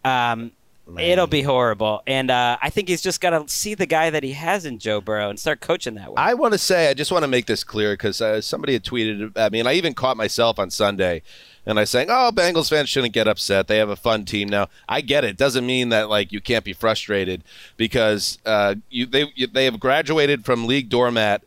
um, 0.05 0.53
it'll 0.99 1.27
be 1.27 1.43
horrible 1.43 2.03
and 2.07 2.31
uh, 2.31 2.57
i 2.61 2.69
think 2.69 2.89
he's 2.89 3.01
just 3.01 3.21
got 3.21 3.31
to 3.31 3.53
see 3.53 3.75
the 3.75 3.87
guy 3.87 4.11
that 4.11 4.23
he 4.23 4.33
has 4.33 4.65
in 4.65 4.79
joe 4.79 5.01
burrow 5.01 5.31
and 5.31 5.39
start 5.39 5.61
coaching 5.61 5.95
that 5.95 6.13
way 6.13 6.15
I 6.17 6.35
want 6.35 6.53
to 6.53 6.59
say, 6.59 6.89
I 6.89 6.95
just 6.95 7.13
want 7.13 7.23
to 7.23 7.29
make 7.29 7.47
this 7.47 7.65
clear 7.65 7.93
because 7.93 8.21
uh, 8.21 8.41
somebody 8.41 8.73
had 8.73 8.83
tweeted 8.83 9.37
at 9.37 9.53
me, 9.53 9.61
and 9.61 9.69
I 9.69 9.75
even 9.75 9.95
caught 9.95 10.17
myself 10.17 10.59
on 10.59 10.71
Sunday, 10.71 11.23
and 11.67 11.79
I 11.79 11.85
saying, 11.85 12.09
"Oh, 12.11 12.31
Bengals 12.33 12.71
fans 12.71 12.89
shouldn't 12.89 13.13
get 13.13 13.29
upset. 13.29 13.69
They 13.69 13.79
have 13.79 13.89
a 13.89 13.97
fun 13.97 14.25
team 14.25 14.49
now." 14.49 14.69
I 14.89 15.01
get 15.01 15.25
it. 15.25 15.37
Doesn't 15.37 15.67
mean 15.67 15.91
that 15.91 16.09
like 16.09 16.33
you 16.33 16.41
can't 16.41 16.65
be 16.65 16.73
frustrated 16.73 17.45
because 17.77 18.39
uh, 18.47 18.77
you 18.91 19.07
they 19.07 19.33
you, 19.35 19.47
they 19.47 19.65
have 19.65 19.81
graduated 19.81 20.45
from 20.45 20.67
league 20.67 20.89
doormat 20.89 21.45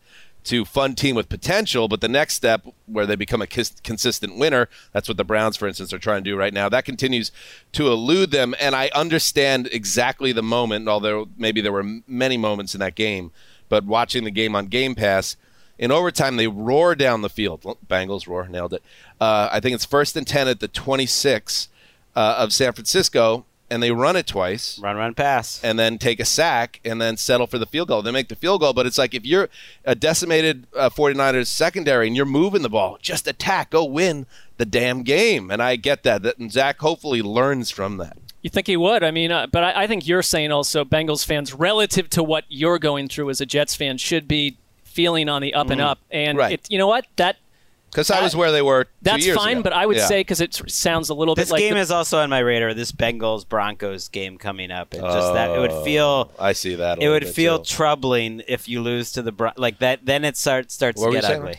to 0.47 0.65
fun 0.65 0.95
team 0.95 1.15
with 1.15 1.29
potential, 1.29 1.87
but 1.87 2.01
the 2.01 2.07
next 2.07 2.33
step 2.33 2.65
where 2.85 3.05
they 3.05 3.15
become 3.15 3.41
a 3.41 3.47
consistent 3.47 4.37
winner, 4.37 4.69
that's 4.93 5.07
what 5.07 5.17
the 5.17 5.23
Browns, 5.23 5.57
for 5.57 5.67
instance, 5.67 5.93
are 5.93 5.99
trying 5.99 6.23
to 6.23 6.29
do 6.29 6.37
right 6.37 6.53
now. 6.53 6.69
That 6.69 6.85
continues 6.85 7.31
to 7.73 7.87
elude 7.87 8.31
them, 8.31 8.55
and 8.59 8.75
I 8.75 8.89
understand 8.95 9.67
exactly 9.71 10.31
the 10.31 10.43
moment, 10.43 10.87
although 10.87 11.27
maybe 11.37 11.61
there 11.61 11.73
were 11.73 11.85
many 12.07 12.37
moments 12.37 12.73
in 12.73 12.79
that 12.79 12.95
game. 12.95 13.31
But 13.69 13.83
watching 13.83 14.23
the 14.23 14.31
game 14.31 14.55
on 14.55 14.67
Game 14.67 14.95
Pass, 14.95 15.35
in 15.77 15.91
overtime 15.91 16.37
they 16.37 16.47
roar 16.47 16.95
down 16.95 17.21
the 17.21 17.29
field. 17.29 17.61
Bengals 17.87 18.27
roar, 18.27 18.47
nailed 18.47 18.73
it. 18.73 18.83
Uh, 19.19 19.49
I 19.51 19.59
think 19.59 19.75
it's 19.75 19.85
first 19.85 20.15
and 20.15 20.25
ten 20.25 20.47
at 20.47 20.59
the 20.59 20.67
26 20.67 21.69
uh, 22.15 22.35
of 22.39 22.53
San 22.53 22.73
Francisco, 22.73 23.45
and 23.69 23.83
they 23.83 23.91
run 23.91 24.15
it 24.15 24.25
twice 24.27 24.79
run 24.79 24.95
run 24.95 25.13
pass 25.13 25.61
and 25.63 25.77
then 25.77 25.97
take 25.97 26.19
a 26.19 26.25
sack 26.25 26.79
and 26.85 27.01
then 27.01 27.17
settle 27.17 27.47
for 27.47 27.57
the 27.57 27.65
field 27.65 27.87
goal. 27.89 28.01
They 28.01 28.11
make 28.11 28.29
the 28.29 28.35
field 28.35 28.61
goal, 28.61 28.73
but 28.73 28.85
it's 28.85 28.97
like 28.97 29.13
if 29.13 29.25
you're 29.25 29.49
a 29.85 29.95
decimated 29.95 30.67
uh, 30.75 30.89
49ers 30.89 31.47
secondary 31.47 32.07
and 32.07 32.15
you're 32.15 32.25
moving 32.25 32.61
the 32.61 32.69
ball, 32.69 32.97
just 33.01 33.27
attack, 33.27 33.71
go 33.71 33.83
win 33.83 34.25
the 34.57 34.65
damn 34.65 35.03
game. 35.03 35.51
And 35.51 35.61
I 35.61 35.75
get 35.75 36.03
that. 36.03 36.23
That 36.23 36.37
and 36.37 36.51
Zac 36.51 36.79
hopefully 36.79 37.21
learns 37.21 37.69
from 37.69 37.97
that. 37.97 38.17
You 38.41 38.49
think 38.49 38.67
he 38.67 38.77
would? 38.77 39.03
I 39.03 39.11
mean, 39.11 39.31
uh, 39.31 39.47
but 39.47 39.63
I, 39.63 39.83
I 39.83 39.87
think 39.87 40.07
you're 40.07 40.21
saying 40.21 40.51
also 40.51 40.85
Bengals 40.85 41.25
fans, 41.25 41.53
relative 41.53 42.09
to 42.11 42.23
what 42.23 42.45
you're 42.47 42.79
going 42.79 43.07
through 43.09 43.29
as 43.29 43.41
a 43.41 43.45
Jets 43.45 43.75
fan, 43.75 43.97
should 43.97 44.27
be 44.27 44.57
feeling 44.83 45.27
on 45.27 45.41
the 45.41 45.53
up 45.53 45.69
and 45.69 45.81
up. 45.81 45.99
And 46.09 46.37
Mm-hmm. 46.37 46.39
Right. 46.39 46.53
it, 46.53 46.67
you 46.69 46.77
know 46.77 46.87
what? 46.87 47.05
That 47.17 47.37
Because 47.91 48.11
I 48.11 48.21
was 48.21 48.35
where 48.35 48.51
they 48.51 48.61
were. 48.61 48.83
Two 48.83 48.89
that's 49.01 49.25
years 49.25 49.37
fine. 49.37 49.53
ago. 49.57 49.63
But 49.63 49.73
I 49.73 49.85
would 49.85 49.97
Yeah. 49.97 50.05
say 50.07 50.19
because 50.19 50.41
it 50.41 50.53
sounds 50.69 51.09
a 51.09 51.13
little 51.13 51.35
this 51.35 51.47
bit 51.47 51.53
like 51.53 51.59
game 51.61 51.73
the- 51.75 51.79
is 51.79 51.89
also 51.89 52.19
on 52.19 52.29
my 52.29 52.39
radar 52.39 52.73
this 52.73 52.91
bengals 52.91 53.47
broncos 53.47 54.09
game 54.09 54.37
coming 54.37 54.71
up 54.71 54.93
it 54.93 54.99
just 55.01 55.33
that 55.33 55.51
it 55.51 55.59
would 55.59 55.71
oh, 55.71 55.83
feel 55.83 56.31
I 56.37 56.51
see 56.53 56.75
that. 56.75 56.99
a 56.99 57.01
it 57.01 57.09
would 57.09 57.23
bit, 57.23 57.33
feel 57.33 57.59
too. 57.59 57.73
troubling 57.75 58.43
if 58.47 58.67
you 58.67 58.81
lose 58.81 59.11
to 59.13 59.21
the 59.21 59.31
Bron- 59.31 59.53
like 59.57 59.79
that. 59.79 60.01
Then 60.05 60.25
it 60.25 60.35
starts 60.37 60.73
starts 60.73 60.99
What 60.99 61.05
to 61.05 61.09
were 61.11 61.15
you 61.15 61.21
get 61.21 61.27
saying? 61.27 61.41
ugly. 61.41 61.55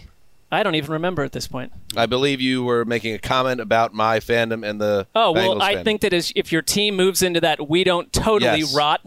I 0.53 0.63
don't 0.63 0.75
even 0.77 0.93
remember 0.93 1.25
at 1.25 1.33
this 1.33 1.47
point. 1.49 1.73
I 1.97 2.07
believe 2.07 2.41
you 2.41 2.63
were 2.63 2.85
making 2.85 3.15
a 3.15 3.19
comment 3.19 3.61
about 3.61 3.93
my 3.93 4.19
fandom 4.21 4.67
and 4.69 4.81
the. 4.81 5.07
Oh 5.15 5.33
well, 5.33 5.57
Bengals 5.57 5.63
I 5.63 5.75
fandom. 5.77 5.85
think 5.85 6.01
that 6.03 6.13
is 6.13 6.33
if 6.37 6.53
your 6.53 6.63
team 6.63 6.95
moves 6.97 7.23
into 7.23 7.41
that 7.41 7.69
we 7.69 7.85
don't 7.85 8.13
totally 8.13 8.61
Yes. 8.61 8.75
rot 8.75 9.01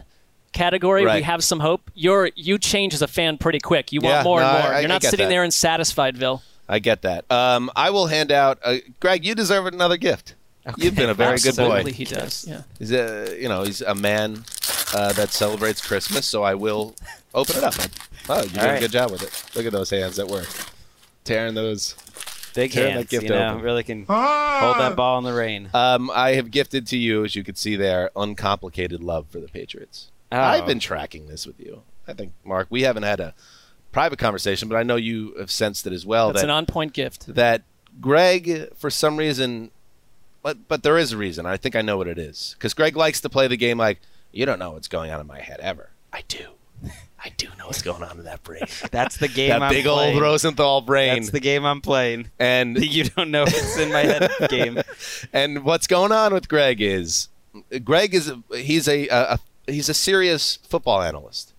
category, 0.53 1.05
we 1.05 1.21
have 1.21 1.43
some 1.43 1.59
hope. 1.61 1.89
You're 1.93 2.29
you 2.35 2.57
change 2.57 2.93
as 2.93 3.01
a 3.01 3.07
fan 3.07 3.37
pretty 3.37 3.59
quick. 3.59 3.91
You 3.91 4.01
Yeah, 4.03 4.15
want 4.15 4.23
more 4.25 4.39
no, 4.41 4.45
and 4.47 4.53
more. 4.63 4.73
I- 4.73 4.79
You're 4.81 4.89
I 4.89 4.93
not 4.93 5.01
get 5.01 5.11
sitting 5.11 5.27
that. 5.27 5.29
there 5.29 5.43
and 5.43 5.51
satisfiedville. 5.53 6.41
I 6.71 6.79
get 6.79 7.01
that. 7.01 7.29
Um, 7.29 7.69
I 7.75 7.89
will 7.89 8.07
hand 8.07 8.31
out. 8.31 8.57
Uh, 8.63 8.77
Gregg, 9.01 9.25
you 9.25 9.35
deserve 9.35 9.65
another 9.65 9.97
gift. 9.97 10.35
You've 10.77 10.95
been 10.95 11.09
a 11.09 11.13
very 11.13 11.37
good 11.37 11.57
boy. 11.57 11.63
Absolutely, 11.63 11.91
he 11.91 12.05
does. 12.05 12.45
Yeah. 12.47 12.61
He's 12.79 12.91
a 12.91 13.37
you 13.39 13.49
know 13.49 13.63
he's 13.63 13.81
a 13.81 13.93
man 13.93 14.45
uh, 14.93 15.11
that 15.13 15.31
celebrates 15.31 15.85
Christmas, 15.85 16.25
so 16.25 16.43
I 16.43 16.55
will 16.55 16.95
open 17.33 17.57
it 17.57 17.63
up. 17.63 17.73
Oh, 18.29 18.41
you 18.43 18.49
did 18.49 18.63
a 18.63 18.79
good 18.79 18.91
job 18.91 19.11
with 19.11 19.21
it. 19.23 19.55
Look 19.55 19.65
at 19.65 19.73
those 19.73 19.89
hands 19.89 20.17
at 20.17 20.27
work, 20.27 20.47
tearing 21.23 21.55
those. 21.55 21.95
Big 22.53 22.71
Tear 22.73 22.83
that 22.85 22.91
hands, 22.91 23.07
gift 23.07 23.23
you 23.23 23.29
know, 23.29 23.51
open. 23.51 23.63
really 23.63 23.83
can 23.83 24.05
hold 24.05 24.77
that 24.77 24.95
ball 24.97 25.17
in 25.17 25.23
the 25.23 25.33
rain. 25.33 25.69
Um, 25.73 26.11
I 26.13 26.31
have 26.33 26.51
gifted 26.51 26.85
to 26.87 26.97
you, 26.97 27.23
as 27.23 27.33
you 27.33 27.45
can 27.45 27.55
see 27.55 27.77
there, 27.77 28.11
uncomplicated 28.15 29.01
love 29.01 29.27
for 29.29 29.39
the 29.39 29.47
Patriots. 29.47 30.11
Oh. 30.33 30.37
I've 30.37 30.65
been 30.65 30.79
tracking 30.79 31.27
this 31.27 31.47
with 31.47 31.59
you. 31.61 31.83
I 32.07 32.13
think 32.13 32.33
Marc, 32.43 32.67
we 32.69 32.81
haven't 32.81 33.03
had 33.03 33.21
a 33.21 33.33
private 33.91 34.19
conversation, 34.19 34.69
but 34.69 34.75
I 34.75 34.83
know 34.83 34.95
you 34.95 35.35
have 35.39 35.51
sensed 35.51 35.85
it 35.87 35.93
as 35.93 36.05
well. 36.05 36.27
That's 36.29 36.41
that, 36.41 36.45
an 36.45 36.51
on-point 36.51 36.93
gift. 36.93 37.33
that 37.33 37.63
Gregg, 37.99 38.73
for 38.75 38.89
some 38.89 39.17
reason, 39.17 39.71
but 40.41 40.67
but 40.67 40.83
there 40.83 40.97
is 40.97 41.11
a 41.11 41.17
reason. 41.17 41.45
I 41.45 41.57
think 41.57 41.75
I 41.75 41.81
know 41.81 41.97
what 41.97 42.07
it 42.07 42.17
is. 42.17 42.55
Because 42.57 42.73
Gregg 42.73 42.95
likes 42.95 43.21
to 43.21 43.29
play 43.29 43.47
the 43.47 43.57
game 43.57 43.77
like 43.77 43.99
you 44.31 44.45
don't 44.45 44.59
know 44.59 44.71
what's 44.71 44.87
going 44.87 45.11
on 45.11 45.19
in 45.19 45.27
my 45.27 45.39
head 45.39 45.59
ever. 45.59 45.89
I 46.13 46.23
do. 46.27 46.45
I 47.23 47.29
do 47.37 47.47
know 47.59 47.67
what's 47.67 47.83
going 47.83 48.01
on 48.01 48.17
in 48.17 48.23
that 48.25 48.41
brain. 48.43 48.63
That's 48.91 49.17
the 49.17 49.27
game. 49.27 49.49
that 49.49 49.61
I'm 49.61 49.71
big 49.71 49.85
playing. 49.85 50.15
old 50.15 50.21
Rosenthal 50.21 50.81
brain. 50.81 51.15
That's 51.15 51.29
the 51.29 51.39
game 51.39 51.65
I'm 51.65 51.81
playing. 51.81 52.31
and 52.39 52.77
you 52.83 53.03
don't 53.03 53.29
know 53.29 53.43
what's 53.43 53.77
in 53.77 53.91
my 53.91 54.01
head 54.01 54.31
game. 54.49 54.81
and 55.31 55.63
what's 55.63 55.85
going 55.85 56.11
on 56.11 56.33
with 56.33 56.49
Gregg 56.49 56.81
is 56.81 57.27
Gregg 57.83 58.15
is 58.15 58.31
he's 58.55 58.87
a, 58.87 59.07
a, 59.09 59.39
a 59.67 59.71
he's 59.71 59.89
a 59.89 59.93
serious 59.93 60.57
football 60.67 61.01
analyst. 61.01 61.53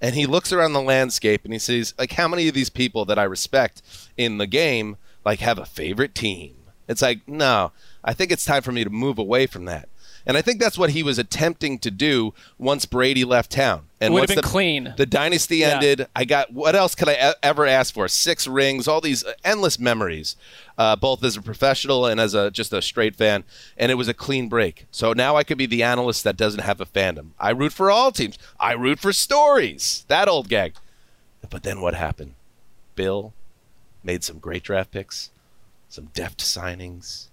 And 0.00 0.14
he 0.14 0.26
looks 0.26 0.52
around 0.52 0.72
the 0.72 0.82
landscape 0.82 1.44
and 1.44 1.52
he 1.52 1.58
sees 1.58 1.94
like 1.98 2.12
how 2.12 2.28
many 2.28 2.48
of 2.48 2.54
these 2.54 2.70
people 2.70 3.04
that 3.06 3.18
I 3.18 3.24
respect 3.24 3.82
in 4.16 4.38
the 4.38 4.46
game 4.46 4.96
like 5.24 5.40
have 5.40 5.58
a 5.58 5.64
favorite 5.64 6.14
team. 6.14 6.54
It's 6.88 7.02
like, 7.02 7.26
no, 7.26 7.72
I 8.04 8.12
think 8.12 8.30
it's 8.30 8.44
time 8.44 8.62
for 8.62 8.72
me 8.72 8.84
to 8.84 8.90
move 8.90 9.18
away 9.18 9.46
from 9.46 9.64
that. 9.64 9.88
And 10.26 10.36
I 10.36 10.42
think 10.42 10.58
that's 10.60 10.76
what 10.76 10.90
he 10.90 11.04
was 11.04 11.18
attempting 11.20 11.78
to 11.78 11.90
do 11.90 12.34
once 12.58 12.84
Brady 12.84 13.24
left 13.24 13.52
town. 13.52 13.84
And 14.00 14.12
Would 14.12 14.22
have 14.22 14.28
been 14.28 14.36
the, 14.36 14.42
clean. 14.42 14.94
The 14.96 15.06
dynasty 15.06 15.58
Yeah. 15.58 15.76
ended. 15.76 16.08
I 16.16 16.24
got 16.24 16.52
what 16.52 16.74
else 16.74 16.94
could 16.96 17.08
I 17.08 17.34
ever 17.42 17.64
ask 17.64 17.94
for? 17.94 18.08
Six 18.08 18.46
rings, 18.48 18.88
all 18.88 19.00
these 19.00 19.24
endless 19.44 19.78
memories, 19.78 20.34
uh, 20.76 20.96
both 20.96 21.22
as 21.22 21.36
a 21.36 21.42
professional 21.42 22.06
and 22.06 22.18
as 22.20 22.34
a 22.34 22.50
just 22.50 22.72
a 22.72 22.82
straight 22.82 23.14
fan. 23.14 23.44
And 23.76 23.92
it 23.92 23.94
was 23.94 24.08
a 24.08 24.14
clean 24.14 24.48
break. 24.48 24.86
So 24.90 25.12
now 25.12 25.36
I 25.36 25.44
could 25.44 25.58
be 25.58 25.66
the 25.66 25.84
analyst 25.84 26.24
that 26.24 26.36
doesn't 26.36 26.60
have 26.60 26.80
a 26.80 26.86
fandom. 26.86 27.28
I 27.38 27.50
root 27.50 27.72
for 27.72 27.90
all 27.90 28.10
teams. 28.10 28.36
I 28.58 28.72
root 28.72 28.98
for 28.98 29.12
stories. 29.12 30.04
That 30.08 30.28
old 30.28 30.48
gag. 30.48 30.74
But 31.48 31.62
then 31.62 31.80
what 31.80 31.94
happened? 31.94 32.34
Bill 32.96 33.32
made 34.02 34.24
some 34.24 34.38
great 34.40 34.64
draft 34.64 34.90
picks, 34.90 35.30
some 35.88 36.06
deft 36.06 36.40
signings, 36.40 37.28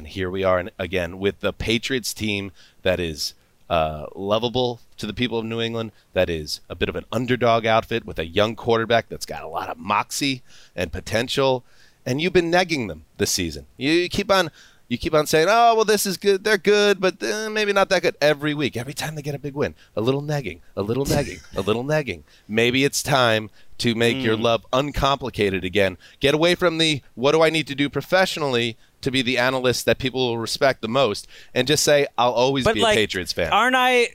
and 0.00 0.08
here 0.08 0.30
we 0.30 0.42
are 0.42 0.58
and 0.58 0.70
again 0.78 1.18
with 1.18 1.40
the 1.40 1.52
Patriots 1.52 2.14
team 2.14 2.52
that 2.80 2.98
is 2.98 3.34
uh, 3.68 4.06
lovable 4.14 4.80
to 4.96 5.06
the 5.06 5.12
people 5.12 5.38
of 5.38 5.44
New 5.44 5.60
England. 5.60 5.92
That 6.14 6.30
is 6.30 6.62
a 6.70 6.74
bit 6.74 6.88
of 6.88 6.96
an 6.96 7.04
underdog 7.12 7.66
outfit 7.66 8.06
with 8.06 8.18
a 8.18 8.24
young 8.24 8.56
quarterback 8.56 9.10
that's 9.10 9.26
got 9.26 9.42
a 9.42 9.46
lot 9.46 9.68
of 9.68 9.76
moxie 9.76 10.40
and 10.74 10.90
potential. 10.90 11.64
And 12.06 12.18
you've 12.18 12.32
been 12.32 12.50
negging 12.50 12.88
them 12.88 13.04
this 13.18 13.30
season. 13.30 13.66
You, 13.76 13.92
you 13.92 14.08
keep 14.08 14.30
on. 14.30 14.50
You 14.88 14.96
keep 14.98 15.14
on 15.14 15.26
saying, 15.26 15.48
"Oh, 15.48 15.76
well, 15.76 15.84
this 15.84 16.04
is 16.06 16.16
good. 16.16 16.42
They're 16.44 16.58
good, 16.58 16.98
but 16.98 17.22
uh, 17.22 17.48
maybe 17.50 17.72
not 17.74 17.90
that 17.90 18.02
good." 18.02 18.16
Every 18.22 18.54
week, 18.54 18.76
every 18.76 18.94
time 18.94 19.14
they 19.14 19.22
get 19.22 19.36
a 19.36 19.38
big 19.38 19.54
win, 19.54 19.76
a 19.94 20.00
little 20.00 20.22
negging, 20.22 20.60
a 20.74 20.82
little 20.82 21.04
negging, 21.04 21.40
a 21.56 21.60
little 21.60 21.84
negging. 21.84 22.22
Maybe 22.48 22.84
it's 22.84 23.00
time 23.02 23.50
to 23.78 23.94
make 23.94 24.16
your 24.16 24.36
love 24.36 24.66
uncomplicated 24.72 25.62
again. 25.62 25.96
Get 26.18 26.34
away 26.34 26.56
from 26.56 26.78
the 26.78 27.02
"What 27.14 27.32
do 27.32 27.42
I 27.42 27.50
need 27.50 27.68
to 27.68 27.74
do 27.76 27.88
professionally?" 27.88 28.78
To 29.02 29.10
be 29.10 29.22
the 29.22 29.38
analyst 29.38 29.86
that 29.86 29.98
people 29.98 30.28
will 30.28 30.38
respect 30.38 30.82
the 30.82 30.88
most, 30.88 31.26
and 31.54 31.66
just 31.66 31.82
say, 31.84 32.06
"I'll 32.18 32.32
always 32.32 32.64
But 32.64 32.74
be 32.74 32.82
like, 32.82 32.96
a 32.96 33.00
Patriots 33.00 33.32
fan." 33.32 33.52
Aren't 33.52 33.76
I 33.76 34.08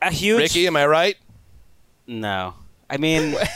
a 0.00 0.10
huge? 0.10 0.38
Ricky, 0.40 0.66
am 0.66 0.76
I 0.76 0.86
right? 0.86 1.16
No. 2.06 2.54
I 2.90 2.96
mean, 2.98 3.36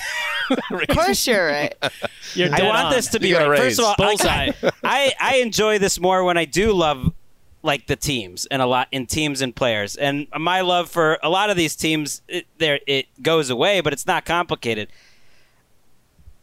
Of 0.70 0.88
course 0.88 1.26
you're 1.26 1.46
right. 1.46 1.74
You're 2.35 2.54
I 2.54 2.62
want 2.62 2.87
on. 2.87 2.92
this 2.92 3.09
to 3.09 3.18
be 3.20 3.28
You 3.28 3.35
got 3.35 3.46
a 3.46 3.50
right. 3.50 3.61
raise. 3.61 3.76
First 3.76 3.80
of 3.80 3.85
all, 3.87 3.94
Bullseye. 3.98 4.50
I, 4.62 4.70
I 4.85 5.14
I 5.18 5.37
enjoy 5.37 5.78
this 5.78 5.98
more 5.98 6.22
when 6.24 6.37
I 6.37 6.44
do 6.44 6.72
love 6.72 7.12
like 7.62 7.87
the 7.88 7.96
teams 7.96 8.46
and 8.46 8.62
a 8.62 8.66
lot 8.66 8.87
in 8.92 9.06
teams 9.06 9.40
and 9.40 9.54
players. 9.56 9.96
And 9.96 10.28
my 10.38 10.61
love 10.61 10.88
for 10.88 11.18
a 11.22 11.28
lot 11.28 11.50
of 11.50 11.56
these 11.56 11.74
teams, 11.74 12.22
it, 12.28 12.46
there 12.59 12.78
it 12.87 13.06
goes 13.22 13.50
away, 13.50 13.80
but 13.80 13.92
it's 13.92 14.06
not 14.06 14.24
complicated. 14.24 14.88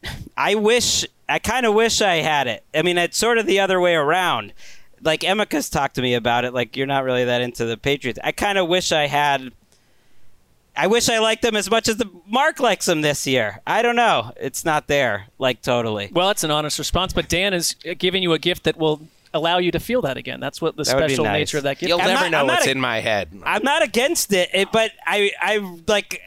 I 0.37 0.55
wish, 0.55 1.05
I 1.29 1.39
kind 1.39 1.65
of 1.65 1.73
wish 1.73 2.01
I 2.01 2.15
had 2.17 2.47
it. 2.47 2.63
I 2.73 2.81
mean, 2.81 2.97
it's 2.97 3.17
sort 3.17 3.37
of 3.37 3.45
the 3.45 3.59
other 3.59 3.79
way 3.79 3.95
around. 3.95 4.53
Like 5.01 5.21
Emika's 5.21 5.69
talked 5.69 5.95
to 5.95 6.01
me 6.01 6.13
about 6.13 6.45
it. 6.45 6.53
Like 6.53 6.75
you're 6.77 6.87
not 6.87 7.03
really 7.03 7.25
that 7.25 7.41
into 7.41 7.65
the 7.65 7.77
Patriots. 7.77 8.19
I 8.23 8.31
kind 8.31 8.57
of 8.57 8.67
wish 8.67 8.91
I 8.91 9.07
had. 9.07 9.51
I 10.75 10.87
wish 10.87 11.07
I 11.07 11.19
liked 11.19 11.43
them 11.43 11.55
as 11.55 11.69
much 11.69 11.87
as 11.87 11.97
the 11.97 12.09
Marc 12.27 12.59
likes 12.59 12.87
them 12.87 13.01
this 13.01 13.27
year. 13.27 13.61
I 13.67 13.83
don't 13.83 13.95
know. 13.95 14.31
It's 14.37 14.65
not 14.65 14.87
there, 14.87 15.27
like 15.37 15.61
totally. 15.61 16.09
Well, 16.11 16.31
it's 16.31 16.43
an 16.43 16.49
honest 16.51 16.79
response, 16.79 17.13
but 17.13 17.29
Dan 17.29 17.53
is 17.53 17.75
uh, 17.87 17.93
giving 17.97 18.23
you 18.23 18.33
a 18.33 18.39
gift 18.39 18.63
that 18.63 18.77
will 18.77 19.01
allow 19.35 19.59
you 19.59 19.71
to 19.71 19.79
feel 19.79 20.01
that 20.01 20.17
again. 20.17 20.39
That's 20.39 20.61
what 20.61 20.75
the 20.75 20.83
That 20.83 20.89
special 20.97 21.25
nice. 21.25 21.33
nature 21.41 21.57
of 21.59 21.63
that 21.65 21.77
gift. 21.77 21.89
You'll 21.89 22.01
I'm 22.01 22.07
never 22.07 22.21
not- 22.23 22.31
know 22.31 22.39
I'm 22.39 22.47
what's 22.47 22.65
a- 22.65 22.71
in 22.71 22.79
my 22.79 23.01
head. 23.01 23.29
I'm 23.45 23.63
not 23.63 23.83
against 23.83 24.33
it, 24.33 24.49
it 24.51 24.71
but 24.71 24.91
I 25.05 25.31
I 25.39 25.77
like 25.87 26.21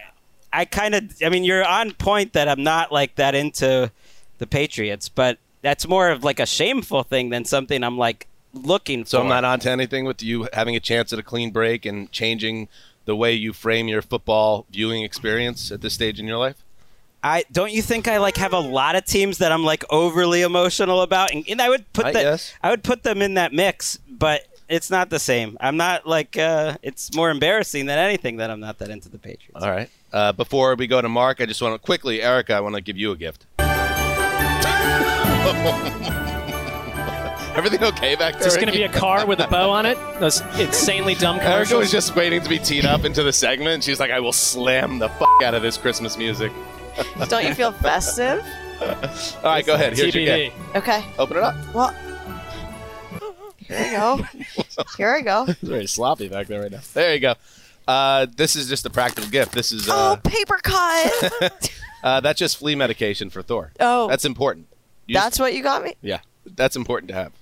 I 0.53 0.65
kind 0.65 0.95
of 0.95 1.13
I 1.25 1.29
mean 1.29 1.43
you're 1.43 1.67
on 1.67 1.93
point 1.95 2.35
that 2.35 2.47
I'm 2.49 2.63
not 2.63 2.93
like 2.93 3.17
that 3.17 3.35
into 3.35 3.91
the 4.39 4.47
Patriots, 4.47 5.09
but 5.09 5.39
that's 5.63 5.87
more 5.87 6.11
of 6.11 6.25
like 6.25 6.41
a 6.41 6.47
shameful 6.47 7.03
thing 7.03 7.31
than 7.31 7.45
something 7.45 7.83
I'm 7.83 7.99
like 7.99 8.27
looking 8.53 9.05
for. 9.05 9.11
So 9.11 9.21
I'm 9.23 9.29
not 9.29 9.45
onto 9.45 9.69
anything 9.69 10.05
with 10.05 10.23
you 10.23 10.49
having 10.53 10.77
a 10.77 10.81
chance 10.81 11.13
at 11.13 11.19
a 11.19 11.23
clean 11.23 11.51
break 11.51 11.85
and 11.85 12.11
changing 12.13 12.69
the 13.05 13.17
way 13.17 13.33
you 13.33 13.53
frame 13.53 13.89
your 13.89 14.03
football 14.03 14.67
viewing 14.71 15.03
experience 15.03 15.71
at 15.71 15.81
this 15.81 15.95
stage 15.95 16.21
in 16.21 16.27
your 16.27 16.39
life. 16.39 16.63
I 17.23 17.45
don't 17.51 17.73
you 17.73 17.83
think 17.83 18.07
I 18.07 18.19
like 18.19 18.37
have 18.37 18.53
a 18.53 18.61
lot 18.61 18.95
of 18.95 19.05
teams 19.05 19.39
that 19.39 19.51
I'm 19.51 19.65
like 19.65 19.85
overly 19.91 20.43
emotional 20.43 21.03
about, 21.03 21.33
and, 21.33 21.45
and 21.49 21.61
I 21.61 21.69
would 21.69 21.93
put 21.93 22.07
I 22.07 22.13
that. 22.13 22.55
I 22.63 22.71
would 22.71 22.85
put 22.85 23.03
them 23.03 23.21
in 23.21 23.35
that 23.35 23.53
mix, 23.53 23.99
but 24.09 24.47
it's 24.69 24.91
not 24.91 25.11
the 25.11 25.19
same. 25.19 25.57
I'm 25.61 25.77
not 25.77 26.07
like 26.07 26.37
uh, 26.37 26.77
it's 26.83 27.15
more 27.15 27.31
embarrassing 27.31 27.87
than 27.87 27.99
anything 27.99 28.37
that 28.37 28.51
I'm 28.51 28.61
not 28.61 28.79
that 28.79 28.91
into 28.91 29.09
the 29.09 29.19
Patriots. 29.19 29.63
All 29.63 29.71
right. 29.71 29.91
Uh, 30.13 30.33
before 30.33 30.75
we 30.77 30.87
go 30.87 31.03
to 31.03 31.09
Marc, 31.09 31.41
I 31.41 31.47
just 31.47 31.61
want 31.61 31.75
to 31.75 31.85
quickly, 31.85 32.23
Erica, 32.23 32.55
I 32.55 32.61
want 32.61 32.75
to 32.77 32.81
give 32.81 32.97
you 32.97 33.11
a 33.13 33.17
gift. 33.17 33.45
Everything 37.57 37.83
okay 37.85 38.15
back 38.17 38.35
there? 38.35 38.43
Is 38.49 38.55
this 38.55 38.57
going 38.57 38.67
to 38.67 38.73
be 38.73 38.83
a 38.83 38.89
car 38.89 39.25
with 39.27 39.41
a 39.41 39.47
bow 39.49 39.71
on 39.71 39.87
it? 39.87 39.97
Those 40.21 40.43
insanely 40.59 41.15
dumb 41.15 41.37
Erica 41.37 41.47
commercials. 41.71 41.79
was 41.81 41.91
just 41.91 42.15
waiting 42.15 42.43
to 42.43 42.49
be 42.51 42.59
teed 42.59 42.85
up 42.85 43.05
into 43.07 43.23
the 43.23 43.33
segment. 43.33 43.83
She's 43.83 43.99
like, 43.99 44.11
I 44.11 44.21
will 44.21 44.33
slam 44.35 44.99
the 44.99 45.09
fuck 45.09 45.43
out 45.43 45.55
of 45.55 45.63
this 45.63 45.79
Christmas 45.79 46.19
music. 46.19 46.53
Don't 47.29 47.47
you 47.47 47.55
feel 47.55 47.73
festive? 47.73 48.45
All 48.81 48.95
right, 49.45 49.65
go 49.65 49.73
ahead. 49.75 49.97
Here's 49.97 50.15
your 50.15 50.27
TBD. 50.27 50.53
gift. 50.53 50.77
Okay. 50.77 51.03
Open 51.19 51.39
it 51.39 51.43
up. 51.43 51.55
Well, 51.75 51.95
here 53.59 53.85
we 53.85 53.91
go. 53.97 54.21
Here 54.99 55.15
I 55.15 55.21
go. 55.23 55.45
It's 55.49 55.61
very 55.63 55.87
sloppy 55.87 56.29
back 56.29 56.49
there 56.49 56.61
right 56.61 56.71
now. 56.71 56.81
There 56.93 57.15
you 57.15 57.21
go. 57.21 57.35
Uh, 57.89 58.27
this 58.37 58.55
is 58.55 58.69
just 58.69 58.85
a 58.85 58.91
practical 58.91 59.31
gift. 59.31 59.53
This 59.53 59.73
is 59.73 59.89
Oh, 59.89 60.13
uh, 60.13 60.17
paper 60.17 60.59
cut. 60.63 61.71
uh, 62.03 62.21
that's 62.21 62.39
just 62.39 62.59
flea 62.59 62.75
medication 62.75 63.31
for 63.31 63.41
Thor. 63.43 63.73
Oh. 63.81 64.09
that's 64.09 64.27
important. 64.27 64.67
You 65.07 65.15
That's 65.15 65.39
what 65.39 65.55
you 65.55 65.63
got 65.63 65.85
me. 65.85 65.95
yeah, 66.03 66.21
that's 66.45 66.75
important 66.77 67.09
to 67.11 67.15
have. 67.15 67.33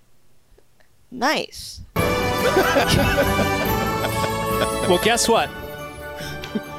Nice. 1.11 1.81
Well, 4.89 5.01
guess 5.03 5.27
what? 5.29 5.49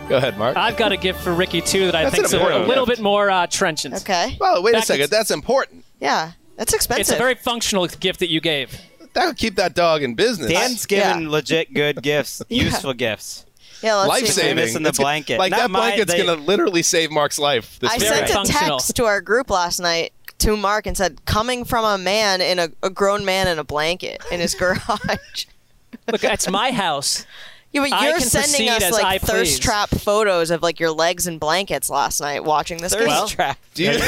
Go 0.08 0.17
ahead, 0.17 0.38
Marc. 0.38 0.56
I've 0.56 0.78
got 0.78 0.91
a 0.91 0.98
gift 0.98 1.21
for 1.21 1.34
Ricky 1.34 1.60
too 1.62 1.86
that 1.88 1.95
I 1.95 2.04
That's 2.04 2.15
think's 2.15 2.34
an 2.34 2.39
a, 2.41 2.60
a 2.60 2.67
little 2.67 2.86
gift. 2.86 3.00
bit 3.00 3.04
more 3.04 3.32
uh, 3.32 3.48
trenchant. 3.48 3.95
Okay. 3.95 4.38
well, 4.39 4.62
wait 4.62 4.76
a 4.76 4.82
second. 4.84 5.06
it's- 5.06 5.10
That's 5.10 5.32
important. 5.32 5.84
Yeah, 6.00 6.34
that's 6.56 6.74
expensive. 6.74 7.02
It's 7.02 7.10
a 7.12 7.15
very 7.15 7.34
functional 7.34 7.88
gift 7.88 8.19
that 8.19 8.30
you 8.30 8.39
gave. 8.41 8.80
That 9.13 9.26
would 9.26 9.38
keep 9.38 9.56
that 9.56 9.74
dog 9.74 10.04
in 10.04 10.13
business. 10.13 10.52
Dan's 10.52 10.86
I- 10.86 10.88
giving 10.88 11.21
yeah. 11.24 11.30
legit 11.30 11.74
good 11.74 12.04
gifts, 12.04 12.43
Yeah. 12.50 12.63
useful 12.65 12.93
gifts. 12.93 13.45
yeah. 13.82 13.95
Let's 13.95 14.10
life 14.10 14.26
see. 14.28 14.32
saving. 14.34 14.56
Missing 14.58 14.84
the 14.84 14.89
It's 14.89 15.00
gonna- 15.00 15.06
blanket. 15.06 15.39
Like 15.39 15.50
Not 15.52 15.58
that 15.62 15.71
my- 15.71 15.80
blanket's 15.80 16.12
they- 16.13 16.24
gonna 16.24 16.39
literally 16.39 16.84
save 16.84 17.10
Marc's 17.10 17.39
life. 17.39 17.80
This 17.80 17.89
I 17.89 17.93
week. 17.95 18.02
Very 18.08 18.28
sent 18.28 18.50
a 18.50 18.52
text 18.52 18.95
to 18.98 19.06
our 19.06 19.19
group 19.21 19.50
last 19.50 19.80
night 19.80 20.13
to 20.39 20.58
Marc 20.58 20.86
and 20.88 20.95
said, 20.98 21.26
"Coming 21.26 21.65
from 21.65 21.86
a 21.86 21.98
man 21.98 22.41
in 22.41 22.60
a, 22.60 22.69
a 22.84 22.89
grown 22.89 23.26
man 23.26 23.48
in 23.48 23.60
a 23.60 23.63
blanket 23.63 24.21
in 24.32 24.39
his 24.39 24.54
garage." 24.60 25.45
Look, 26.12 26.24
it's 26.24 26.50
my 26.50 26.71
house. 26.71 27.26
Yeah, 27.71 27.82
but 27.82 27.93
I 27.93 28.08
you're 28.08 28.19
can 28.19 28.28
sending 28.28 28.67
proceed 28.67 28.69
us 28.69 28.84
as 28.84 29.00
I 29.00 29.02
like 29.04 29.21
please. 29.21 29.30
thirst 29.30 29.62
trap 29.62 29.89
photos 29.89 30.50
of 30.50 30.62
like 30.62 30.80
your 30.80 30.91
legs 30.91 31.28
and 31.28 31.39
blankets 31.39 31.89
last 31.89 32.21
night 32.21 32.43
watching 32.45 32.78
this 32.78 32.93
Thirst 32.93 33.06
game. 33.06 33.08
Well, 33.10 33.28
trap. 33.28 33.60
Do 33.74 33.84
you, 33.84 33.89
do 33.91 33.98
you 33.98 34.00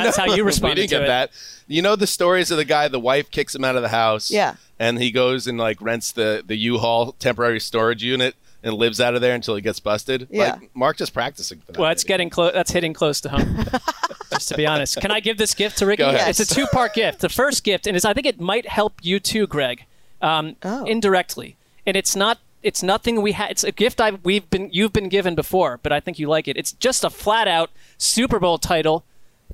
That's 0.00 0.18
know, 0.18 0.24
how 0.24 0.24
you 0.24 0.36
we 0.36 0.40
responded 0.42 0.74
didn't 0.76 0.90
to 0.90 0.94
get 0.96 1.02
it. 1.02 1.06
that. 1.06 1.30
You 1.68 1.82
know 1.82 1.94
the 1.94 2.08
stories 2.08 2.50
of 2.50 2.56
the 2.56 2.64
guy, 2.64 2.88
the 2.88 2.98
wife 2.98 3.30
kicks 3.30 3.54
him 3.54 3.62
out 3.64 3.76
of 3.76 3.82
the 3.82 3.90
house. 3.90 4.30
Yeah. 4.30 4.56
And 4.80 4.98
he 4.98 5.12
goes 5.12 5.46
and 5.46 5.56
like 5.56 5.80
rents 5.80 6.10
the 6.10 6.42
the 6.44 6.56
U-Haul 6.56 7.12
temporary 7.12 7.60
storage 7.60 8.02
unit 8.02 8.34
and 8.62 8.74
lives 8.74 9.00
out 9.00 9.14
of 9.14 9.20
there 9.20 9.34
until 9.34 9.54
he 9.54 9.62
gets 9.62 9.80
busted. 9.80 10.28
Yeah. 10.30 10.54
Like 10.54 10.70
Marc 10.74 10.96
just 10.96 11.12
practicing 11.14 11.60
for 11.60 11.72
that. 11.72 11.78
Well, 11.80 11.90
it's 11.90 12.04
getting 12.04 12.30
close. 12.30 12.52
That's 12.52 12.70
hitting 12.72 12.92
close 12.94 13.20
to 13.22 13.28
home. 13.28 13.64
Just 14.30 14.48
to 14.48 14.56
be 14.56 14.66
honest, 14.66 15.00
can 15.00 15.12
I 15.12 15.20
give 15.20 15.38
this 15.38 15.54
gift 15.54 15.78
to 15.78 15.86
Ricky? 15.86 16.02
Go 16.02 16.08
ahead. 16.10 16.28
It's 16.28 16.40
a 16.40 16.46
two-part 16.46 16.94
gift. 16.94 17.20
The 17.20 17.28
first 17.28 17.62
gift, 17.62 17.86
and 17.86 17.96
it's, 17.96 18.04
I 18.04 18.12
think 18.12 18.26
it 18.26 18.40
might 18.40 18.66
help 18.68 18.94
you 19.02 19.20
too, 19.20 19.46
Gregg, 19.46 19.84
um, 20.20 20.56
Oh. 20.64 20.84
indirectly. 20.84 21.56
And 21.86 21.96
it's 21.96 22.16
not. 22.16 22.38
It's 22.62 22.82
nothing 22.82 23.22
we 23.22 23.32
had. 23.32 23.52
It's 23.52 23.62
a 23.62 23.70
gift 23.70 24.00
I 24.00 24.10
we've 24.24 24.50
been 24.50 24.68
you've 24.72 24.92
been 24.92 25.08
given 25.08 25.36
before, 25.36 25.78
but 25.80 25.92
I 25.92 26.00
think 26.00 26.18
you 26.18 26.28
like 26.28 26.48
it. 26.48 26.56
It's 26.56 26.72
just 26.72 27.04
a 27.04 27.10
flat-out 27.10 27.70
Super 27.98 28.40
Bowl 28.40 28.58
title 28.58 29.04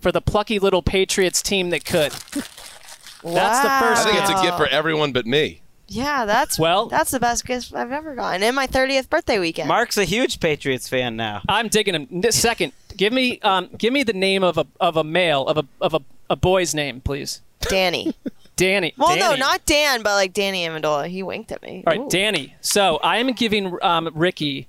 for 0.00 0.10
the 0.10 0.22
plucky 0.22 0.58
little 0.58 0.80
Patriots 0.82 1.42
team 1.42 1.68
that 1.70 1.84
could. 1.84 2.12
That's 2.12 3.60
the 3.62 3.68
first 3.78 4.06
I 4.06 4.10
think 4.10 4.20
it's 4.22 4.30
a 4.40 4.42
gift 4.42 4.56
for 4.56 4.66
everyone 4.68 5.12
but 5.12 5.26
me. 5.26 5.61
Yeah, 5.94 6.24
that's 6.24 6.58
Well- 6.58 6.86
that's 6.86 7.10
the 7.10 7.20
best 7.20 7.44
gift 7.46 7.74
I've 7.74 7.92
ever 7.92 8.14
gotten. 8.14 8.42
And 8.42 8.56
my 8.56 8.66
30th 8.66 9.08
birthday 9.10 9.38
weekend. 9.38 9.68
Marc's 9.68 9.98
a 9.98 10.04
huge 10.04 10.40
Patriots 10.40 10.88
fan 10.88 11.16
now. 11.16 11.42
I'm 11.48 11.68
digging 11.68 11.94
him. 11.94 12.30
Second 12.30 12.72
Give 12.96 13.12
me 13.12 13.38
um, 13.40 13.70
give 13.78 13.92
me 13.92 14.02
the 14.02 14.12
name 14.12 14.42
of 14.42 14.58
a 14.58 14.66
of 14.80 14.96
a 14.98 15.04
male 15.04 15.46
of 15.46 15.56
a 15.56 15.64
of 15.80 15.94
a, 15.94 16.00
a 16.28 16.36
boy's 16.36 16.74
name, 16.74 17.00
please. 17.00 17.40
Danny. 17.60 18.14
Danny. 18.56 18.92
Well, 18.98 19.16
no, 19.16 19.34
not 19.34 19.64
Dan, 19.64 20.02
but 20.02 20.10
like 20.14 20.34
Danny 20.34 20.66
Amendola. 20.66 21.08
He 21.08 21.22
winked 21.22 21.50
at 21.52 21.62
me. 21.62 21.82
All 21.86 21.90
right, 21.90 22.00
Ooh. 22.00 22.08
Danny. 22.10 22.54
So 22.60 22.98
I 23.02 23.16
am 23.16 23.32
giving 23.32 23.78
um, 23.82 24.10
Ricky 24.14 24.68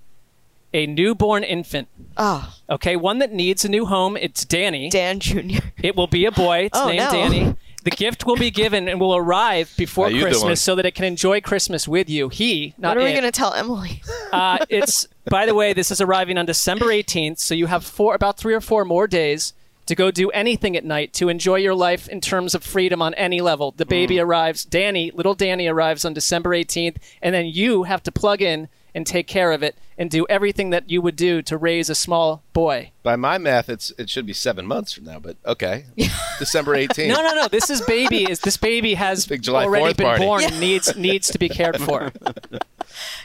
a 0.74 0.88
newborn 0.88 1.44
infant. 1.44 1.90
Oh, 2.18 2.54
Okay, 2.70 2.96
one 2.96 3.20
that 3.20 3.34
needs 3.34 3.66
a 3.66 3.70
new 3.70 3.86
home. 3.86 4.16
It's 4.16 4.46
Danny. 4.46 4.90
Dan 4.90 5.20
Jr. 5.20 5.60
It 5.84 5.96
will 5.98 6.08
be 6.08 6.26
a 6.26 6.32
boy. 6.32 6.60
It's 6.66 6.80
Oh, 6.80 6.88
named 6.88 7.00
no. 7.00 7.12
Danny. 7.12 7.56
The 7.84 7.92
gift 7.92 8.26
will 8.26 8.38
be 8.38 8.50
given 8.50 8.88
and 8.88 9.00
will 9.00 9.16
arrive 9.16 9.74
before 9.78 10.10
How? 10.10 10.22
Christmas 10.22 10.62
so 10.62 10.76
that 10.76 10.86
it 10.86 10.96
can 10.96 11.04
enjoy 11.06 11.42
Christmas 11.42 11.88
with 11.88 12.10
you. 12.10 12.30
He, 12.30 12.74
not 12.78 12.96
What 12.96 12.98
are 13.04 13.06
we 13.06 13.12
it. 13.12 13.16
gonna 13.16 13.32
tell 13.32 13.54
Emily? 13.54 14.02
Uh, 14.32 14.60
it's 14.70 15.08
by 15.30 15.46
the 15.46 15.54
way, 15.54 15.74
this 15.74 15.92
is 15.92 16.00
arriving 16.02 16.38
on 16.38 16.46
December 16.46 16.86
18th, 16.88 17.40
so 17.40 17.54
you 17.54 17.66
have 17.68 17.84
four, 17.86 18.16
about 18.16 18.38
three 18.38 18.54
or 18.54 18.62
four 18.62 18.84
more 18.86 19.08
days 19.08 19.54
to 19.86 19.96
go 19.96 20.12
do 20.12 20.30
anything 20.32 20.78
at 20.78 20.86
night 20.86 21.12
to 21.14 21.28
enjoy 21.28 21.56
your 21.58 21.76
life 21.76 22.08
in 22.08 22.22
terms 22.22 22.56
of 22.56 22.64
freedom 22.64 23.02
on 23.02 23.14
any 23.16 23.42
level. 23.42 23.74
The 23.76 23.86
baby 23.86 24.16
Mm. 24.16 24.24
arrives, 24.24 24.64
Danny, 24.64 25.12
little 25.14 25.34
Danny 25.36 25.68
arrives 25.68 26.06
on 26.06 26.14
December 26.14 26.52
18th, 26.56 26.96
and 27.22 27.36
then 27.36 27.48
you 27.48 27.84
have 27.84 28.02
to 28.04 28.12
plug 28.12 28.42
in 28.42 28.70
and 28.96 29.06
take 29.08 29.28
care 29.28 29.52
of 29.52 29.64
it 29.64 29.76
and 29.98 30.10
do 30.10 30.26
everything 30.30 30.70
that 30.72 30.90
you 30.90 31.02
would 31.02 31.16
do 31.16 31.42
to 31.44 31.58
raise 31.58 31.90
a 31.90 31.96
small 31.96 32.44
boy. 32.54 32.92
By 33.04 33.16
my 33.16 33.38
math, 33.38 33.70
it's 33.70 33.92
it 33.98 34.10
should 34.10 34.26
be 34.26 34.34
seven 34.34 34.66
months 34.66 34.94
from 34.94 35.04
now, 35.06 35.20
but 35.20 35.38
okay. 35.46 35.86
December 36.40 36.76
18th. 36.76 37.08
No, 37.10 37.22
no, 37.22 37.34
no. 37.34 37.48
This 37.48 37.70
is 37.70 37.82
baby. 37.82 38.24
Is 38.30 38.40
this 38.40 38.58
baby 38.58 38.94
has 38.96 39.26
Big 39.28 39.42
July 39.42 39.64
already 39.66 39.94
been 39.94 40.06
party. 40.06 40.24
born 40.26 40.44
and 40.44 40.60
needs 40.60 40.96
needs 40.96 41.30
to 41.30 41.40
be 41.40 41.50
cared 41.50 41.80
for. 41.82 42.12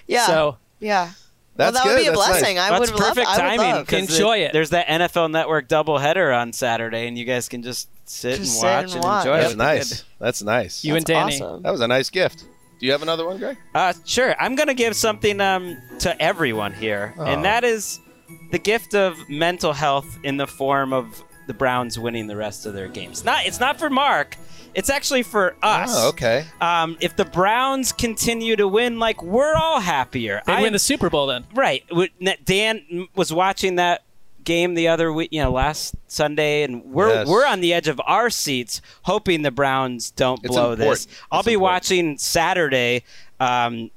Yeah. 0.06 0.26
So 0.26 0.56
yeah. 0.80 1.10
That's 1.56 1.74
well, 1.74 1.84
that 1.84 1.88
good. 1.88 1.94
would 1.96 2.02
be 2.02 2.06
a 2.06 2.10
That's 2.12 2.18
nice. 2.28 2.38
blessing. 2.40 2.58
I 2.58 2.68
That's 2.70 2.80
would 2.92 3.00
love. 3.00 3.08
perfect 3.08 3.26
I 3.28 3.32
would 3.32 3.38
timing. 3.58 3.58
love. 3.74 3.86
'cause 3.88 3.98
Enjoy 4.10 4.36
it. 4.38 4.52
There's 4.52 4.70
that 4.70 4.86
NFL 4.86 5.30
Network 5.30 5.68
doubleheader 5.68 6.36
on 6.40 6.52
Saturday, 6.52 7.08
and 7.08 7.18
you 7.18 7.24
guys 7.24 7.48
can 7.48 7.62
just 7.64 7.88
sit 8.04 8.36
Just 8.36 8.40
and 8.40 8.48
sit 8.48 8.64
watch 8.66 8.84
and 8.84 8.94
and, 8.94 9.04
watch. 9.04 9.26
enjoy 9.26 9.38
That's 9.40 9.52
it. 9.52 9.56
nice. 9.56 10.04
That's 10.20 10.42
nice. 10.42 10.84
you 10.84 10.94
and 10.94 11.04
That's 11.04 11.18
Danny. 11.34 11.42
awesome. 11.42 11.62
that 11.62 11.70
was 11.72 11.80
a 11.80 11.88
nice 11.88 12.10
gift. 12.10 12.44
Do 12.78 12.86
you 12.86 12.92
have 12.92 13.02
another 13.02 13.26
one, 13.26 13.38
Gregg? 13.38 13.56
Uh, 13.74 13.92
sure. 14.04 14.34
I'm 14.40 14.54
going 14.54 14.68
to 14.68 14.74
give 14.74 14.94
something 14.94 15.40
um, 15.40 15.76
to 16.00 16.20
everyone 16.22 16.72
here, 16.72 17.14
Oh. 17.18 17.24
and 17.24 17.44
that 17.44 17.64
is 17.64 17.98
the 18.52 18.58
gift 18.58 18.94
of 18.94 19.16
mental 19.28 19.72
health 19.72 20.18
in 20.22 20.36
the 20.36 20.46
form 20.46 20.92
of 20.92 21.22
the 21.46 21.54
Browns 21.54 21.98
winning 21.98 22.26
the 22.26 22.36
rest 22.36 22.66
of 22.66 22.74
their 22.74 22.88
games. 22.88 23.24
Not, 23.24 23.46
it's 23.46 23.58
not 23.58 23.78
for 23.78 23.88
Marc. 23.90 24.36
It's 24.74 24.90
actually 24.90 25.22
for 25.22 25.56
us. 25.62 25.90
Oh, 25.92 26.10
okay. 26.10 26.44
Um, 26.60 26.98
if 27.00 27.16
the 27.16 27.24
Browns 27.24 27.90
continue 27.90 28.54
to 28.56 28.68
win, 28.68 28.98
like 28.98 29.22
we're 29.22 29.54
all 29.54 29.80
happier. 29.80 30.42
They 30.46 30.52
I- 30.52 30.62
win 30.62 30.72
the 30.74 30.78
Super 30.78 31.08
Bowl 31.10 31.26
then. 31.26 31.46
Right. 31.54 31.84
Dan 32.44 33.08
was 33.16 33.32
watching 33.32 33.76
that 33.76 34.02
game 34.48 34.74
the 34.74 34.88
other 34.88 35.12
week, 35.12 35.28
you 35.30 35.40
know, 35.42 35.52
last 35.52 35.94
Sunday, 36.08 36.62
and 36.64 36.82
we're 36.86 37.10
Yes. 37.10 37.28
we're 37.28 37.46
on 37.46 37.60
the 37.60 37.72
edge 37.74 37.86
of 37.86 38.00
our 38.06 38.30
seats, 38.30 38.80
hoping 39.02 39.42
the 39.42 39.50
Browns 39.52 40.10
don't 40.10 40.40
It's 40.42 40.48
blow 40.48 40.72
important. 40.72 40.90
this. 40.90 41.06
I'll 41.30 41.40
It's 41.40 41.46
be 41.46 41.52
important. 41.52 41.72
watching 41.74 42.18
Saturday. 42.18 43.04
Um, 43.38 43.90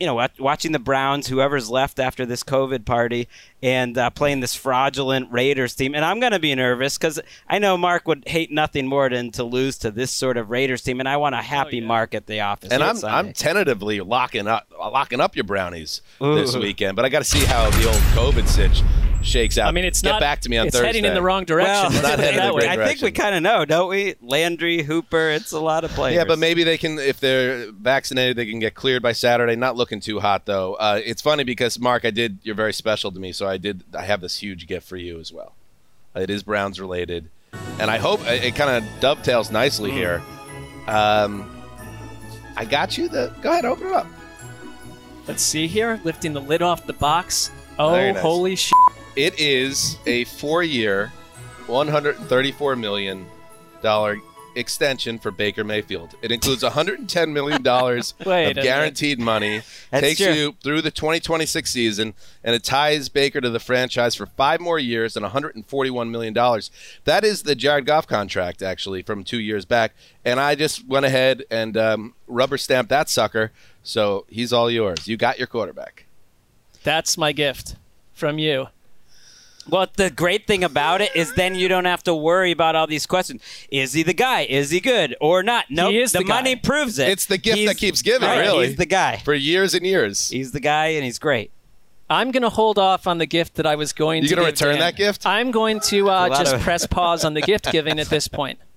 you 0.00 0.06
know, 0.06 0.26
watching 0.38 0.72
the 0.72 0.78
Browns, 0.78 1.26
whoever's 1.26 1.68
left 1.68 2.00
after 2.00 2.24
this 2.24 2.42
COVID 2.42 2.86
party, 2.86 3.28
and 3.62 3.98
uh, 3.98 4.08
playing 4.08 4.40
this 4.40 4.54
fraudulent 4.54 5.30
Raiders 5.30 5.74
team. 5.74 5.94
And 5.94 6.06
I'm 6.06 6.20
going 6.20 6.32
to 6.32 6.38
be 6.38 6.54
nervous 6.54 6.96
because 6.96 7.20
I 7.46 7.58
know 7.58 7.76
Marc 7.76 8.08
would 8.08 8.26
hate 8.26 8.50
nothing 8.50 8.86
more 8.86 9.10
than 9.10 9.30
to 9.32 9.44
lose 9.44 9.76
to 9.80 9.90
this 9.90 10.10
sort 10.10 10.38
of 10.38 10.48
Raiders 10.48 10.80
team, 10.80 11.00
and 11.00 11.08
I 11.08 11.18
want 11.18 11.34
a 11.34 11.42
happy 11.42 11.82
Marc 11.82 12.14
at 12.14 12.26
the 12.26 12.40
office. 12.40 12.72
And 12.72 12.82
I'm 12.82 12.96
Sunday. 12.96 13.14
I'm 13.14 13.32
tentatively 13.34 14.00
locking 14.00 14.48
up 14.48 14.66
locking 14.78 15.20
up 15.20 15.36
your 15.36 15.44
brownies 15.44 16.00
this 16.18 16.56
weekend, 16.56 16.96
but 16.96 17.04
I 17.04 17.10
got 17.10 17.18
to 17.18 17.24
see 17.26 17.44
how 17.44 17.68
the 17.68 17.86
old 17.86 18.02
COVID 18.16 18.48
sitch 18.48 18.82
shakes 19.22 19.58
out. 19.58 19.68
I 19.68 19.72
mean, 19.72 19.84
it's 19.84 20.02
Get 20.02 20.12
not. 20.12 20.20
back 20.20 20.40
to 20.42 20.48
me 20.48 20.56
on 20.58 20.66
it's 20.66 20.76
Thursday. 20.76 20.86
heading 20.86 21.04
in 21.04 21.14
the 21.14 21.22
wrong 21.22 21.44
direction. 21.44 21.92
Well, 21.92 22.02
not 22.02 22.18
heading 22.18 22.38
that 22.38 22.54
way. 22.54 22.68
I 22.68 22.76
think 22.86 23.02
we 23.02 23.10
kind 23.10 23.34
of 23.34 23.42
know, 23.42 23.64
don't 23.64 23.88
we? 23.88 24.14
Landry, 24.20 24.82
Hooper, 24.82 25.30
it's 25.30 25.52
a 25.52 25.60
lot 25.60 25.84
of 25.84 25.90
players. 25.92 26.16
Yeah, 26.16 26.24
but 26.24 26.38
maybe 26.38 26.64
they 26.64 26.78
can, 26.78 26.98
if 26.98 27.20
they're 27.20 27.70
vaccinated, 27.72 28.36
they 28.36 28.46
can 28.46 28.58
get 28.58 28.74
cleared 28.74 29.02
by 29.02 29.12
Saturday. 29.12 29.56
Not 29.56 29.76
looking 29.76 30.00
too 30.00 30.20
hot 30.20 30.46
though. 30.46 30.74
Uh, 30.74 31.00
it's 31.04 31.22
funny 31.22 31.44
because 31.44 31.78
Marc, 31.78 32.04
I 32.04 32.10
did. 32.10 32.38
You're 32.42 32.54
very 32.54 32.72
special 32.72 33.12
to 33.12 33.20
me, 33.20 33.32
so 33.32 33.46
I 33.46 33.56
did. 33.56 33.84
I 33.94 34.02
have 34.02 34.20
this 34.20 34.38
huge 34.38 34.66
gift 34.66 34.88
for 34.88 34.96
you 34.96 35.20
as 35.20 35.32
well. 35.32 35.54
It 36.14 36.30
is 36.30 36.42
Browns 36.42 36.80
related, 36.80 37.28
and 37.78 37.90
I 37.90 37.98
hope 37.98 38.20
it, 38.26 38.44
it 38.44 38.54
kind 38.56 38.70
of 38.82 39.00
dovetails 39.00 39.50
nicely 39.50 39.90
here. 39.90 40.22
Um, 40.88 41.48
I 42.56 42.64
got 42.64 42.98
you. 42.98 43.08
The 43.08 43.32
go 43.42 43.52
ahead, 43.52 43.64
open 43.64 43.88
it 43.88 43.92
up. 43.92 44.06
Let's 45.28 45.42
see 45.42 45.68
here. 45.68 46.00
Lifting 46.02 46.32
the 46.32 46.40
lid 46.40 46.62
off 46.62 46.86
the 46.86 46.92
box. 46.94 47.50
Oh, 47.78 47.92
nice. 47.92 48.18
holy 48.20 48.56
shit. 48.56 48.76
It 49.16 49.38
is 49.38 49.98
a 50.06 50.24
four-year, 50.24 51.12
134 51.66 52.76
million 52.76 53.26
dollar 53.82 54.18
extension 54.56 55.18
for 55.18 55.30
Baker 55.30 55.62
Mayfield. 55.64 56.14
It 56.22 56.32
includes 56.32 56.62
110 56.62 57.32
million 57.32 57.62
dollars 57.62 58.14
of 58.20 58.26
minute. 58.26 58.62
guaranteed 58.62 59.18
money. 59.18 59.62
That's 59.90 60.02
takes 60.02 60.20
true. 60.20 60.32
you 60.32 60.56
through 60.62 60.82
the 60.82 60.90
2026 60.90 61.70
season, 61.70 62.14
and 62.42 62.54
it 62.54 62.64
ties 62.64 63.08
Baker 63.08 63.40
to 63.40 63.50
the 63.50 63.60
franchise 63.60 64.14
for 64.14 64.26
five 64.26 64.60
more 64.60 64.78
years 64.78 65.16
and 65.16 65.22
141 65.24 66.10
million 66.10 66.32
dollars. 66.34 66.70
That 67.04 67.24
is 67.24 67.42
the 67.42 67.54
Jared 67.54 67.86
Goff 67.86 68.06
contract, 68.06 68.62
actually, 68.62 69.02
from 69.02 69.24
two 69.24 69.40
years 69.40 69.64
back. 69.64 69.92
And 70.24 70.38
I 70.40 70.54
just 70.54 70.86
went 70.86 71.06
ahead 71.06 71.44
and 71.50 71.76
um, 71.76 72.14
rubber 72.26 72.58
stamped 72.58 72.90
that 72.90 73.08
sucker. 73.08 73.52
So 73.82 74.26
he's 74.28 74.52
all 74.52 74.70
yours. 74.70 75.08
You 75.08 75.16
got 75.16 75.38
your 75.38 75.46
quarterback. 75.46 76.06
That's 76.82 77.16
my 77.18 77.32
gift 77.32 77.76
from 78.12 78.38
you. 78.38 78.66
Well, 79.68 79.86
the 79.94 80.10
great 80.10 80.46
thing 80.46 80.64
about 80.64 81.00
it 81.00 81.14
is 81.14 81.34
then 81.34 81.54
you 81.54 81.68
don't 81.68 81.84
have 81.84 82.02
to 82.04 82.14
worry 82.14 82.50
about 82.50 82.74
all 82.74 82.86
these 82.86 83.06
questions. 83.06 83.42
Is 83.70 83.92
he 83.92 84.02
the 84.02 84.14
guy? 84.14 84.40
Is 84.42 84.70
he 84.70 84.80
good 84.80 85.14
or 85.20 85.42
not? 85.42 85.66
No, 85.70 85.84
nope, 85.90 85.94
is 85.94 86.12
the, 86.12 86.18
the 86.18 86.24
guy. 86.24 86.34
money 86.34 86.56
proves 86.56 86.98
it. 86.98 87.08
It's 87.08 87.26
the 87.26 87.38
gift 87.38 87.58
He's- 87.58 87.68
that 87.70 87.76
keeps 87.78 88.02
giving, 88.02 88.26
right, 88.28 88.38
really. 88.40 88.68
He's 88.68 88.76
the 88.76 88.86
guy. 88.86 89.18
For 89.18 89.34
years 89.34 89.74
and 89.74 89.86
years. 89.86 90.30
He's 90.30 90.50
the 90.52 90.60
guy, 90.60 90.86
and 90.88 91.04
he's 91.04 91.18
great. 91.18 91.52
I'm 92.08 92.32
going 92.32 92.42
to 92.42 92.48
hold 92.48 92.78
off 92.78 93.06
on 93.06 93.18
the 93.18 93.26
gift 93.26 93.54
that 93.54 93.66
I 93.66 93.76
was 93.76 93.92
going 93.92 94.22
You 94.22 94.30
to 94.30 94.34
gonna 94.34 94.46
give 94.48 94.54
return 94.54 94.70
Dan. 94.76 94.80
that 94.80 94.96
gift? 94.96 95.24
I'm 95.26 95.52
going 95.52 95.78
to 95.80 96.08
uh, 96.10 96.28
just 96.30 96.54
of- 96.54 96.60
press 96.62 96.86
pause 96.86 97.24
on 97.24 97.34
the 97.34 97.42
gift 97.42 97.70
giving 97.70 98.00
at 98.00 98.08
this 98.08 98.26
point. 98.26 98.58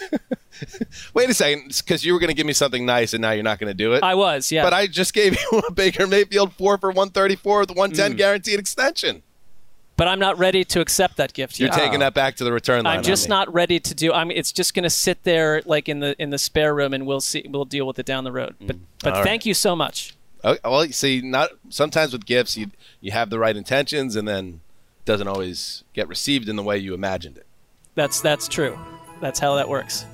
Wait 1.14 1.30
a 1.30 1.34
second, 1.34 1.68
because 1.78 2.04
you 2.04 2.12
were 2.12 2.18
going 2.18 2.28
to 2.28 2.34
give 2.34 2.46
me 2.46 2.52
something 2.52 2.84
nice, 2.84 3.14
and 3.14 3.22
now 3.22 3.30
you're 3.30 3.42
not 3.42 3.58
going 3.58 3.70
to 3.70 3.74
do 3.74 3.94
it. 3.94 4.02
I 4.02 4.14
was, 4.14 4.52
yeah. 4.52 4.62
But 4.62 4.74
I 4.74 4.86
just 4.86 5.14
gave 5.14 5.38
you 5.52 5.62
a 5.66 5.72
Baker 5.72 6.06
Mayfield 6.06 6.52
four 6.52 6.76
for 6.76 6.88
134 6.90 7.60
with 7.60 7.68
Mm. 7.70 7.76
110 7.76 8.16
guaranteed 8.16 8.58
extension. 8.58 9.22
But 10.00 10.08
I'm 10.08 10.18
not 10.18 10.38
ready 10.38 10.64
to 10.64 10.80
accept 10.80 11.18
that 11.18 11.34
gift 11.34 11.60
You're 11.60 11.68
yet. 11.68 11.78
taking 11.78 12.00
that 12.00 12.14
back 12.14 12.36
to 12.36 12.44
the 12.44 12.50
return 12.50 12.84
line. 12.84 12.96
I'm 12.96 13.02
just 13.02 13.28
not 13.28 13.52
ready 13.52 13.78
to 13.80 13.94
do. 13.94 14.14
I 14.14 14.24
mean, 14.24 14.38
it's 14.38 14.50
just 14.50 14.72
going 14.72 14.84
to 14.84 14.88
sit 14.88 15.24
there 15.24 15.60
like 15.66 15.90
in 15.90 16.00
the 16.00 16.16
in 16.18 16.30
the 16.30 16.38
spare 16.38 16.74
room, 16.74 16.94
and 16.94 17.06
we'll 17.06 17.20
see. 17.20 17.44
We'll 17.46 17.66
deal 17.66 17.86
with 17.86 17.98
it 17.98 18.06
down 18.06 18.24
the 18.24 18.32
road. 18.32 18.54
But 18.58 18.76
but 19.04 19.12
Mm. 19.12 19.16
All 19.18 19.24
thank 19.24 19.44
you 19.44 19.52
so 19.52 19.76
much. 19.76 20.14
Oh, 20.42 20.56
well, 20.64 20.86
see, 20.86 21.20
not 21.20 21.50
sometimes 21.68 22.14
with 22.14 22.24
gifts, 22.24 22.56
you 22.56 22.70
you 23.02 23.10
have 23.10 23.28
the 23.28 23.38
right 23.38 23.54
intentions, 23.54 24.16
and 24.16 24.26
then 24.26 24.62
it 25.00 25.04
doesn't 25.04 25.28
always 25.28 25.84
get 25.92 26.08
received 26.08 26.48
in 26.48 26.56
the 26.56 26.62
way 26.62 26.78
you 26.78 26.94
imagined 26.94 27.36
it. 27.36 27.46
That's 27.94 28.22
that's 28.22 28.48
true. 28.48 28.78
That's 29.20 29.38
how 29.38 29.56
that 29.56 29.68
works. 29.68 30.06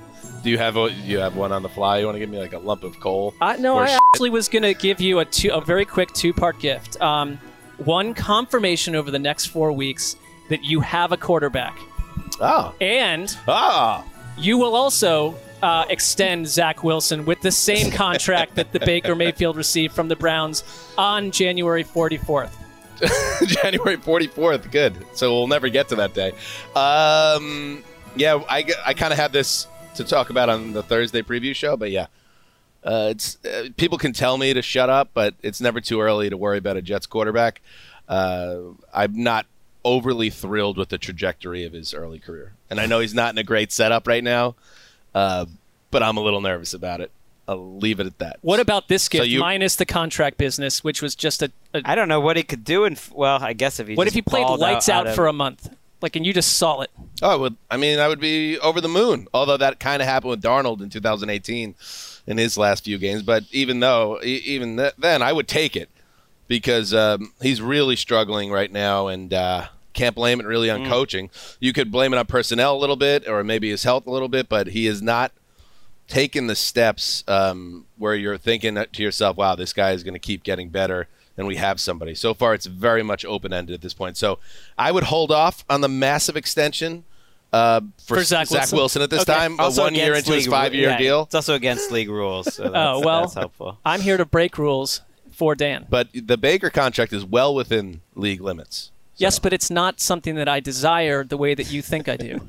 Do 0.43 0.51
you 0.51 0.59
have 0.59 0.76
a, 0.76 0.91
you 1.05 1.20
have 1.20 1.37
one 1.37 1.53
on 1.53 1.62
the 1.62 1.68
fly? 1.68 1.99
You 1.99 2.07
want 2.07 2.16
to 2.16 2.20
give 2.20 2.28
me 2.28 2.39
like 2.41 2.55
a 2.55 2.59
lump 2.59 2.82
of 2.82 2.99
coal? 2.99 3.34
I, 3.41 3.57
no, 3.57 3.78
I 3.78 3.87
shit? 3.87 4.01
actually 4.12 4.30
was 4.30 4.49
going 4.49 4.64
to 4.64 4.74
give 4.74 5.01
you 5.01 5.20
a 5.20 5.24
two, 5.24 5.51
a 5.51 5.61
very 5.61 5.84
quick 5.84 6.12
two 6.12 6.32
part 6.32 6.59
gift. 6.59 7.01
Um, 7.01 7.39
one 7.79 8.14
confirmation 8.14 8.95
over 8.95 9.11
the 9.11 9.18
next 9.18 9.47
four 9.47 9.72
weeks 9.72 10.16
that 10.49 10.64
you 10.64 10.81
have 10.81 11.12
a 11.12 11.16
quarterback, 11.16 11.79
Ah, 12.41 12.72
and 12.81 13.37
ah. 13.49 14.05
you 14.39 14.59
will 14.59 14.74
also 14.74 15.35
uh, 15.62 15.85
extend 15.89 16.47
Zach 16.47 16.85
Wilson 16.85 17.24
with 17.24 17.41
the 17.41 17.51
same 17.51 17.91
contract 17.91 18.55
that 18.57 18.72
the 18.72 18.81
Baker 18.81 19.14
Mayfield 19.14 19.57
received 19.57 19.95
from 19.95 20.09
the 20.09 20.16
Browns 20.16 20.62
on 20.97 21.31
January 21.31 21.85
44th. 21.85 22.53
January 23.47 23.97
44th. 23.97 24.70
Good. 24.70 24.95
So 25.14 25.33
we'll 25.33 25.49
never 25.49 25.68
get 25.68 25.89
to 25.89 25.97
that 25.97 26.14
day. 26.14 26.33
Um, 26.74 27.83
yeah, 28.14 28.43
I 28.49 28.62
kind 28.95 29.12
of 29.12 29.18
had 29.18 29.33
this 29.33 29.66
to 29.97 30.05
talk 30.05 30.31
about 30.31 30.49
on 30.49 30.72
the 30.72 30.83
Thursday 30.83 31.22
preview 31.22 31.55
show, 31.55 31.77
but 31.77 31.91
yeah. 31.91 32.07
Uh, 32.87 33.09
it's 33.11 33.37
uh, 33.45 33.68
people 33.76 33.99
can 33.99 34.12
tell 34.12 34.39
me 34.39 34.55
to 34.55 34.62
shut 34.62 34.89
up, 34.89 35.11
but 35.12 35.34
it's 35.43 35.61
never 35.61 35.80
too 35.80 36.01
early 36.01 36.30
to 36.30 36.37
worry 36.37 36.59
about 36.59 36.76
a 36.76 36.82
Jets 36.82 37.07
quarterback. 37.07 37.61
Uh, 38.09 38.59
I'm 38.95 39.22
not 39.22 39.47
overly 39.84 40.30
thrilled 40.30 40.78
with 40.78 40.89
the 40.91 40.99
trajectory 40.99 41.64
of 41.64 41.72
his 41.72 41.93
early 41.93 42.20
career, 42.20 42.53
and 42.70 42.78
I 42.80 42.87
know 42.87 43.01
he's 43.01 43.14
not 43.14 43.32
in 43.34 43.39
a 43.39 43.43
great 43.43 43.72
setup 43.72 44.07
right 44.07 44.22
now, 44.22 44.55
uh, 45.14 45.47
but 45.91 46.03
I'm 46.05 46.16
a 46.16 46.20
little 46.20 46.41
nervous 46.41 46.72
about 46.74 47.01
it. 47.01 47.11
I'll 47.49 47.78
leave 47.78 48.01
it 48.01 48.07
at 48.07 48.18
that. 48.18 48.39
What 48.43 48.59
about 48.61 48.89
this 48.89 49.09
gift 49.09 49.26
you- 49.26 49.41
minus 49.41 49.76
the 49.76 49.87
contract 49.87 50.37
business, 50.39 50.82
which 50.84 51.03
was 51.03 51.14
just 51.14 51.43
a, 51.43 51.51
a 51.74 51.82
I 51.84 51.95
don't 51.97 52.09
know 52.09 52.20
what 52.20 52.37
he 52.37 52.43
could 52.45 52.64
do. 52.64 52.84
In 52.84 52.93
f- 52.95 53.12
well, 53.12 53.43
I 53.43 53.53
guess 53.53 53.80
if 53.80 53.89
he 53.89 53.95
what 53.95 54.05
just 54.05 54.12
if 54.14 54.16
you 54.16 54.22
played 54.22 54.43
balled 54.47 54.61
lights 54.61 54.89
out, 54.89 55.07
of- 55.09 55.14
for 55.14 55.26
a 55.26 55.32
month, 55.32 55.68
like, 56.03 56.14
and 56.16 56.24
you 56.26 56.32
just 56.32 56.57
saw 56.57 56.80
it? 56.82 56.91
Oh, 57.22 57.30
I 57.30 57.37
would. 57.37 57.57
I 57.70 57.76
mean, 57.76 57.99
I 57.99 58.07
would 58.09 58.20
be 58.20 58.59
over 58.61 58.80
the 58.80 58.89
moon. 58.89 59.26
Although 59.34 59.57
that 59.57 59.80
kind 59.80 60.03
of 60.03 60.09
happened 60.09 60.30
with 60.30 60.43
Darnold 60.43 60.80
in 60.82 60.91
2018 60.91 61.74
in 62.27 62.39
his 62.39 62.59
last 62.59 62.85
few 62.85 62.99
games. 62.99 63.22
But 63.22 63.45
even 63.53 63.81
though, 63.81 64.20
even 64.22 64.77
th- 64.77 64.95
then, 64.99 65.22
I 65.22 65.33
would 65.33 65.49
take 65.49 65.77
it 65.77 65.91
because 66.49 66.95
um, 66.95 67.33
he's 67.41 67.61
really 67.61 67.97
struggling 67.97 68.51
right 68.51 68.70
now, 68.70 69.09
and 69.09 69.33
uh, 69.33 69.66
can't 69.93 70.14
blame 70.14 70.41
it 70.41 70.47
really 70.47 70.70
on 70.70 70.87
coaching. 70.87 71.31
You 71.59 71.72
could 71.72 71.91
blame 71.91 72.12
it 72.12 72.18
on 72.18 72.27
personnel 72.27 72.77
a 72.77 72.79
little 72.79 72.97
bit, 72.97 73.29
or 73.29 73.43
maybe 73.43 73.70
his 73.70 73.83
health 73.83 74.07
a 74.07 74.11
little 74.11 74.29
bit, 74.29 74.49
but 74.49 74.68
he 74.68 74.87
is 74.87 75.03
not 75.03 75.33
taken 76.07 76.47
the 76.47 76.55
steps 76.55 77.24
um, 77.27 77.87
where 77.99 78.14
you're 78.14 78.39
thinking 78.39 78.74
to 78.74 79.03
yourself, 79.03 79.37
"Wow, 79.37 79.55
this 79.57 79.72
guy 79.72 79.93
is 79.93 80.05
going 80.05 80.14
to 80.14 80.20
keep 80.20 80.43
getting 80.43 80.68
better." 80.68 81.09
And 81.39 81.47
we 81.47 81.57
have 81.57 81.81
somebody. 81.81 82.14
So 82.14 82.33
far, 82.33 82.55
it's 82.55 82.64
very 82.64 83.03
much 83.03 83.22
open 83.27 83.53
ended 83.53 83.74
at 83.74 83.83
this 83.83 83.93
point. 83.93 84.16
So 84.16 84.39
I 84.79 84.91
would 84.91 85.05
hold 85.05 85.31
off 85.31 85.66
on 85.68 85.83
the 85.83 85.89
massive 85.89 86.35
extension 86.35 87.05
uh, 87.53 87.80
for, 88.07 88.16
For 88.16 88.22
Zach 88.24 88.51
Wilson? 88.72 89.03
at 89.03 89.11
this 89.11 89.22
Okay. 89.22 89.32
time. 89.32 89.57
A 89.59 89.70
one 89.72 89.94
year 89.94 90.14
into 90.14 90.32
his 90.32 90.47
five 90.47 90.74
year 90.74 90.90
yeah, 90.90 90.99
deal. 90.99 91.22
It's 91.22 91.34
also 91.34 91.55
against 91.55 91.90
league 91.90 92.11
rules. 92.11 92.55
So 92.55 92.62
that's, 92.70 92.74
Oh, 92.76 93.01
well. 93.05 93.20
that's 93.22 93.34
helpful. 93.34 93.78
I'm 93.84 94.01
here 94.01 94.16
to 94.16 94.24
break 94.24 94.59
rules 94.59 95.03
for 95.30 95.55
Dan. 95.55 95.86
But 95.88 96.09
the 96.12 96.36
Baker 96.36 96.70
contract 96.70 97.12
is 97.12 97.24
well 97.24 97.55
within 97.55 98.01
league 98.14 98.40
limits. 98.40 98.90
Yes, 99.16 99.38
but 99.38 99.53
it's 99.53 99.70
not 99.70 100.01
something 100.01 100.34
that 100.34 100.49
I 100.49 100.61
desire 100.61 101.24
the 101.24 101.36
way 101.38 101.55
that 101.55 101.70
you 101.72 101.80
think 101.80 102.09
I 102.09 102.16
do. 102.16 102.40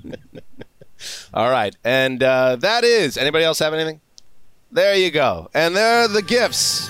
All 1.33 1.49
right, 1.49 1.75
and 1.83 2.21
uh, 2.23 2.55
that 2.57 2.83
is. 2.83 3.17
Anybody 3.17 3.45
else 3.45 3.59
have 3.59 3.73
anything? 3.73 4.01
There 4.71 4.95
you 4.95 5.11
go, 5.11 5.49
and 5.53 5.75
there 5.75 6.03
are 6.03 6.07
the 6.09 6.21
gifts 6.21 6.89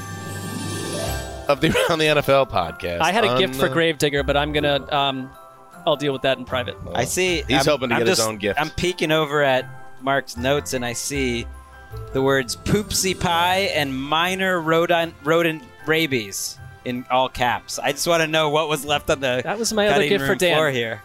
of 1.47 1.61
the 1.61 1.67
Around 1.89 1.99
the 1.99 2.05
NFL 2.05 2.49
podcast. 2.49 3.01
I 3.01 3.11
had 3.11 3.23
a 3.23 3.37
gift 3.37 3.55
for 3.55 3.69
Gravedigger, 3.69 4.23
but 4.23 4.35
I'm 4.37 4.51
gonna 4.53 4.91
um, 4.93 5.29
I'll 5.87 5.95
deal 5.95 6.13
with 6.13 6.21
that 6.23 6.37
in 6.37 6.45
private. 6.45 6.75
I 6.93 7.05
see. 7.05 7.43
He's 7.47 7.57
I'm- 7.57 7.65
hoping 7.65 7.89
to 7.89 7.95
I'm 7.95 8.01
get 8.01 8.07
his 8.09 8.19
own 8.19 8.37
gift. 8.37 8.59
I'm 8.59 8.69
peeking 8.71 9.11
over 9.11 9.41
at 9.41 9.65
Marc's 10.01 10.35
notes 10.37 10.73
and 10.73 10.85
I 10.85 10.93
see 10.93 11.47
the 12.13 12.21
words 12.21 12.55
"poopsie 12.57 13.19
pie" 13.19 13.71
and 13.73 13.95
"minor 13.97 14.59
rodent 14.61 15.15
rodent 15.23 15.63
rabies" 15.85 16.59
in 16.85 17.05
all 17.09 17.29
caps. 17.29 17.79
I 17.79 17.91
just 17.93 18.05
want 18.07 18.21
to 18.21 18.27
know 18.27 18.49
what 18.49 18.67
was 18.69 18.85
left 18.85 19.09
on 19.09 19.19
the 19.21 19.41
That 19.43 19.57
was 19.57 19.71
my 19.73 19.87
other 19.87 20.07
gift 20.07 20.23
for 20.25 20.29
room 20.31 20.37
Dan. 20.37 20.55
floor 20.55 20.69
here. 20.71 21.01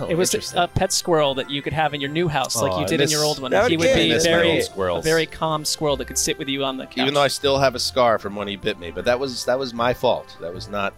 Oh, 0.00 0.06
it 0.06 0.14
was 0.14 0.32
interesting. 0.34 0.58
a 0.58 0.68
pet 0.68 0.92
squirrel 0.92 1.34
that 1.36 1.50
you 1.50 1.62
could 1.62 1.72
have 1.72 1.94
in 1.94 2.00
your 2.00 2.10
new 2.10 2.28
house, 2.28 2.56
like 2.56 2.72
Oh, 2.72 2.80
you 2.80 2.86
did 2.86 3.00
miss- 3.00 3.10
in 3.12 3.16
your 3.16 3.24
old 3.26 3.38
one. 3.40 3.50
that 3.50 3.62
would 3.62 3.70
he 3.70 3.76
would 3.78 3.84
be- 3.88 3.94
be 3.94 4.10
I 4.12 4.14
miss 4.14 4.24
my 4.24 4.30
very, 4.30 4.60
a 4.98 5.02
very 5.02 5.26
calm 5.26 5.64
squirrel 5.64 5.96
that 5.98 6.06
could 6.06 6.18
sit 6.18 6.38
with 6.38 6.48
you 6.48 6.64
on 6.64 6.76
the 6.76 6.84
couch. 6.86 6.98
Even 6.98 7.14
though 7.14 7.22
I 7.22 7.28
still 7.28 7.58
have 7.58 7.74
a 7.74 7.78
scar 7.78 8.18
from 8.18 8.36
when 8.36 8.48
he 8.48 8.56
bit 8.56 8.78
me, 8.78 8.90
but 8.90 9.04
that 9.06 9.18
was 9.18 9.44
that 9.46 9.58
was 9.58 9.72
my 9.74 9.94
fault. 9.94 10.36
That 10.40 10.52
was 10.54 10.68
not 10.68 10.92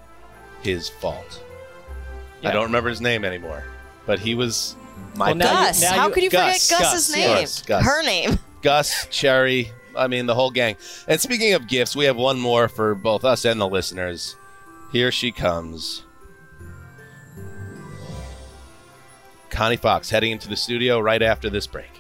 his 0.63 0.89
fault. 0.89 1.43
Yeah. 2.43 2.51
I 2.51 2.53
don't 2.53 2.65
remember 2.65 2.89
his 2.91 3.01
name 3.01 3.25
anymore, 3.25 3.65
but 4.07 4.19
he 4.19 4.35
was 4.35 4.77
my 5.15 5.27
Well, 5.29 5.35
now 5.37 5.61
you- 5.61 5.67
Gus. 5.67 5.81
now 5.83 5.93
How 5.95 6.07
you- 6.09 6.15
could 6.15 6.23
you 6.23 6.31
Gus, 6.31 6.69
forget 6.69 6.81
Gus's 6.93 7.07
Gus, 7.09 7.17
name? 7.17 7.37
Gus, 7.41 7.63
Gus. 7.63 7.85
Her 7.85 8.03
name. 8.03 8.39
Gus, 8.63 9.07
Cherry, 9.11 9.73
I 9.97 10.07
mean 10.09 10.27
the 10.27 10.35
whole 10.35 10.51
gang. 10.51 10.77
And 11.07 11.21
speaking 11.21 11.55
of 11.55 11.67
gifts, 11.69 11.95
we 11.97 12.05
have 12.07 12.17
one 12.17 12.39
more 12.39 12.69
for 12.69 12.95
both 12.95 13.25
us 13.25 13.45
and 13.45 13.61
the 13.61 13.69
listeners. 13.69 14.37
Here 14.93 15.11
she 15.13 15.33
comes. 15.33 16.05
Connie 19.51 19.77
Fox 19.77 20.11
heading 20.11 20.31
into 20.33 20.49
the 20.49 20.57
studio 20.57 21.01
right 21.01 21.23
after 21.23 21.51
this 21.51 21.67
break. 21.67 21.91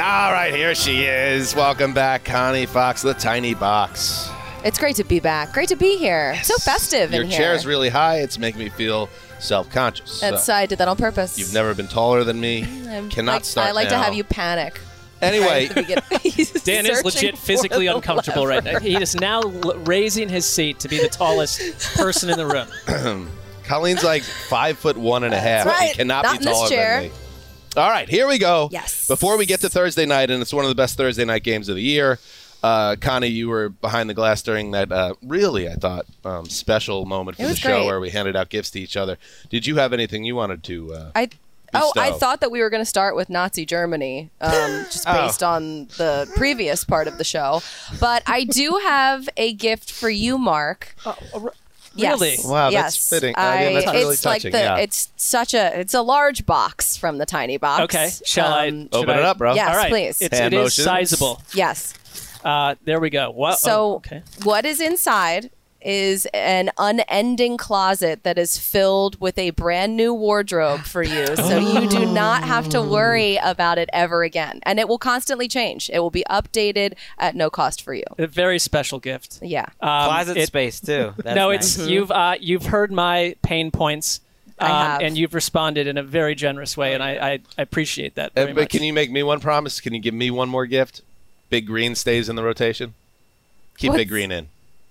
All 0.00 0.32
right, 0.32 0.52
here 0.54 0.74
she 0.74 1.04
is. 1.04 1.54
Welcome 1.56 1.92
back, 1.92 2.24
Connie 2.24 2.66
Fox, 2.66 3.02
the 3.02 3.14
tiny 3.14 3.54
box. 3.54 4.27
It's 4.64 4.78
great 4.78 4.96
to 4.96 5.04
be 5.04 5.20
back. 5.20 5.52
Great 5.52 5.68
to 5.68 5.76
be 5.76 5.96
here. 5.96 6.34
So 6.42 6.56
festive 6.56 7.12
Your 7.12 7.22
in 7.22 7.28
here. 7.30 7.38
chair's 7.38 7.64
really 7.64 7.88
high. 7.88 8.18
It's 8.20 8.38
making 8.38 8.58
me 8.60 8.68
feel 8.68 9.08
self-conscious. 9.38 10.20
That's 10.20 10.44
So, 10.44 10.52
I 10.52 10.66
did 10.66 10.78
that 10.78 10.88
on 10.88 10.96
purpose. 10.96 11.38
you've 11.38 11.54
never 11.54 11.74
been 11.74 11.86
taller 11.88 12.24
than 12.24 12.40
me. 12.40 12.64
I'm 12.88 13.08
Cannot 13.08 13.32
like- 13.34 13.44
start 13.44 13.68
I 13.68 13.72
like 13.72 13.88
to 13.90 13.98
have 13.98 14.14
you 14.14 14.24
panic. 14.24 14.80
Anyway, 15.22 15.46
Right 15.46 15.70
at 15.70 15.74
the 15.74 15.82
beginning. 15.82 16.04
He's 16.22 16.50
Dan 16.62 16.86
is 16.86 17.04
legit 17.04 17.36
physically 17.38 17.86
the 17.86 17.94
uncomfortable 17.94 18.46
right 18.46 18.62
now. 18.62 18.78
He 18.78 18.94
is 19.00 19.14
now 19.16 19.40
l- 19.42 19.78
raising 19.78 20.28
his 20.28 20.44
seat 20.46 20.80
to 20.80 20.88
be 20.88 20.98
the 20.98 21.08
tallest 21.08 21.96
person 21.96 22.30
in 22.30 22.36
the 22.36 22.46
room. 22.46 23.28
Colleen's 23.64 24.04
like 24.04 24.22
five 24.22 24.78
foot 24.78 24.96
one 24.96 25.24
and 25.24 25.34
a 25.34 25.38
half. 25.40 25.64
That's 25.66 25.78
right. 25.80 25.90
He 25.90 25.96
cannot 25.96 26.24
Not 26.24 26.38
be 26.38 26.44
taller 26.44 26.68
than 26.68 27.02
me. 27.04 27.10
All 27.76 27.88
right, 27.90 28.08
here 28.08 28.26
we 28.26 28.38
go. 28.38 28.68
Yes. 28.72 29.06
Before 29.08 29.36
we 29.36 29.44
get 29.46 29.60
to 29.60 29.68
Thursday 29.68 30.06
night, 30.06 30.30
and 30.30 30.40
it's 30.40 30.52
one 30.52 30.64
of 30.64 30.68
the 30.68 30.74
best 30.74 30.96
Thursday 30.96 31.24
night 31.24 31.42
games 31.44 31.68
of 31.68 31.76
the 31.76 31.82
year. 31.82 32.18
Uh, 32.62 32.96
Connie, 33.00 33.28
you 33.28 33.48
were 33.48 33.68
behind 33.68 34.10
the 34.10 34.14
glass 34.14 34.42
during 34.42 34.72
that 34.72 34.90
uh, 34.90 35.14
really, 35.22 35.68
I 35.68 35.74
thought, 35.74 36.06
um, 36.24 36.46
special 36.46 37.04
moment 37.06 37.36
for 37.36 37.44
the 37.46 37.54
show 37.54 37.68
great. 37.78 37.86
where 37.86 38.00
we 38.00 38.10
handed 38.10 38.34
out 38.34 38.48
gifts 38.48 38.70
to 38.72 38.80
each 38.80 38.96
other. 38.96 39.16
Did 39.48 39.66
you 39.66 39.76
have 39.76 39.92
anything 39.92 40.24
you 40.24 40.34
wanted 40.34 40.64
to? 40.64 40.92
Uh, 40.94 41.10
I 41.14 41.28
oh, 41.74 41.92
I 41.96 42.10
thought 42.12 42.40
that 42.40 42.50
we 42.50 42.60
were 42.60 42.70
going 42.70 42.80
to 42.82 42.86
start 42.88 43.14
with 43.14 43.30
Nazi 43.30 43.64
Germany, 43.64 44.30
um, 44.40 44.50
just 44.90 45.04
Oh. 45.08 45.26
based 45.26 45.42
on 45.42 45.86
the 45.98 46.28
previous 46.36 46.82
part 46.82 47.06
of 47.06 47.18
the 47.18 47.24
show. 47.24 47.62
But 48.00 48.22
I 48.26 48.42
do 48.44 48.80
have 48.82 49.28
a 49.36 49.52
gift 49.52 49.92
for 49.92 50.10
you, 50.10 50.36
Marc. 50.36 50.96
Yes. 51.94 52.20
Really? 52.20 52.36
Wow, 52.44 52.70
that's 52.70 52.96
yes. 52.96 53.10
fitting. 53.10 53.34
I 53.36 53.64
mean, 53.64 53.74
that's 53.74 53.86
I- 53.88 53.92
really 53.94 54.12
it's 54.14 54.24
like 54.24 54.42
touching, 54.42 54.52
the 54.52 54.58
yeah. 54.58 54.76
it's 54.76 55.10
such 55.16 55.52
a 55.52 55.80
it's 55.80 55.94
a 55.94 56.02
large 56.02 56.46
box 56.46 56.96
from 56.96 57.18
the 57.18 57.26
tiny 57.26 57.56
box. 57.56 57.82
Okay, 57.84 58.10
shall 58.24 58.52
I- 58.52 58.68
Um, 58.68 58.88
Open 58.92 59.08
Should 59.14 59.18
it 59.18 59.24
up, 59.24 59.38
bro. 59.38 59.54
Yes, 59.54 59.68
All 59.70 59.76
right, 59.76 59.90
please. 59.90 60.22
It's, 60.22 60.38
Hand 60.38 60.54
it 60.54 60.58
is 60.58 60.62
motions. 60.78 60.84
sizable. 60.84 61.42
Yes. 61.54 61.94
Uh, 62.44 62.74
there 62.84 63.00
we 63.00 63.10
go. 63.10 63.30
What? 63.30 63.58
So 63.58 63.80
oh, 63.80 63.94
okay. 63.96 64.22
what 64.44 64.64
is 64.64 64.80
inside 64.80 65.50
is 65.80 66.26
an 66.34 66.70
unending 66.76 67.56
closet 67.56 68.24
that 68.24 68.36
is 68.36 68.58
filled 68.58 69.20
with 69.20 69.38
a 69.38 69.50
brand 69.50 69.96
new 69.96 70.12
wardrobe 70.12 70.80
for 70.80 71.02
you. 71.02 71.24
So 71.36 71.56
you 71.58 71.88
do 71.88 72.04
not 72.04 72.42
have 72.42 72.68
to 72.70 72.82
worry 72.82 73.36
about 73.36 73.78
it 73.78 73.88
ever 73.92 74.22
again. 74.22 74.60
And 74.64 74.78
it 74.80 74.88
will 74.88 74.98
constantly 74.98 75.46
change. 75.48 75.88
It 75.88 76.00
will 76.00 76.10
be 76.10 76.24
updated 76.28 76.94
at 77.16 77.36
no 77.36 77.48
cost 77.48 77.80
for 77.82 77.94
you. 77.94 78.02
A 78.18 78.26
very 78.26 78.58
special 78.58 78.98
gift. 78.98 79.38
Yeah. 79.40 79.66
Um, 79.80 80.08
Closet 80.08 80.36
it- 80.36 80.46
space 80.48 80.80
too. 80.80 81.14
That's 81.22 81.36
no, 81.36 81.50
nice. 81.52 81.78
it's 81.78 81.88
you've 81.88 82.10
uh, 82.10 82.34
you've 82.40 82.66
heard 82.66 82.90
my 82.92 83.36
pain 83.42 83.70
points, 83.70 84.20
I 84.58 84.66
um, 84.66 84.70
have. 84.72 85.00
and 85.02 85.16
you've 85.16 85.32
responded 85.32 85.86
in 85.86 85.96
a 85.96 86.02
very 86.02 86.34
generous 86.34 86.76
way, 86.76 86.92
and 86.92 87.02
I, 87.02 87.10
I, 87.10 87.32
I 87.56 87.62
appreciate 87.62 88.16
that 88.16 88.32
Uh, 88.36 88.46
but 88.46 88.56
much. 88.56 88.70
can 88.70 88.82
you 88.82 88.92
make 88.92 89.10
me 89.10 89.22
one 89.22 89.38
promise? 89.40 89.80
Can 89.80 89.94
you 89.94 90.00
give 90.00 90.14
me 90.14 90.30
one 90.30 90.48
more 90.48 90.66
gift? 90.66 91.02
Big 91.50 91.66
Green 91.66 91.94
stays 91.94 92.28
in 92.28 92.36
the 92.36 92.42
rotation. 92.42 92.94
Keep 93.76 93.92
Big 93.92 94.08
Green 94.08 94.30
in. 94.30 94.48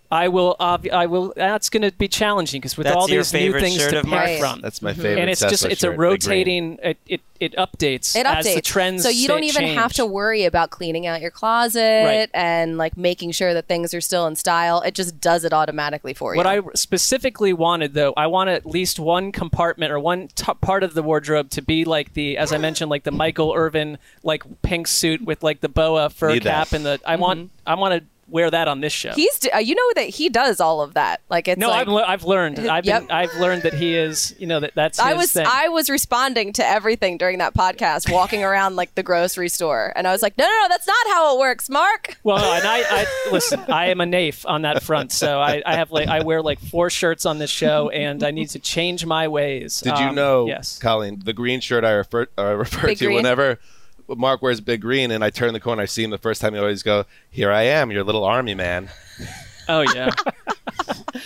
I 0.10 0.30
will. 0.30 0.56
obvi- 0.60 0.92
I 0.92 1.06
will. 1.06 1.34
That's 1.36 1.70
going 1.70 1.82
to 1.84 1.92
be 1.92 2.08
challenging 2.08 2.62
because 2.62 2.78
with 2.78 2.86
That's 2.86 2.96
all 2.96 3.08
these 3.08 3.34
new 3.34 3.52
things 3.60 3.76
shirt 3.76 3.92
to 3.92 3.98
of 4.00 4.04
pick 4.06 4.12
mine? 4.12 4.40
from, 4.40 4.62
That's 4.62 4.82
my 4.82 4.92
mm-hmm. 4.94 5.02
favorite. 5.02 5.22
and 5.22 5.30
it's 5.30 5.42
just 5.42 5.66
it's 5.66 5.84
a 5.84 5.88
shirt, 5.88 5.92
Big 5.94 6.00
rotating. 6.00 6.80
It, 6.82 6.98
it 7.08 7.22
it 7.40 7.56
updates. 7.56 8.16
It 8.16 8.26
as 8.26 8.46
the 8.46 8.52
updates. 8.54 8.64
trends. 8.64 9.04
so 9.04 9.10
you 9.10 9.28
don't 9.28 9.44
sta- 9.48 9.62
even 9.62 9.76
have 9.78 9.94
to 9.94 10.06
worry 10.06 10.46
about 10.46 10.70
cleaning 10.72 11.06
out 11.06 11.22
your 11.22 11.30
closet 11.30 12.04
Right. 12.06 12.30
and 12.34 12.78
like 12.78 12.98
making 12.98 13.32
sure 13.32 13.54
that 13.54 13.68
things 13.68 13.94
are 13.94 14.02
still 14.02 14.26
in 14.28 14.36
style. 14.36 14.82
It 14.82 14.96
just 14.96 15.20
does 15.22 15.44
it 15.44 15.54
automatically 15.54 16.14
for 16.16 16.34
you. 16.34 16.38
What 16.38 16.48
I 16.48 16.62
specifically 16.74 17.54
wanted, 17.54 17.94
though, 17.94 18.14
I 18.18 18.28
want 18.28 18.50
at 18.50 18.66
least 18.66 19.00
one 19.00 19.32
compartment 19.32 19.92
or 19.92 20.00
one 20.00 20.30
t- 20.30 20.52
part 20.62 20.84
of 20.84 20.94
the 20.96 21.04
wardrobe 21.04 21.50
to 21.52 21.62
be 21.62 21.86
like 21.86 22.14
the, 22.14 22.38
as 22.38 22.52
I 22.52 22.58
mentioned, 22.58 22.90
like 22.90 23.04
the 23.04 23.12
Michael 23.12 23.54
Irvin 23.56 23.98
like 24.24 24.44
pink 24.64 24.88
suit 24.88 25.22
with 25.22 25.44
like 25.44 25.62
the 25.62 25.70
boa 25.70 26.10
fur 26.10 26.30
Need 26.34 26.44
that. 26.44 26.68
cap 26.70 26.74
and 26.74 26.86
the. 26.86 27.00
I 27.06 27.18
want. 27.18 27.40
Mm-hmm. 27.40 27.70
I 27.70 27.76
want 27.76 27.94
to 28.02 28.04
wear 28.30 28.52
that 28.52 28.68
on 28.68 28.82
this 28.82 28.94
show. 28.94 29.12
He's 29.14 29.40
uh, 29.54 29.58
you 29.60 29.74
know 29.76 29.92
that 29.96 30.10
he 30.10 30.30
does 30.30 30.60
all 30.60 30.82
of 30.82 30.94
that. 30.96 31.22
Like 31.30 31.48
it's 31.48 31.60
no, 31.60 31.70
like, 31.70 31.82
I've, 31.82 31.88
le- 31.88 32.04
I've 32.04 32.24
learned. 32.24 32.60
I've 32.70 32.86
Yep. 32.86 33.02
been, 33.04 33.12
I've 33.12 33.34
learned 33.36 33.64
that 33.64 33.74
he 33.74 33.96
is. 33.96 34.36
You 34.38 34.48
know 34.48 34.60
that 34.60 34.74
that's. 34.76 34.98
His 35.00 35.06
I 35.06 35.14
was 35.14 35.32
thing. 35.32 35.46
I 35.48 35.70
was 35.70 35.90
responding 35.90 36.54
to 36.54 36.66
everything 36.66 37.18
during 37.18 37.38
that 37.40 37.54
podcast, 37.54 38.12
walking 38.12 38.44
around 38.44 38.76
like 38.76 38.94
the 38.96 39.04
grocery 39.04 39.50
store, 39.50 39.94
and 39.96 40.08
I 40.08 40.12
was 40.12 40.22
like, 40.22 40.38
"No, 40.38 40.44
no, 40.46 40.50
no, 40.64 40.68
that's 40.70 40.88
not 40.88 41.08
how 41.08 41.36
it 41.36 41.40
works, 41.40 41.70
Marc." 41.70 42.18
Well, 42.24 42.38
and 42.54 42.68
I, 42.68 42.84
I 42.90 43.30
listen. 43.32 43.60
I 43.70 43.88
am 43.88 44.02
a 44.02 44.06
naif 44.06 44.46
on 44.48 44.64
that 44.64 44.84
front, 44.84 45.12
so 45.12 45.40
I, 45.40 45.62
I 45.66 45.76
have 45.76 45.92
like 45.92 46.08
I 46.08 46.24
wear 46.24 46.42
like 46.42 46.60
four 46.60 46.90
shirts 46.90 47.26
on 47.26 47.38
this 47.40 47.50
show, 47.50 47.90
and 47.90 48.24
I 48.24 48.32
need 48.32 48.50
to 48.50 48.60
change 48.60 49.06
my 49.06 49.28
ways. 49.28 49.82
Did 49.82 49.98
you 50.00 50.06
Um, 50.08 50.16
know, 50.16 50.48
Yes. 50.48 50.78
Colleen, 50.80 51.22
the 51.24 51.34
green 51.34 51.60
shirt 51.62 51.84
I 51.86 51.92
refer, 51.92 52.28
uh, 52.38 52.56
refer 52.56 52.88
Big 52.88 52.98
to 53.00 53.06
green? 53.06 53.16
whenever 53.16 53.60
Marc 54.08 54.42
wears 54.42 54.62
big 54.62 54.82
green 54.82 55.12
and 55.12 55.24
I 55.24 55.30
turn 55.30 55.54
the 55.54 55.60
corner, 55.60 55.82
I 55.82 55.86
see 55.86 56.04
him 56.04 56.12
the 56.12 56.18
first 56.18 56.40
time, 56.42 56.54
he 56.54 56.60
always 56.60 56.84
go, 56.84 57.06
Here 57.30 57.52
I 57.52 57.64
am, 57.64 57.92
your 57.92 58.04
little 58.04 58.24
army 58.24 58.54
man. 58.56 58.90
Oh 59.70 59.82
yeah, 59.82 60.12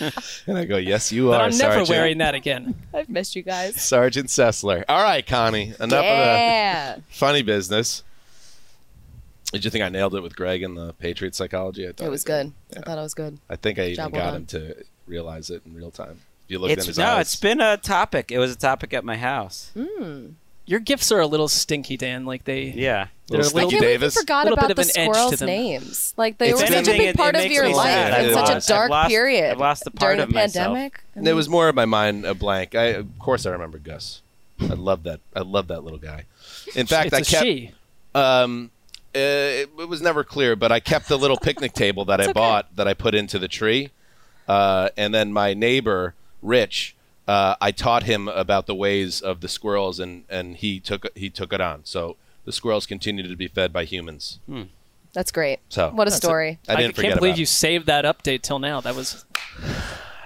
And 0.48 0.58
I 0.58 0.64
go, 0.64 0.76
Yes, 0.76 1.12
you 1.12 1.28
but 1.28 1.40
are, 1.40 1.44
I'm 1.44 1.56
never 1.56 1.74
Sergeant. 1.74 1.88
wearing 1.90 2.18
that 2.18 2.34
again. 2.34 2.74
I've 2.92 3.08
missed 3.08 3.36
you 3.36 3.42
guys. 3.42 3.80
Sergeant 3.80 4.26
Sessler. 4.28 4.84
All 4.88 5.00
right, 5.00 5.24
Connie, 5.24 5.74
enough 5.78 6.02
yeah. 6.04 6.94
of 6.94 7.06
the 7.06 7.14
funny 7.14 7.42
business. 7.42 8.02
Did 9.52 9.64
you 9.64 9.70
think 9.70 9.84
I 9.84 9.90
nailed 9.90 10.14
it 10.16 10.22
with 10.22 10.34
Gregg 10.34 10.64
and 10.64 10.76
the 10.76 10.92
Patriot 10.94 11.36
psychology? 11.36 11.86
I 11.86 11.92
thought 11.92 12.06
It 12.06 12.10
was 12.10 12.24
I 12.28 12.42
did. 12.42 12.52
good. 12.72 12.78
I 12.78 12.80
thought 12.84 12.98
it 12.98 13.02
was 13.02 13.14
good. 13.14 13.38
I 13.48 13.54
think 13.56 13.78
I 13.78 13.82
even 13.84 13.94
Job 13.96 14.12
got 14.12 14.24
done. 14.24 14.34
him 14.36 14.46
to 14.46 14.84
realize 15.06 15.48
it 15.50 15.62
in 15.64 15.74
real 15.74 15.90
time. 15.92 16.18
If 16.46 16.50
you 16.50 16.58
looked 16.58 16.72
in 16.72 16.78
It's 16.78 16.86
his 16.88 16.98
no, 16.98 17.04
eyes. 17.04 17.20
it's 17.26 17.36
been 17.36 17.60
a 17.60 17.76
topic. 17.76 18.32
It 18.32 18.38
was 18.38 18.50
a 18.50 18.56
topic 18.58 18.92
at 18.92 19.04
my 19.04 19.18
house. 19.18 19.70
Hmm. 19.78 20.30
Your 20.64 20.80
gifts 20.80 21.10
are 21.10 21.20
a 21.20 21.26
little 21.26 21.48
stinky, 21.48 21.96
Dan. 21.96 22.24
Like 22.24 22.44
they. 22.44 22.64
Yeah. 22.66 23.08
They're 23.28 23.40
a 23.40 23.44
Little 23.44 23.58
I 23.60 23.62
little 23.64 23.70
Stinky 23.70 23.70
can't 23.70 23.80
believe 23.80 23.82
you 23.82 23.98
Davis. 23.98 24.14
forgot 24.14 24.44
Little 24.44 24.56
bit 24.56 24.64
about 24.64 24.70
of 24.72 24.76
the 24.76 24.82
an 25.00 25.08
edge 25.08 25.08
to 25.08 25.14
squirrels' 25.36 25.42
names. 25.42 26.14
Like 26.16 26.38
they 26.38 26.50
It's 26.50 26.60
were 26.60 26.66
such 26.66 26.88
a 26.88 26.90
big 26.92 27.00
it- 27.00 27.16
part 27.16 27.34
it 27.34 27.46
of 27.46 27.50
your 27.50 27.68
life 27.74 27.86
sad. 27.86 28.08
in 28.24 28.26
I've 28.28 28.34
such 28.34 28.48
lost- 28.54 28.68
a 28.68 28.72
dark 28.72 28.84
I've 28.84 28.90
lost- 28.90 29.08
period. 29.08 29.50
I've 29.52 29.58
lost 29.58 29.86
a 29.86 29.90
part 29.90 30.00
during 30.10 30.20
of 30.20 30.28
the 30.28 30.34
myself. 30.34 30.66
pandemic. 30.76 31.00
I 31.16 31.30
It 31.30 31.32
was 31.34 31.48
more 31.48 31.68
of 31.68 31.74
my 31.74 31.84
mind 31.86 32.24
a 32.26 32.34
blank. 32.34 32.74
I, 32.74 32.84
of 32.86 33.18
course, 33.18 33.46
I 33.46 33.50
remember 33.50 33.78
Gus. 33.78 34.20
I 34.60 34.74
love 34.74 35.02
that. 35.04 35.20
I 35.34 35.40
love 35.40 35.68
that 35.68 35.82
little 35.82 35.98
guy. 35.98 36.24
In 36.76 36.86
fact, 36.86 37.06
it's 37.08 37.14
I 37.14 37.18
a 37.20 37.24
kept. 37.24 37.42
she. 37.44 37.70
Um, 38.14 38.70
uh, 39.14 39.18
it, 39.18 39.70
it 39.78 39.88
was 39.88 40.00
never 40.02 40.22
clear, 40.24 40.54
but 40.56 40.70
I 40.70 40.78
kept 40.80 41.08
the 41.08 41.18
little 41.18 41.36
picnic 41.38 41.72
table 41.72 42.04
that 42.04 42.20
I 42.20 42.24
okay. 42.24 42.32
bought 42.34 42.76
that 42.76 42.86
I 42.86 42.94
put 42.94 43.14
into 43.14 43.38
the 43.38 43.48
tree. 43.48 43.90
Uh, 44.46 44.90
and 44.96 45.14
then 45.14 45.32
my 45.32 45.54
neighbor 45.54 46.14
Rich, 46.42 46.94
uh, 47.32 47.56
I 47.62 47.70
taught 47.70 48.02
him 48.02 48.28
about 48.28 48.66
the 48.66 48.74
ways 48.74 49.22
of 49.22 49.40
the 49.40 49.48
squirrels, 49.48 49.98
and, 49.98 50.24
and 50.28 50.54
he 50.54 50.78
took 50.80 51.06
he 51.16 51.30
took 51.30 51.54
it 51.54 51.62
on. 51.62 51.80
So 51.84 52.16
the 52.44 52.52
squirrels 52.52 52.84
continue 52.84 53.26
to 53.26 53.36
be 53.36 53.48
fed 53.48 53.72
by 53.72 53.84
humans. 53.86 54.38
That's 55.14 55.32
great. 55.32 55.60
So 55.70 55.90
what 55.90 56.08
a 56.08 56.10
That's 56.10 56.16
story. 56.16 56.58
I 56.68 56.76
didn't 56.76 56.94
forget 56.94 57.12
can't 57.12 57.20
believe 57.20 57.38
you 57.38 57.44
it. 57.44 57.48
saved 57.48 57.86
that 57.86 58.04
update 58.04 58.42
till 58.42 58.58
now. 58.58 58.82
That 58.82 58.94
was 58.94 59.24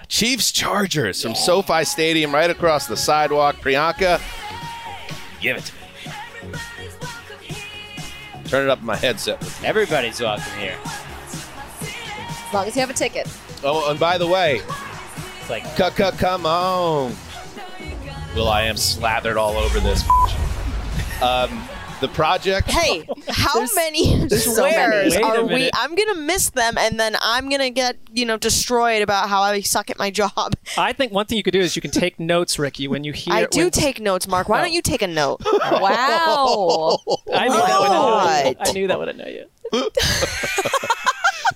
Chiefs 0.09 0.51
Chargers 0.51 1.23
from 1.23 1.33
SoFi 1.33 1.85
Stadium, 1.85 2.33
right 2.33 2.49
across 2.49 2.87
the 2.87 2.97
sidewalk. 2.97 3.55
Priyanka, 3.57 4.19
give 5.39 5.55
it 5.55 5.63
to 5.63 5.73
me. 5.75 6.59
Turn 8.49 8.65
it 8.65 8.69
up 8.69 8.79
in 8.79 8.85
my 8.85 8.97
headset. 8.97 9.41
Everybody's 9.63 10.19
welcome 10.19 10.59
here. 10.59 10.77
As 11.81 12.53
long 12.53 12.67
as 12.67 12.75
you 12.75 12.81
have 12.81 12.89
a 12.89 12.93
ticket. 12.93 13.29
Oh, 13.63 13.89
and 13.91 13.99
by 13.99 14.17
the 14.17 14.27
way, 14.27 14.61
It's 15.49 15.49
like 15.49 15.65
c- 15.77 16.03
c- 16.03 16.17
come 16.17 16.45
on. 16.45 17.15
Will 18.35 18.49
I 18.49 18.63
am 18.63 18.75
slathered 18.75 19.37
all 19.37 19.55
over 19.55 19.79
this. 19.79 20.03
Um, 21.21 21.63
the 22.01 22.07
project. 22.09 22.69
Hey, 22.69 23.07
how 23.29 23.65
many 23.73 24.25
there's 24.27 24.43
so 24.45 24.53
swears 24.55 25.13
many. 25.13 25.23
Wait 25.25 25.35
a 25.35 25.39
are 25.39 25.43
we? 25.45 25.53
minute. 25.53 25.71
I'm 25.73 25.95
gonna 25.95 26.15
miss 26.19 26.49
them, 26.51 26.77
and 26.77 26.99
then 26.99 27.15
I'm 27.21 27.49
gonna 27.49 27.69
get 27.69 27.97
you 28.11 28.25
know 28.25 28.37
destroyed 28.37 29.01
about 29.01 29.29
how 29.29 29.41
I 29.41 29.61
suck 29.61 29.89
at 29.89 29.97
my 29.97 30.11
job. 30.11 30.53
I 30.77 30.91
think 30.93 31.11
one 31.13 31.25
thing 31.25 31.37
you 31.37 31.43
could 31.43 31.53
do 31.53 31.59
is 31.61 31.75
you 31.77 31.81
can 31.81 31.91
take 31.91 32.19
notes, 32.33 32.59
Ricky, 32.59 32.87
when 32.89 33.03
you 33.05 33.13
hear. 33.13 33.33
I 33.33 33.45
do 33.45 33.63
when- 33.63 33.71
take 33.71 33.99
notes, 34.01 34.27
Marc. 34.27 34.49
Why 34.49 34.61
don't 34.61 34.73
you 34.73 34.81
take 34.81 35.01
a 35.01 35.07
note? 35.07 35.41
Wow. 35.71 36.99
I 37.33 37.47
knew 37.47 37.57
that 37.57 37.79
would 37.79 37.89
annoy 37.89 38.49
you. 38.49 38.55
I 38.59 38.71
knew 38.73 38.87
that 38.87 38.99
would 38.99 39.09
annoy 39.09 39.29
you. 39.29 39.89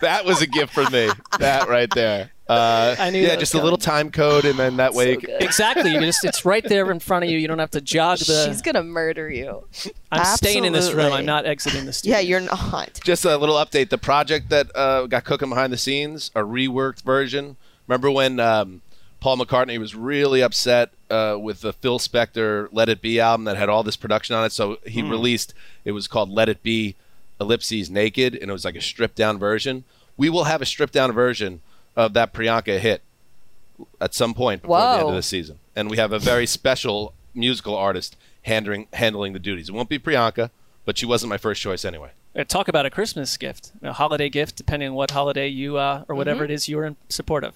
That 0.01 0.25
was 0.25 0.41
a 0.41 0.47
gift 0.47 0.73
for 0.73 0.89
me. 0.89 1.09
that 1.39 1.67
right 1.69 1.89
there. 1.93 2.31
Uh, 2.47 2.95
I 2.99 3.11
knew 3.11 3.21
Yeah, 3.21 3.29
that 3.29 3.39
was 3.39 3.49
just 3.49 3.53
a 3.53 3.63
little 3.63 3.77
time 3.77 4.11
code, 4.11 4.43
and 4.43 4.59
then 4.59 4.77
that 4.77 4.93
way. 4.93 5.13
Exactly. 5.39 5.93
You 5.93 6.01
just 6.01 6.25
it's 6.25 6.43
right 6.43 6.63
there 6.67 6.91
in 6.91 6.99
front 6.99 7.23
of 7.23 7.29
you. 7.29 7.37
You 7.37 7.47
don't 7.47 7.59
have 7.59 7.71
to 7.71 7.81
jog 7.81 8.19
the. 8.19 8.45
She's 8.47 8.61
gonna 8.61 8.83
murder 8.83 9.29
you. 9.29 9.63
I'm 10.11 10.25
staying 10.35 10.65
in 10.65 10.73
this 10.73 10.91
room. 10.91 11.13
I'm 11.13 11.25
not 11.25 11.45
exiting 11.45 11.85
the 11.85 11.93
studio. 11.93 12.17
Yeah, 12.17 12.21
you're 12.21 12.39
not. 12.41 12.99
Just 13.05 13.23
a 13.23 13.37
little 13.37 13.55
update. 13.55 13.89
The 13.89 13.97
project 13.97 14.49
that 14.49 14.75
uh, 14.75 15.05
got 15.07 15.23
cooking 15.23 15.47
behind 15.49 15.71
the 15.71 15.77
scenes, 15.77 16.29
a 16.35 16.41
reworked 16.41 17.03
version. 17.03 17.55
Remember 17.87 18.11
when 18.11 18.39
um, 18.41 18.81
Paul 19.21 19.37
McCartney 19.37 19.77
was 19.77 19.95
really 19.95 20.41
upset 20.41 20.91
uh, 21.09 21.37
with 21.39 21.61
the 21.61 21.71
Phil 21.71 21.99
Spector 21.99 22.67
"Let 22.73 22.89
It 22.89 23.01
Be" 23.01 23.19
album 23.21 23.45
that 23.45 23.55
had 23.55 23.69
all 23.69 23.83
this 23.83 23.95
production 23.95 24.35
on 24.35 24.43
it? 24.43 24.51
So 24.51 24.77
he 24.85 25.01
released. 25.03 25.53
It 25.85 25.91
was 25.93 26.07
called 26.07 26.29
"Let 26.29 26.49
It 26.49 26.63
Be," 26.63 26.95
ellipses 27.41 27.89
naked, 27.89 28.35
and 28.35 28.49
it 28.49 28.53
was 28.53 28.63
like 28.63 28.75
a 28.75 28.81
stripped 28.81 29.15
down 29.15 29.37
version. 29.37 29.83
We 30.15 30.29
will 30.29 30.45
have 30.45 30.61
a 30.61 30.65
stripped 30.65 30.93
down 30.93 31.11
version 31.11 31.61
of 31.95 32.13
that 32.13 32.33
Priyanka 32.33 32.79
hit 32.79 33.01
at 33.99 34.13
some 34.13 34.33
point 34.33 34.61
before 34.61 34.79
the 34.79 34.99
end 34.99 35.09
of 35.09 35.15
the 35.15 35.23
season, 35.23 35.59
and 35.75 35.89
we 35.89 35.97
have 35.97 36.13
a 36.13 36.19
very 36.19 36.45
special 36.45 37.13
musical 37.33 37.75
artist 37.75 38.15
handling 38.43 38.87
handling 38.93 39.33
the 39.33 39.39
duties. 39.39 39.69
It 39.69 39.73
won't 39.73 39.89
be 39.89 39.99
Priyanka, 39.99 40.51
but 40.85 40.97
she 40.97 41.05
wasn't 41.05 41.29
my 41.29 41.37
first 41.37 41.61
choice 41.61 41.83
anyway. 41.83 42.11
Uh, 42.35 42.43
Talk 42.45 42.67
about 42.69 42.85
a 42.85 42.89
Christmas 42.89 43.35
gift, 43.35 43.71
a 43.81 43.91
holiday 43.91 44.29
gift, 44.29 44.55
depending 44.55 44.89
on 44.89 44.95
what 44.95 45.11
holiday 45.11 45.47
you 45.47 45.77
uh, 45.77 46.05
or 46.07 46.15
whatever 46.15 46.45
it 46.45 46.51
is 46.51 46.69
you 46.69 46.79
are 46.79 46.85
in 46.85 46.95
support 47.09 47.43
of. 47.43 47.55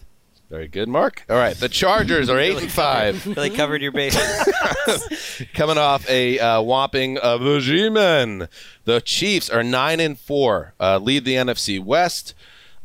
Very 0.50 0.68
good, 0.68 0.88
Marc. 0.88 1.26
All 1.30 1.38
right, 1.38 1.56
the 1.56 1.70
Chargers 1.70 2.30
are 2.30 2.40
eight 2.40 2.58
and 2.58 2.72
five, 2.72 3.26
really 3.26 3.50
covered 3.50 3.82
your 3.82 3.92
bases. 3.92 5.50
coming 5.54 5.78
off 5.78 6.08
a 6.08 6.38
uh, 6.38 6.62
whopping 6.62 7.18
of 7.18 7.42
the 7.42 7.60
G-men. 7.60 8.48
The 8.84 9.02
Chiefs 9.02 9.50
are 9.50 9.64
nine 9.64 10.00
and 10.00 10.20
four, 10.20 10.74
uh, 10.80 11.00
lead 11.00 11.26
the 11.26 11.34
NFC 11.34 11.84
West. 11.84 12.36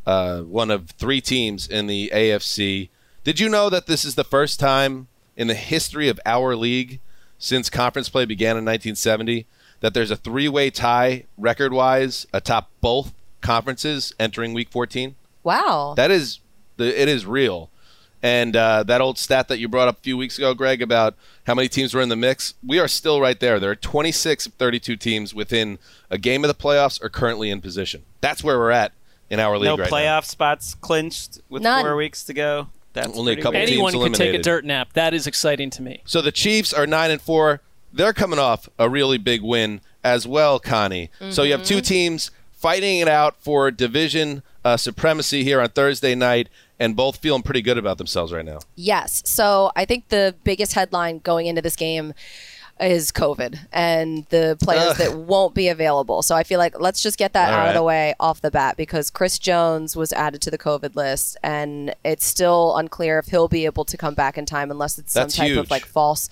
Uh, 0.05 0.41
one 0.41 0.71
of 0.71 0.89
three 0.91 1.21
teams 1.21 1.67
in 1.67 1.85
the 1.85 2.11
AFC. 2.13 2.89
Did 3.23 3.39
you 3.39 3.47
know 3.47 3.69
that 3.69 3.85
this 3.85 4.03
is 4.03 4.15
the 4.15 4.23
first 4.23 4.59
time 4.59 5.07
in 5.37 5.47
the 5.47 5.53
history 5.53 6.09
of 6.09 6.19
our 6.25 6.55
league 6.55 6.99
since 7.37 7.69
conference 7.69 8.09
play 8.09 8.25
began 8.25 8.57
in 8.57 8.65
1970 8.65 9.45
that 9.79 9.93
there's 9.93 10.09
a 10.11 10.15
three-way 10.15 10.71
tie 10.71 11.25
record-wise 11.37 12.25
atop 12.33 12.71
both 12.81 13.13
conferences 13.41 14.13
entering 14.19 14.53
Week 14.53 14.69
14? 14.69 15.15
Wow. 15.43 15.93
That 15.95 16.11
is 16.11 16.39
the 16.81 17.01
it 17.01 17.07
is 17.07 17.25
real. 17.25 17.69
And 18.23 18.55
uh, 18.55 18.83
that 18.83 19.01
old 19.01 19.17
stat 19.17 19.47
that 19.47 19.57
you 19.57 19.67
brought 19.67 19.87
up 19.87 19.97
a 19.97 20.01
few 20.01 20.15
weeks 20.15 20.37
ago, 20.37 20.53
Gregg, 20.53 20.81
about 20.81 21.15
how 21.47 21.55
many 21.55 21.67
teams 21.67 21.93
were 21.93 22.01
in 22.01 22.09
the 22.09 22.15
mix, 22.15 22.53
we 22.63 22.77
are 22.77 22.87
still 22.87 23.19
right 23.19 23.39
there. 23.39 23.59
There 23.59 23.71
are 23.71 23.75
26 23.75 24.45
of 24.45 24.53
32 24.53 24.95
teams 24.95 25.33
within 25.33 25.79
a 26.09 26.19
game 26.19 26.43
of 26.43 26.47
the 26.47 26.53
playoffs 26.53 27.03
are 27.03 27.09
currently 27.09 27.49
in 27.49 27.61
position. 27.61 28.03
That's 28.21 28.43
where 28.43 28.59
we're 28.59 28.69
at 28.69 28.91
in 29.31 29.39
our 29.39 29.57
league 29.57 29.65
no 29.65 29.77
right 29.77 29.89
playoff 29.89 30.25
spots 30.25 30.75
clinched 30.75 31.39
with 31.49 31.63
None. 31.63 31.83
four 31.83 31.95
weeks 31.95 32.23
to 32.25 32.33
go. 32.33 32.67
That's 32.93 33.17
Only 33.17 33.33
a 33.33 33.35
couple 33.37 33.53
weird. 33.53 33.69
teams 33.69 33.79
Anyone 33.93 34.11
could 34.11 34.17
take 34.17 34.35
a 34.35 34.43
dirt 34.43 34.65
nap. 34.65 34.93
That 34.93 35.13
is 35.13 35.25
exciting 35.25 35.69
to 35.71 35.81
me. 35.81 36.01
So 36.05 36.21
the 36.21 36.31
Chiefs 36.31 36.73
are 36.73 36.85
nine 36.85 37.09
and 37.09 37.21
four. 37.21 37.61
They're 37.93 38.13
coming 38.13 38.37
off 38.37 38.69
a 38.77 38.89
really 38.89 39.17
big 39.17 39.41
win 39.41 39.81
as 40.03 40.27
well, 40.27 40.59
Connie. 40.59 41.09
So 41.29 41.43
you 41.43 41.53
have 41.53 41.63
two 41.63 41.81
teams 41.81 42.29
fighting 42.51 42.99
it 42.99 43.07
out 43.07 43.37
for 43.37 43.71
division 43.71 44.43
uh, 44.63 44.77
supremacy 44.77 45.43
here 45.43 45.59
on 45.59 45.69
Thursday 45.69 46.13
night, 46.13 46.47
and 46.81 46.95
both 46.95 47.17
feeling 47.17 47.43
pretty 47.43 47.61
good 47.61 47.77
about 47.77 47.99
themselves 47.99 48.33
right 48.33 48.43
now. 48.43 48.57
Yes. 48.75 49.21
So 49.23 49.71
I 49.75 49.85
think 49.85 50.09
the 50.09 50.35
biggest 50.43 50.73
headline 50.73 51.19
going 51.19 51.45
into 51.45 51.61
this 51.61 51.75
game 51.75 52.13
is 52.79 53.11
COVID 53.11 53.59
and 53.71 54.25
the 54.29 54.57
players 54.63 54.91
Ugh. 54.91 54.97
that 54.97 55.15
won't 55.15 55.53
be 55.53 55.67
available. 55.67 56.23
So 56.23 56.35
I 56.35 56.41
feel 56.41 56.57
like 56.57 56.79
let's 56.79 57.03
just 57.03 57.19
get 57.19 57.33
that 57.33 57.53
All 57.53 57.59
out 57.59 57.67
of 57.67 57.75
the 57.75 57.83
way 57.83 58.15
off 58.19 58.41
the 58.41 58.49
bat 58.49 58.75
because 58.75 59.11
Chris 59.11 59.37
Jones 59.37 59.95
was 59.95 60.11
added 60.11 60.41
to 60.41 60.49
the 60.49 60.57
COVID 60.57 60.95
list 60.95 61.37
and 61.43 61.93
it's 62.03 62.25
still 62.25 62.75
unclear 62.75 63.19
if 63.19 63.27
he'll 63.27 63.47
be 63.47 63.65
able 63.65 63.85
to 63.85 63.95
come 63.97 64.15
back 64.15 64.35
in 64.35 64.47
time 64.47 64.71
unless 64.71 64.97
it's 64.97 65.13
That's 65.13 65.35
some 65.35 65.43
type 65.43 65.51
huge. 65.51 65.59
of 65.59 65.69
like 65.69 65.85
false 65.85 66.27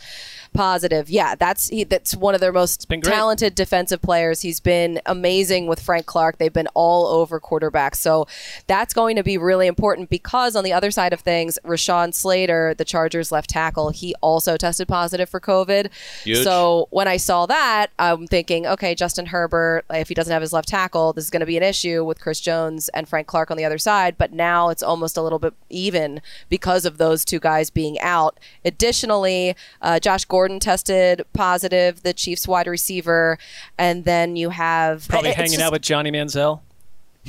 positive. 0.53 1.09
Yeah, 1.09 1.35
that's 1.35 1.69
he, 1.69 1.83
that's 1.83 2.15
one 2.15 2.35
of 2.35 2.41
their 2.41 2.51
most 2.51 2.87
talented 3.03 3.55
defensive 3.55 4.01
players. 4.01 4.41
He's 4.41 4.59
been 4.59 5.01
amazing 5.05 5.67
with 5.67 5.81
Frank 5.81 6.05
Clark. 6.05 6.37
They've 6.37 6.51
been 6.51 6.67
all 6.73 7.07
over 7.07 7.39
quarterbacks. 7.39 7.95
So 7.95 8.27
that's 8.67 8.93
going 8.93 9.15
to 9.15 9.23
be 9.23 9.37
really 9.37 9.67
important 9.67 10.09
because 10.09 10.55
on 10.55 10.63
the 10.63 10.73
other 10.73 10.91
side 10.91 11.13
of 11.13 11.19
things, 11.19 11.59
Rashawn 11.63 12.13
Slater, 12.13 12.73
the 12.77 12.85
Chargers 12.85 13.31
left 13.31 13.49
tackle, 13.49 13.89
he 13.89 14.15
also 14.21 14.57
tested 14.57 14.87
positive 14.87 15.29
for 15.29 15.39
COVID. 15.39 15.89
Huge. 16.23 16.43
So 16.43 16.87
when 16.91 17.07
I 17.07 17.17
saw 17.17 17.45
that, 17.45 17.91
I'm 17.99 18.27
thinking, 18.27 18.65
okay, 18.65 18.95
Justin 18.95 19.27
Herbert, 19.27 19.85
if 19.89 20.07
he 20.09 20.13
doesn't 20.13 20.31
have 20.31 20.41
his 20.41 20.53
left 20.53 20.67
tackle, 20.67 21.13
this 21.13 21.23
is 21.23 21.29
going 21.29 21.41
to 21.41 21.45
be 21.45 21.57
an 21.57 21.63
issue 21.63 22.03
with 22.03 22.19
Chris 22.19 22.39
Jones 22.39 22.89
and 22.89 23.07
Frank 23.07 23.27
Clark 23.27 23.51
on 23.51 23.57
the 23.57 23.65
other 23.65 23.77
side. 23.77 24.17
But 24.17 24.33
now 24.33 24.69
it's 24.69 24.83
almost 24.83 25.17
a 25.17 25.21
little 25.21 25.39
bit 25.39 25.53
even 25.69 26.21
because 26.49 26.85
of 26.85 26.97
those 26.97 27.23
two 27.23 27.39
guys 27.39 27.69
being 27.69 27.99
out. 27.99 28.39
Additionally, 28.65 29.55
uh, 29.81 29.99
Josh 29.99 30.25
Gordon 30.25 30.38
tested 30.47 31.25
positive, 31.33 32.03
the 32.03 32.13
Chiefs 32.13 32.47
wide 32.47 32.67
receiver, 32.67 33.37
and 33.77 34.05
then 34.05 34.35
you 34.37 34.51
have 34.51 35.07
Probably 35.09 35.31
hanging 35.31 35.53
just- 35.53 35.61
out 35.63 35.71
with 35.73 35.81
Johnny 35.81 36.11
Manziel. 36.11 36.61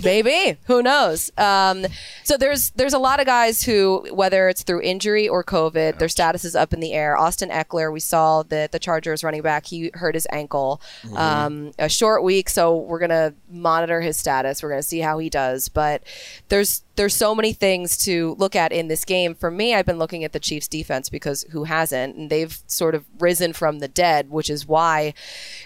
Maybe 0.02 0.56
who 0.64 0.82
knows? 0.82 1.30
Um, 1.36 1.86
so 2.24 2.36
there's 2.36 2.70
there's 2.70 2.94
a 2.94 2.98
lot 2.98 3.20
of 3.20 3.26
guys 3.26 3.62
who, 3.62 4.06
whether 4.12 4.48
it's 4.48 4.62
through 4.62 4.82
injury 4.82 5.28
or 5.28 5.44
COVID, 5.44 5.98
their 5.98 6.08
status 6.08 6.44
is 6.44 6.56
up 6.56 6.72
in 6.72 6.80
the 6.80 6.92
air. 6.92 7.16
Austin 7.16 7.50
Ekeler, 7.50 7.92
we 7.92 8.00
saw 8.00 8.42
that 8.44 8.72
the 8.72 8.78
Chargers 8.78 9.22
running 9.22 9.42
back, 9.42 9.66
he 9.66 9.90
hurt 9.94 10.14
his 10.14 10.26
ankle. 10.30 10.80
Um, 11.16 11.72
a 11.78 11.88
short 11.88 12.22
week, 12.22 12.48
so 12.48 12.76
we're 12.76 12.98
gonna 12.98 13.34
monitor 13.50 14.00
his 14.00 14.16
status. 14.16 14.62
We're 14.62 14.70
gonna 14.70 14.82
see 14.82 15.00
how 15.00 15.18
he 15.18 15.28
does. 15.28 15.68
But 15.68 16.02
there's 16.48 16.82
there's 16.96 17.14
so 17.14 17.34
many 17.34 17.52
things 17.52 17.96
to 17.98 18.36
look 18.38 18.54
at 18.54 18.72
in 18.72 18.88
this 18.88 19.04
game. 19.04 19.34
For 19.34 19.50
me, 19.50 19.74
I've 19.74 19.86
been 19.86 19.98
looking 19.98 20.24
at 20.24 20.32
the 20.32 20.40
Chiefs 20.40 20.68
defense 20.68 21.08
because 21.08 21.44
who 21.50 21.64
hasn't? 21.64 22.16
And 22.16 22.30
they've 22.30 22.58
sort 22.66 22.94
of 22.94 23.04
risen 23.18 23.52
from 23.52 23.80
the 23.80 23.88
dead, 23.88 24.30
which 24.30 24.50
is 24.50 24.66
why 24.66 25.14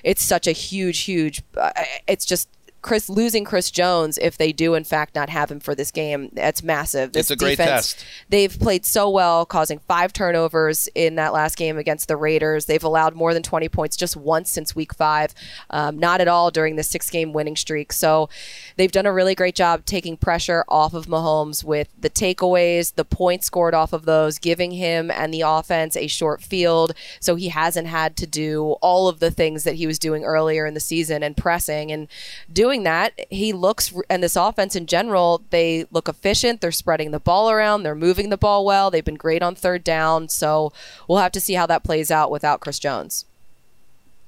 it's 0.03 0.22
such 0.22 0.47
a 0.47 0.53
huge, 0.53 1.01
huge. 1.01 1.43
Uh, 1.57 1.72
it's 2.07 2.25
just 2.25 2.49
Chris 2.85 3.09
losing 3.09 3.47
Chris 3.47 3.70
Jones 3.70 4.18
if 4.18 4.37
they 4.37 4.53
do 4.53 4.74
in 4.74 4.85
fact 4.85 5.14
not 5.14 5.30
have 5.30 5.51
him 5.51 5.59
for 5.59 5.74
this 5.74 5.91
game. 5.91 6.28
That's 6.35 6.62
massive. 6.62 7.12
This 7.12 7.30
It's 7.30 7.30
a 7.30 7.37
great 7.37 7.57
defense, 7.57 7.95
test. 7.95 8.07
They've 8.28 8.57
played 8.61 8.85
so 8.85 9.09
well, 9.09 9.47
causing 9.47 9.78
five 9.89 10.12
turnovers 10.12 10.87
in 10.95 11.14
that 11.14 11.32
last 11.32 11.57
game 11.57 11.78
against 11.78 12.09
the 12.09 12.16
Raiders. 12.18 12.66
They've 12.66 12.85
allowed 12.85 13.14
more 13.14 13.32
than 13.32 13.43
20 13.43 13.70
points 13.70 13.97
just 13.97 14.18
once 14.18 14.51
since 14.51 14.76
week 14.76 14.93
five, 14.93 15.35
um, 15.70 15.99
not 15.99 16.20
at 16.20 16.28
all 16.28 16.51
during 16.51 16.76
the 16.76 16.82
six 16.82 17.09
game 17.09 17.32
winning 17.32 17.57
streak. 17.57 17.91
So 17.91 18.28
they've 18.76 18.93
done 18.93 19.07
a 19.07 19.14
really 19.14 19.35
great 19.35 19.55
job 19.55 19.87
taking 19.87 20.18
pressure 20.18 20.62
off 20.68 20.93
of 20.93 21.07
Mahomes 21.07 21.64
with 21.64 21.89
the 21.99 22.11
takeaways, 22.11 22.97
the 22.97 23.05
points 23.07 23.47
scored 23.47 23.72
off 23.72 23.95
of 23.95 24.05
those, 24.05 24.39
giving 24.39 24.72
him 24.72 25.11
and 25.11 25.32
the 25.32 25.41
offense 25.41 25.97
a 25.97 26.07
short 26.07 26.43
field. 26.43 26.93
So 27.18 27.35
he 27.37 27.49
hasn't 27.49 27.87
had 27.87 28.14
to 28.18 28.26
do 28.26 28.72
all 28.82 29.09
of 29.09 29.20
the 29.20 29.30
things 29.30 29.64
that 29.64 29.76
he 29.76 29.87
was 29.87 29.99
doing 29.99 30.22
earlier 30.22 30.66
in 30.66 30.74
the 30.74 30.80
season 30.80 31.22
and 31.22 31.35
pressing 31.35 31.91
and 31.91 32.09
doing 32.53 32.74
that. 32.83 33.18
He 33.31 33.53
looks, 33.53 33.95
and 34.11 34.22
this 34.22 34.37
offense 34.37 34.75
in 34.75 34.87
general, 34.87 35.43
they 35.51 35.87
look 35.93 36.09
efficient. 36.09 36.61
They're 36.61 36.72
spreading 36.72 37.12
the 37.12 37.20
ball 37.20 37.51
around. 37.51 37.85
They're 37.85 37.95
moving 37.95 38.29
the 38.31 38.37
ball 38.37 38.64
well. 38.64 38.91
They've 38.91 39.05
been 39.05 39.14
great 39.14 39.43
on 39.43 39.55
third 39.55 39.85
down. 39.85 40.29
So 40.29 40.72
we'll 41.09 41.18
have 41.18 41.33
to 41.33 41.41
see 41.41 41.55
how 41.55 41.66
that 41.66 41.85
plays 41.85 42.11
out 42.11 42.31
without 42.31 42.61
Chris 42.61 42.79
Jones. 42.79 43.25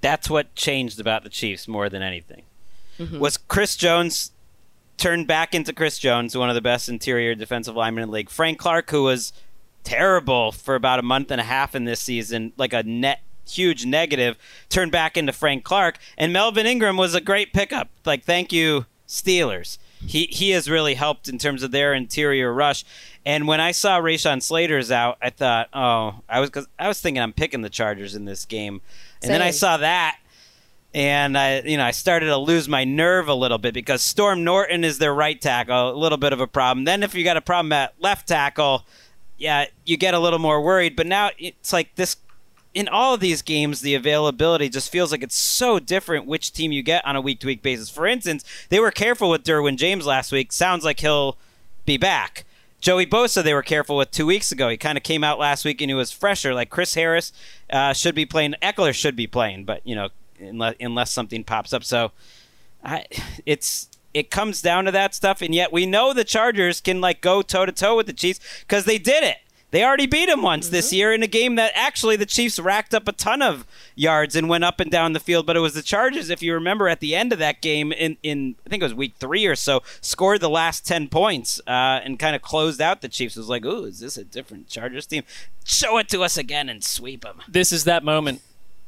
That's 0.00 0.30
what 0.30 0.54
changed 0.54 1.00
about 1.00 1.24
the 1.24 1.28
Chiefs 1.28 1.66
more 1.66 1.88
than 1.88 2.02
anything. 2.02 2.42
Mm-hmm. 2.98 3.18
Was 3.18 3.36
Chris 3.36 3.76
Jones 3.76 4.30
turned 4.96 5.26
back 5.26 5.54
into 5.54 5.72
Chris 5.72 5.98
Jones, 5.98 6.36
one 6.36 6.48
of 6.48 6.54
the 6.54 6.60
best 6.60 6.88
interior 6.88 7.34
defensive 7.34 7.76
linemen 7.76 8.04
in 8.04 8.08
the 8.08 8.14
league. 8.14 8.30
Frank 8.30 8.58
Clark, 8.58 8.90
who 8.90 9.02
was 9.02 9.32
terrible 9.84 10.52
for 10.52 10.74
about 10.74 10.98
a 10.98 11.02
month 11.02 11.30
and 11.30 11.40
a 11.40 11.44
half 11.44 11.74
in 11.74 11.84
this 11.84 12.00
season, 12.00 12.52
like 12.56 12.72
a 12.72 12.82
net 12.82 13.20
huge 13.46 13.86
negative, 13.86 14.36
turned 14.68 14.92
back 14.92 15.16
into 15.16 15.32
Frank 15.32 15.64
Clark. 15.64 15.98
And 16.16 16.32
Melvin 16.32 16.66
Ingram 16.66 16.96
was 16.96 17.14
a 17.14 17.20
great 17.20 17.52
pickup. 17.52 17.88
Like, 18.04 18.24
thank 18.24 18.52
you, 18.52 18.86
Steelers. 19.08 19.78
He 20.04 20.26
he 20.26 20.50
has 20.50 20.68
really 20.68 20.94
helped 20.94 21.28
in 21.28 21.38
terms 21.38 21.62
of 21.62 21.70
their 21.70 21.94
interior 21.94 22.52
rush. 22.52 22.84
And 23.24 23.48
when 23.48 23.60
I 23.60 23.72
saw 23.72 23.98
Rashawn 24.00 24.42
Slater's 24.42 24.90
out, 24.92 25.18
I 25.22 25.30
thought, 25.30 25.68
oh, 25.72 26.20
I 26.28 26.40
was 26.40 26.50
cause 26.50 26.68
I 26.78 26.86
was 26.86 27.00
thinking 27.00 27.22
I'm 27.22 27.32
picking 27.32 27.62
the 27.62 27.70
Chargers 27.70 28.14
in 28.14 28.24
this 28.24 28.44
game, 28.44 28.82
and 29.22 29.30
then 29.30 29.42
I 29.42 29.50
saw 29.50 29.78
that, 29.78 30.18
and 30.94 31.36
I 31.36 31.60
you 31.60 31.76
know 31.76 31.84
I 31.84 31.92
started 31.92 32.26
to 32.26 32.36
lose 32.36 32.68
my 32.68 32.84
nerve 32.84 33.28
a 33.28 33.34
little 33.34 33.58
bit 33.58 33.74
because 33.74 34.02
Storm 34.02 34.44
Norton 34.44 34.84
is 34.84 34.98
their 34.98 35.14
right 35.14 35.40
tackle, 35.40 35.90
a 35.90 35.96
little 35.96 36.18
bit 36.18 36.32
of 36.32 36.40
a 36.40 36.46
problem. 36.46 36.84
Then 36.84 37.02
if 37.02 37.14
you 37.14 37.24
got 37.24 37.36
a 37.38 37.42
problem 37.42 37.72
at 37.72 37.94
left 37.98 38.28
tackle, 38.28 38.84
yeah, 39.38 39.64
you 39.84 39.96
get 39.96 40.14
a 40.14 40.18
little 40.18 40.38
more 40.38 40.60
worried. 40.60 40.94
But 40.94 41.06
now 41.06 41.30
it's 41.38 41.72
like 41.72 41.94
this. 41.96 42.16
In 42.76 42.88
all 42.88 43.14
of 43.14 43.20
these 43.20 43.40
games, 43.40 43.80
the 43.80 43.94
availability 43.94 44.68
just 44.68 44.92
feels 44.92 45.10
like 45.10 45.22
it's 45.22 45.34
so 45.34 45.78
different 45.78 46.26
which 46.26 46.52
team 46.52 46.72
you 46.72 46.82
get 46.82 47.02
on 47.06 47.16
a 47.16 47.22
week 47.22 47.40
to 47.40 47.46
week 47.46 47.62
basis. 47.62 47.88
For 47.88 48.06
instance, 48.06 48.44
they 48.68 48.78
were 48.78 48.90
careful 48.90 49.30
with 49.30 49.44
Derwin 49.44 49.76
James 49.76 50.04
last 50.04 50.30
week. 50.30 50.52
Sounds 50.52 50.84
like 50.84 51.00
he'll 51.00 51.38
be 51.86 51.96
back. 51.96 52.44
Joey 52.78 53.06
Bosa, 53.06 53.42
they 53.42 53.54
were 53.54 53.62
careful 53.62 53.96
with 53.96 54.10
two 54.10 54.26
weeks 54.26 54.52
ago. 54.52 54.68
He 54.68 54.76
kind 54.76 54.98
of 54.98 55.02
came 55.02 55.24
out 55.24 55.38
last 55.38 55.64
week 55.64 55.80
and 55.80 55.90
he 55.90 55.94
was 55.94 56.12
fresher. 56.12 56.52
Like 56.52 56.68
Chris 56.68 56.92
Harris 56.92 57.32
uh, 57.70 57.94
should 57.94 58.14
be 58.14 58.26
playing. 58.26 58.54
Ekeler 58.60 58.92
should 58.92 59.16
be 59.16 59.26
playing, 59.26 59.64
but 59.64 59.80
you 59.86 59.94
know, 59.94 60.10
unless, 60.38 60.74
unless 60.78 61.10
something 61.10 61.44
pops 61.44 61.72
up. 61.72 61.82
So, 61.82 62.12
I, 62.84 63.06
it's 63.46 63.88
it 64.12 64.30
comes 64.30 64.62
down 64.62 64.84
to 64.84 64.90
that 64.92 65.14
stuff. 65.14 65.42
And 65.42 65.54
yet 65.54 65.72
we 65.72 65.86
know 65.86 66.12
the 66.12 66.24
Chargers 66.24 66.80
can 66.82 67.00
like 67.00 67.20
go 67.20 67.40
toe 67.40 67.64
to 67.64 67.72
toe 67.72 67.96
with 67.96 68.06
the 68.06 68.12
Chiefs 68.12 68.40
because 68.60 68.84
they 68.84 68.98
did 68.98 69.24
it. 69.24 69.38
They 69.76 69.84
already 69.84 70.06
beat 70.06 70.30
them 70.30 70.40
once 70.40 70.70
this 70.70 70.90
year 70.90 71.12
in 71.12 71.22
a 71.22 71.26
game 71.26 71.56
that 71.56 71.70
actually 71.74 72.16
the 72.16 72.24
Chiefs 72.24 72.58
racked 72.58 72.94
up 72.94 73.06
a 73.08 73.12
ton 73.12 73.42
of 73.42 73.66
yards 73.94 74.34
and 74.34 74.48
went 74.48 74.64
up 74.64 74.80
and 74.80 74.90
down 74.90 75.12
the 75.12 75.20
field. 75.20 75.44
But 75.44 75.54
it 75.54 75.60
was 75.60 75.74
the 75.74 75.82
Chargers, 75.82 76.30
if 76.30 76.42
you 76.42 76.54
remember, 76.54 76.88
at 76.88 77.00
the 77.00 77.14
end 77.14 77.30
of 77.30 77.38
that 77.40 77.60
game 77.60 77.92
in, 77.92 78.16
in 78.22 78.56
I 78.64 78.70
think 78.70 78.82
it 78.82 78.86
was 78.86 78.94
week 78.94 79.16
three 79.18 79.44
or 79.44 79.54
so, 79.54 79.82
scored 80.00 80.40
the 80.40 80.48
last 80.48 80.86
10 80.86 81.08
points 81.08 81.60
uh, 81.66 82.00
and 82.02 82.18
kind 82.18 82.34
of 82.34 82.40
closed 82.40 82.80
out 82.80 83.02
the 83.02 83.08
Chiefs. 83.10 83.36
It 83.36 83.40
was 83.40 83.50
like, 83.50 83.66
ooh, 83.66 83.84
is 83.84 84.00
this 84.00 84.16
a 84.16 84.24
different 84.24 84.68
Chargers 84.68 85.04
team? 85.04 85.24
Show 85.62 85.98
it 85.98 86.08
to 86.08 86.22
us 86.22 86.38
again 86.38 86.70
and 86.70 86.82
sweep 86.82 87.24
them. 87.24 87.42
this 87.46 87.70
is 87.70 87.84
that 87.84 88.02
moment. 88.02 88.40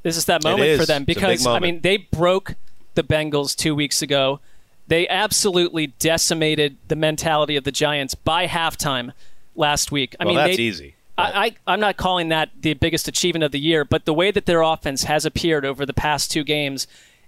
This 0.04 0.16
is 0.16 0.24
that 0.24 0.42
moment 0.42 0.70
is. 0.70 0.80
for 0.80 0.86
them 0.86 1.04
It's 1.06 1.18
a 1.18 1.20
because 1.20 1.46
I 1.46 1.58
mean 1.58 1.82
they 1.82 1.98
broke 1.98 2.54
the 2.94 3.02
Bengals 3.04 3.54
two 3.54 3.74
weeks 3.74 4.00
ago. 4.00 4.40
They 4.86 5.06
absolutely 5.06 5.88
decimated 5.88 6.78
the 6.88 6.96
mentality 6.96 7.56
of 7.56 7.64
the 7.64 7.72
Giants 7.72 8.14
by 8.14 8.46
halftime 8.46 9.12
last 9.58 9.92
week. 9.92 10.14
I 10.18 10.24
well, 10.24 10.34
mean, 10.34 10.44
that's 10.44 10.56
they, 10.56 10.62
easy. 10.62 10.94
I, 11.18 11.46
I, 11.46 11.56
I'm 11.66 11.80
not 11.80 11.96
calling 11.96 12.28
that 12.28 12.50
the 12.60 12.74
biggest 12.74 13.08
achievement 13.08 13.42
of 13.42 13.52
the 13.52 13.60
year, 13.60 13.84
but 13.84 14.04
the 14.04 14.14
way 14.14 14.30
that 14.30 14.46
their 14.46 14.62
offense 14.62 15.04
has 15.04 15.26
appeared 15.26 15.64
over 15.64 15.84
the 15.84 15.92
past 15.92 16.30
two 16.30 16.44
games 16.44 16.86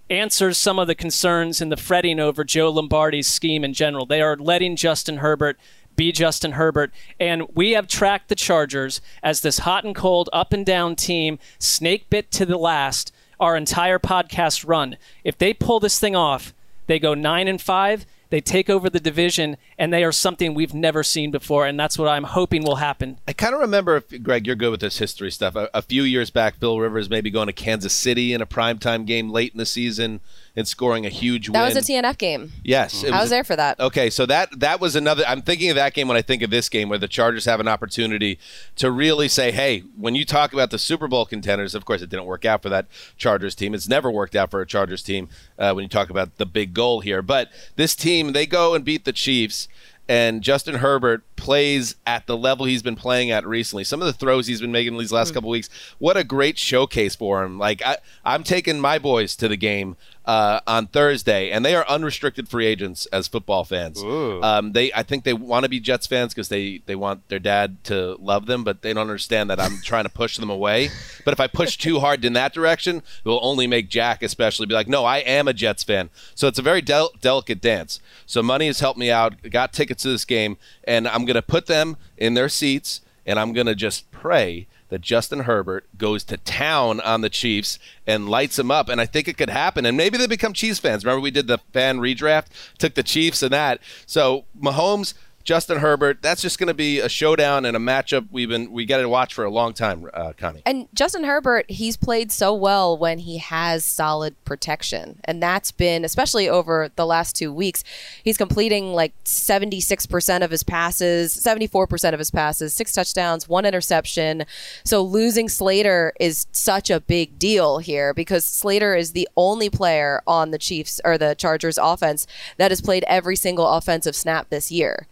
answers 0.08 0.58
some 0.58 0.78
of 0.78 0.86
the 0.86 0.94
concerns 0.94 1.60
and 1.60 1.70
the 1.70 1.76
fretting 1.76 2.18
over 2.18 2.42
Joe 2.42 2.70
Lombardi's 2.70 3.28
scheme 3.28 3.64
in 3.64 3.72
general. 3.74 4.06
They 4.06 4.20
are 4.20 4.36
letting 4.36 4.76
Justin 4.76 5.18
Herbert 5.18 5.58
be 5.96 6.12
Justin 6.12 6.52
Herbert. 6.52 6.92
And 7.18 7.46
we 7.54 7.72
have 7.72 7.86
tracked 7.86 8.28
the 8.28 8.34
Chargers 8.34 9.00
as 9.22 9.40
this 9.40 9.58
hot 9.60 9.84
and 9.84 9.94
cold, 9.94 10.30
up 10.32 10.52
and 10.52 10.64
down 10.64 10.96
team, 10.96 11.38
snake 11.58 12.08
bit 12.08 12.30
to 12.32 12.46
the 12.46 12.56
last, 12.56 13.12
our 13.38 13.56
entire 13.56 13.98
podcast 13.98 14.66
run. 14.66 14.96
If 15.24 15.36
they 15.36 15.52
pull 15.52 15.78
this 15.80 15.98
thing 15.98 16.16
off, 16.16 16.54
they 16.86 16.98
go 16.98 17.14
nine 17.14 17.48
and 17.48 17.60
five. 17.60 18.06
They 18.30 18.40
take 18.40 18.70
over 18.70 18.88
the 18.88 19.00
division, 19.00 19.56
and 19.76 19.92
they 19.92 20.04
are 20.04 20.12
something 20.12 20.54
we've 20.54 20.72
never 20.72 21.02
seen 21.02 21.30
before, 21.30 21.66
and 21.66 21.78
that's 21.78 21.98
what 21.98 22.08
I'm 22.08 22.24
hoping 22.24 22.62
will 22.62 22.76
happen. 22.76 23.18
I 23.26 23.32
kind 23.32 23.54
of 23.54 23.60
remember, 23.60 23.96
if, 23.96 24.22
Gregg, 24.22 24.46
you're 24.46 24.56
good 24.56 24.70
with 24.70 24.80
this 24.80 24.98
history 24.98 25.30
stuff. 25.30 25.56
A, 25.56 25.68
a 25.74 25.82
few 25.82 26.04
years 26.04 26.30
back, 26.30 26.56
Phil 26.56 26.78
Rivers 26.78 27.10
maybe 27.10 27.30
going 27.30 27.48
to 27.48 27.52
Kansas 27.52 27.92
City 27.92 28.32
in 28.32 28.40
a 28.40 28.46
primetime 28.46 29.04
game 29.04 29.30
late 29.30 29.52
in 29.52 29.58
the 29.58 29.66
season 29.66 30.20
and 30.56 30.66
scoring 30.66 31.06
a 31.06 31.08
huge 31.08 31.46
That 31.46 31.52
win. 31.52 31.60
That 31.72 31.74
was 31.76 31.88
a 31.88 31.92
TNF 31.92 32.18
game. 32.18 32.52
yes, 32.64 33.04
I 33.04 33.20
was 33.20 33.30
there 33.30 33.44
for 33.44 33.56
that. 33.56 33.78
Okay, 33.80 34.10
so 34.10 34.26
that 34.26 34.60
that 34.60 34.80
was 34.80 34.96
another. 34.96 35.24
I'm 35.26 35.42
thinking 35.42 35.70
of 35.70 35.76
that 35.76 35.94
game 35.94 36.08
when 36.08 36.16
I 36.16 36.22
think 36.22 36.42
of 36.42 36.50
this 36.50 36.68
game, 36.68 36.88
where 36.88 36.98
the 36.98 37.08
Chargers 37.08 37.44
have 37.44 37.60
an 37.60 37.68
opportunity 37.68 38.38
to 38.76 38.90
really 38.90 39.28
say, 39.28 39.52
"Hey, 39.52 39.80
when 39.96 40.14
you 40.14 40.24
talk 40.24 40.52
about 40.52 40.70
the 40.70 40.78
Super 40.78 41.08
Bowl 41.08 41.24
contenders, 41.26 41.74
of 41.74 41.84
course, 41.84 42.02
it 42.02 42.10
didn't 42.10 42.26
work 42.26 42.44
out 42.44 42.62
for 42.62 42.68
that 42.68 42.86
Chargers 43.16 43.54
team. 43.54 43.74
It's 43.74 43.88
never 43.88 44.10
worked 44.10 44.34
out 44.36 44.50
for 44.50 44.60
a 44.60 44.66
Chargers 44.66 45.02
team 45.02 45.28
uh, 45.58 45.72
when 45.72 45.82
you 45.82 45.88
talk 45.88 46.10
about 46.10 46.36
the 46.38 46.46
big 46.46 46.74
goal 46.74 47.00
here. 47.00 47.22
But 47.22 47.50
this 47.76 47.94
team, 47.94 48.32
they 48.32 48.46
go 48.46 48.74
and 48.74 48.84
beat 48.84 49.04
the 49.04 49.12
Chiefs." 49.12 49.68
And 50.08 50.42
Justin 50.42 50.76
Herbert 50.76 51.22
plays 51.36 51.94
at 52.04 52.26
the 52.26 52.36
level 52.36 52.66
he's 52.66 52.82
been 52.82 52.96
playing 52.96 53.30
at 53.30 53.46
recently. 53.46 53.84
Some 53.84 54.00
of 54.00 54.06
the 54.06 54.12
throws 54.12 54.48
he's 54.48 54.60
been 54.60 54.72
making 54.72 54.98
these 54.98 55.12
last 55.12 55.32
couple 55.32 55.48
weeks, 55.50 55.70
what 55.98 56.16
a 56.16 56.24
great 56.24 56.58
showcase 56.58 57.14
for 57.14 57.44
him! 57.44 57.58
Like 57.60 57.80
I, 57.86 57.98
I'm 58.24 58.42
taking 58.42 58.80
my 58.80 58.98
boys 58.98 59.36
to 59.36 59.46
the 59.46 59.56
game 59.56 59.96
uh, 60.26 60.60
on 60.66 60.86
Thursday, 60.86 61.50
and 61.50 61.64
they 61.64 61.74
are 61.74 61.86
unrestricted 61.88 62.48
free 62.48 62.66
agents 62.66 63.06
as 63.06 63.26
football 63.26 63.64
fans. 63.64 64.02
Um, 64.42 64.72
they, 64.72 64.92
I 64.92 65.02
think 65.02 65.24
they 65.24 65.32
want 65.32 65.64
to 65.64 65.68
be 65.68 65.80
Jets 65.80 66.06
fans 66.06 66.34
because 66.34 66.48
they 66.48 66.82
they 66.86 66.94
want 66.94 67.28
their 67.28 67.38
dad 67.38 67.82
to 67.84 68.16
love 68.20 68.46
them, 68.46 68.62
but 68.62 68.82
they 68.82 68.92
don't 68.92 69.02
understand 69.02 69.50
that 69.50 69.58
I'm 69.58 69.80
trying 69.82 70.04
to 70.04 70.10
push 70.10 70.36
them 70.36 70.50
away. 70.50 70.90
But 71.24 71.32
if 71.32 71.40
I 71.40 71.46
push 71.46 71.76
too 71.76 72.00
hard 72.00 72.24
in 72.24 72.34
that 72.34 72.52
direction, 72.52 72.96
it 72.98 73.28
will 73.28 73.40
only 73.42 73.66
make 73.66 73.88
Jack 73.88 74.22
especially 74.22 74.66
be 74.66 74.74
like, 74.74 74.88
"No, 74.88 75.04
I 75.04 75.18
am 75.18 75.48
a 75.48 75.52
Jets 75.52 75.82
fan." 75.84 76.10
So 76.34 76.46
it's 76.48 76.58
a 76.58 76.62
very 76.62 76.82
del- 76.82 77.12
delicate 77.20 77.60
dance. 77.60 77.98
So 78.26 78.42
money 78.42 78.66
has 78.66 78.80
helped 78.80 78.98
me 78.98 79.10
out. 79.10 79.42
Got 79.50 79.72
tickets 79.72 80.02
to 80.02 80.10
this 80.10 80.24
game, 80.24 80.58
and 80.84 81.08
I'm 81.08 81.24
gonna 81.24 81.42
put 81.42 81.66
them 81.66 81.96
in 82.16 82.34
their 82.34 82.48
seats, 82.48 83.00
and 83.26 83.38
I'm 83.38 83.52
gonna 83.52 83.74
just 83.74 84.10
pray 84.10 84.66
that 84.90 85.00
Justin 85.00 85.40
Herbert 85.40 85.86
goes 85.96 86.22
to 86.24 86.36
town 86.36 87.00
on 87.00 87.22
the 87.22 87.30
Chiefs 87.30 87.78
and 88.06 88.28
lights 88.28 88.56
them 88.56 88.70
up. 88.70 88.88
And 88.88 89.00
I 89.00 89.06
think 89.06 89.26
it 89.28 89.38
could 89.38 89.50
happen. 89.50 89.86
And 89.86 89.96
maybe 89.96 90.18
they 90.18 90.26
become 90.26 90.52
Chiefs 90.52 90.78
fans. 90.78 91.04
Remember, 91.04 91.22
we 91.22 91.30
did 91.30 91.46
the 91.46 91.58
fan 91.72 91.98
redraft, 91.98 92.46
took 92.78 92.94
the 92.94 93.02
Chiefs 93.02 93.42
and 93.42 93.52
that. 93.52 93.80
So 94.04 94.44
Mahomes, 94.60 95.14
Justin 95.44 95.78
Herbert, 95.78 96.22
that's 96.22 96.42
just 96.42 96.58
going 96.58 96.68
to 96.68 96.74
be 96.74 97.00
a 97.00 97.08
showdown 97.08 97.64
and 97.64 97.76
a 97.76 97.80
matchup 97.80 98.28
we've 98.30 98.48
been 98.48 98.72
we 98.72 98.84
got 98.84 98.98
to 98.98 99.08
watch 99.08 99.34
for 99.34 99.44
a 99.44 99.50
long 99.50 99.72
time, 99.72 100.08
uh, 100.12 100.32
Connie. 100.36 100.62
And 100.66 100.88
Justin 100.94 101.24
Herbert, 101.24 101.70
he's 101.70 101.96
played 101.96 102.30
so 102.30 102.54
well 102.54 102.96
when 102.96 103.20
he 103.20 103.38
has 103.38 103.84
solid 103.84 104.34
protection. 104.44 105.18
And 105.24 105.42
that's 105.42 105.72
been, 105.72 106.04
especially 106.04 106.48
over 106.48 106.90
the 106.96 107.06
last 107.06 107.36
two 107.36 107.52
weeks, 107.52 107.82
he's 108.22 108.36
completing 108.36 108.92
like 108.92 109.12
76% 109.24 110.42
of 110.42 110.50
his 110.50 110.62
passes, 110.62 111.34
74% 111.34 112.12
of 112.12 112.18
his 112.18 112.30
passes, 112.30 112.74
six 112.74 112.92
touchdowns, 112.92 113.48
one 113.48 113.64
interception. 113.64 114.44
So 114.84 115.02
losing 115.02 115.48
Slater 115.48 116.12
is 116.20 116.46
such 116.52 116.90
a 116.90 117.00
big 117.00 117.38
deal 117.38 117.78
here 117.78 118.12
because 118.12 118.44
Slater 118.44 118.94
is 118.94 119.12
the 119.12 119.28
only 119.36 119.70
player 119.70 120.22
on 120.26 120.50
the 120.50 120.58
Chiefs 120.58 121.00
or 121.04 121.16
the 121.16 121.34
Chargers 121.34 121.78
offense 121.78 122.26
that 122.58 122.70
has 122.70 122.80
played 122.80 123.04
every 123.06 123.36
single 123.36 123.66
offensive 123.66 124.14
snap 124.14 124.50
this 124.50 124.70
year. 124.70 125.06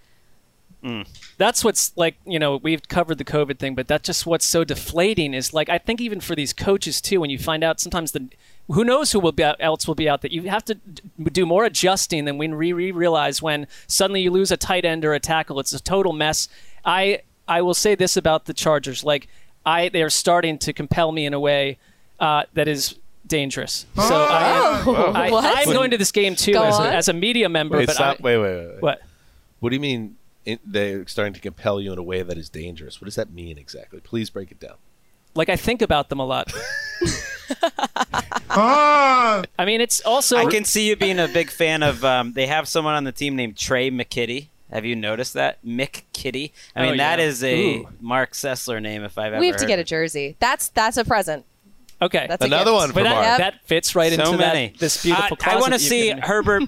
That's 1.39 1.65
what's 1.65 1.97
like 1.97 2.17
you 2.25 2.39
know 2.39 2.57
we've 2.57 2.87
covered 2.89 3.19
the 3.19 3.25
covid 3.25 3.59
thing 3.59 3.75
but 3.75 3.89
that's 3.89 4.07
just 4.07 4.27
what's 4.27 4.45
so 4.45 4.63
deflating 4.65 5.35
is 5.35 5.53
like 5.53 5.69
i 5.69 5.77
think 5.77 6.01
even 6.01 6.21
for 6.21 6.37
these 6.37 6.53
coaches 6.53 7.01
too 7.01 7.21
when 7.21 7.31
you 7.31 7.39
find 7.39 7.65
out 7.65 7.81
sometimes 7.81 8.13
the 8.13 8.29
who 8.71 8.85
knows 8.85 9.13
who 9.13 9.19
will 9.19 9.33
be 9.33 9.43
out, 9.43 9.57
else 9.61 9.89
will 9.89 9.95
be 9.95 10.09
out 10.09 10.21
that 10.23 10.31
you 10.31 10.43
have 10.43 10.65
to 10.65 10.75
do 11.33 11.47
more 11.47 11.65
adjusting 11.65 12.27
than 12.27 12.39
when 12.39 12.57
we 12.57 12.73
re- 12.73 12.93
realize 12.93 13.43
when 13.43 13.67
suddenly 13.87 14.21
you 14.23 14.31
lose 14.31 14.51
a 14.51 14.57
tight 14.57 14.85
end 14.85 15.05
or 15.05 15.15
a 15.15 15.21
tackle 15.21 15.59
it's 15.59 15.73
a 15.73 15.83
total 15.83 16.13
mess 16.13 16.49
i 16.85 17.21
i 17.49 17.61
will 17.61 17.75
say 17.75 17.95
this 17.95 18.17
about 18.17 18.45
the 18.45 18.55
chargers 18.55 19.03
like 19.03 19.27
i 19.67 19.89
they 19.89 20.03
are 20.03 20.11
starting 20.11 20.59
to 20.59 20.73
compel 20.73 21.11
me 21.13 21.27
in 21.27 21.35
a 21.35 21.41
way 21.41 21.77
uh, 22.21 22.43
that 22.55 22.69
is 22.69 22.97
dangerous 23.27 23.87
so 23.97 24.03
I, 24.03 24.81
am, 24.81 25.17
I, 25.17 25.55
I'm 25.57 25.73
going 25.73 25.91
to 25.91 25.99
this 25.99 26.13
game 26.13 26.35
too 26.35 26.57
as 26.57 26.79
a, 26.79 26.95
as 26.95 27.09
a 27.09 27.13
media 27.13 27.49
member 27.49 27.77
Wait, 27.79 27.87
but 27.87 27.95
stop. 27.95 28.19
I, 28.21 28.23
wait, 28.23 28.39
wait, 28.39 28.57
wait, 28.57 28.69
wait. 28.75 28.83
what 28.83 29.03
What 29.61 29.71
do 29.71 29.77
you 29.77 29.81
mean? 29.81 30.17
It, 30.49 30.61
they're 30.65 31.07
starting 31.07 31.35
to 31.35 31.41
compel 31.41 31.81
you 31.81 31.93
in 31.93 31.99
a 31.99 32.03
way 32.03 32.23
that 32.23 32.39
is 32.39 32.49
dangerous. 32.49 33.01
What 33.01 33.05
does 33.07 33.17
that 33.17 33.31
mean 33.31 33.59
exactly? 33.59 34.01
Please 34.01 34.31
break 34.31 34.51
it 34.51 34.59
down. 34.59 34.77
like 35.35 35.49
I 35.49 35.57
think 35.57 35.83
about 35.83 36.09
them 36.09 36.21
a 36.21 36.25
lot. 36.27 36.53
I 38.51 39.65
mean, 39.65 39.81
it's 39.81 40.01
also 40.01 40.37
I 40.37 40.47
can 40.47 40.65
see 40.65 40.89
you 40.89 40.97
being 40.97 41.19
a 41.19 41.29
big 41.29 41.51
fan 41.51 41.83
of. 41.83 42.05
Um, 42.05 42.33
they 42.33 42.47
have 42.47 42.67
someone 42.69 42.95
on 42.95 43.05
the 43.05 43.13
team 43.13 43.37
named 43.37 43.57
Trey 43.57 43.91
McKitty. 43.91 44.49
Have 44.71 44.85
you 44.85 44.97
noticed 44.97 45.35
that 45.35 45.65
Mick 45.65 46.03
Kitty? 46.13 46.53
I 46.77 46.83
mean, 46.83 46.91
Oh, 46.93 46.95
yeah. 46.95 47.17
is 47.17 47.43
a 47.43 47.77
Ooh. 47.79 47.89
Marc 48.01 48.33
Sessler 48.33 48.83
name 48.83 49.03
if 49.03 49.17
I've 49.17 49.33
ever. 49.33 49.41
We 49.41 49.49
have 49.49 49.57
to 49.59 49.67
get 49.67 49.79
a 49.79 49.85
jersey. 49.85 50.37
That's 50.41 50.69
that's 50.69 50.97
a 50.97 51.05
present. 51.05 51.45
okay. 52.03 52.27
That's 52.29 52.45
Another 52.45 52.73
gift. 52.73 52.75
one 52.75 52.89
for 52.89 52.95
but 52.95 53.05
Marc. 53.05 53.23
that, 53.25 53.39
that 53.39 53.65
fits 53.67 53.95
right 53.95 54.13
so 54.13 54.25
into 54.27 54.39
many. 54.39 54.69
that 54.69 54.79
this 54.79 55.03
beautiful. 55.03 55.37
Uh, 55.45 55.51
I 55.51 55.57
want 55.61 55.73
to 55.75 55.79
see. 55.79 56.11
Herbert. 56.11 56.65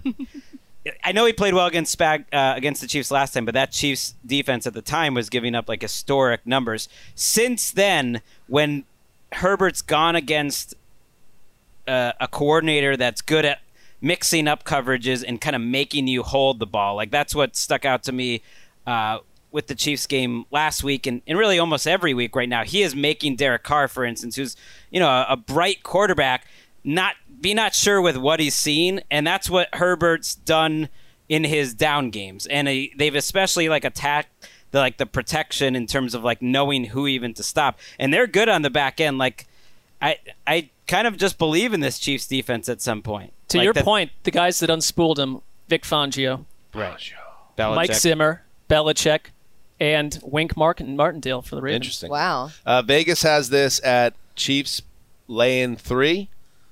I 1.05 1.13
know 1.13 1.27
he 1.27 1.33
played 1.33 1.53
well 1.53 1.67
against 1.67 1.97
Spag 1.97 2.25
uh, 2.33 2.55
against 2.57 2.81
the 2.81 2.87
Chiefs 2.87 3.11
last 3.11 3.35
time, 3.35 3.45
but 3.45 3.55
that 3.55 3.71
Chiefs 3.71 4.15
defense 4.25 4.67
at 4.67 4.73
the 4.73 4.83
time 4.83 5.15
was 5.15 5.29
giving 5.29 5.55
up 5.55 5.69
like 5.69 5.83
historic 5.83 6.47
numbers. 6.47 6.89
Since 7.15 7.71
then, 7.71 8.23
when 8.47 8.85
Herbert's 9.33 9.83
gone 9.83 10.17
against 10.17 10.75
uh, 11.87 12.13
a 12.21 12.29
coordinator 12.29 12.97
that's 12.97 13.21
good 13.21 13.45
at 13.45 13.61
mixing 14.01 14.49
up 14.49 14.65
coverages 14.65 15.25
and 15.27 15.41
kind 15.41 15.55
of 15.55 15.61
making 15.63 16.07
you 16.07 16.23
hold 16.23 16.59
the 16.59 16.67
ball. 16.67 16.95
Like 16.95 17.11
that's 17.11 17.35
what 17.35 17.57
stuck 17.57 17.85
out 17.85 18.03
to 18.05 18.13
me 18.13 18.43
uh, 18.87 19.19
with 19.51 19.67
the 19.67 19.75
Chiefs 19.75 20.07
game 20.07 20.47
last 20.51 20.83
week, 20.85 21.07
and, 21.07 21.23
and 21.27 21.39
really 21.39 21.59
almost 21.59 21.87
every 21.87 22.15
week 22.15 22.35
right 22.35 22.49
now. 22.49 22.65
He 22.65 22.83
is 22.83 22.95
making 22.95 23.37
Derek 23.37 23.63
Carr, 23.63 23.89
for 23.89 24.05
instance, 24.05 24.37
who's 24.37 24.57
you 24.91 25.01
know 25.01 25.09
a, 25.09 25.27
a 25.31 25.37
bright 25.37 25.83
quarterback, 25.83 26.47
not 26.85 27.17
be 27.41 27.55
not 27.55 27.75
sure 27.75 28.01
with 28.01 28.17
what 28.17 28.41
he's 28.41 28.55
seen, 28.55 29.01
and 29.11 29.27
that's 29.27 29.49
what 29.49 29.69
Herbert's 29.75 30.35
done 30.35 30.89
in 31.29 31.45
his 31.45 31.75
down 31.75 32.11
games, 32.11 32.47
and 32.47 32.67
he, 32.69 32.93
they've 32.97 33.15
especially 33.15 33.69
like 33.69 33.85
attacked 33.85 34.29
the 34.73 34.79
like 34.79 34.99
the 34.99 35.07
protection 35.07 35.75
in 35.77 35.87
terms 35.87 36.15
of 36.15 36.23
like 36.25 36.43
knowing 36.43 36.85
who 36.87 37.07
even 37.07 37.35
to 37.35 37.43
stop, 37.43 37.79
and 37.99 38.13
they're 38.13 38.27
good 38.27 38.49
on 38.49 38.63
the 38.63 38.71
back 38.71 39.01
end. 39.01 39.19
Like 39.19 39.47
I 40.03 40.19
I 40.47 40.71
kind 40.87 41.07
of 41.07 41.17
just 41.17 41.39
believe 41.39 41.73
in 41.73 41.81
this 41.81 41.99
Chiefs 41.99 42.27
defense 42.27 42.69
at 42.69 42.81
some 42.83 43.01
point. 43.03 43.33
To 43.49 43.59
Like 43.59 43.65
your 43.65 43.73
that- 43.75 43.85
point, 43.85 44.11
the 44.25 44.31
guys 44.31 44.59
that 44.61 44.71
unspooled 44.71 45.19
him, 45.19 45.41
Vic 45.69 45.83
Fangio, 45.83 46.45
right? 46.75 47.13
Mike 47.59 47.91
Belichick. 47.91 47.95
Zimmer, 47.95 48.43
Belichick, 48.69 49.21
and 49.79 50.19
Wink 50.23 50.57
Martin 50.57 50.97
Martindale 50.97 51.43
for 51.43 51.57
the 51.57 51.63
Ravens. 51.63 51.77
Interesting. 51.87 52.11
Wow. 52.11 52.51
Uh, 52.67 52.83
Vegas 52.83 53.23
has 53.23 53.51
this 53.51 53.81
at 53.85 54.15
Chiefs 54.37 54.83
laying 55.29 55.77
three. 55.77 56.29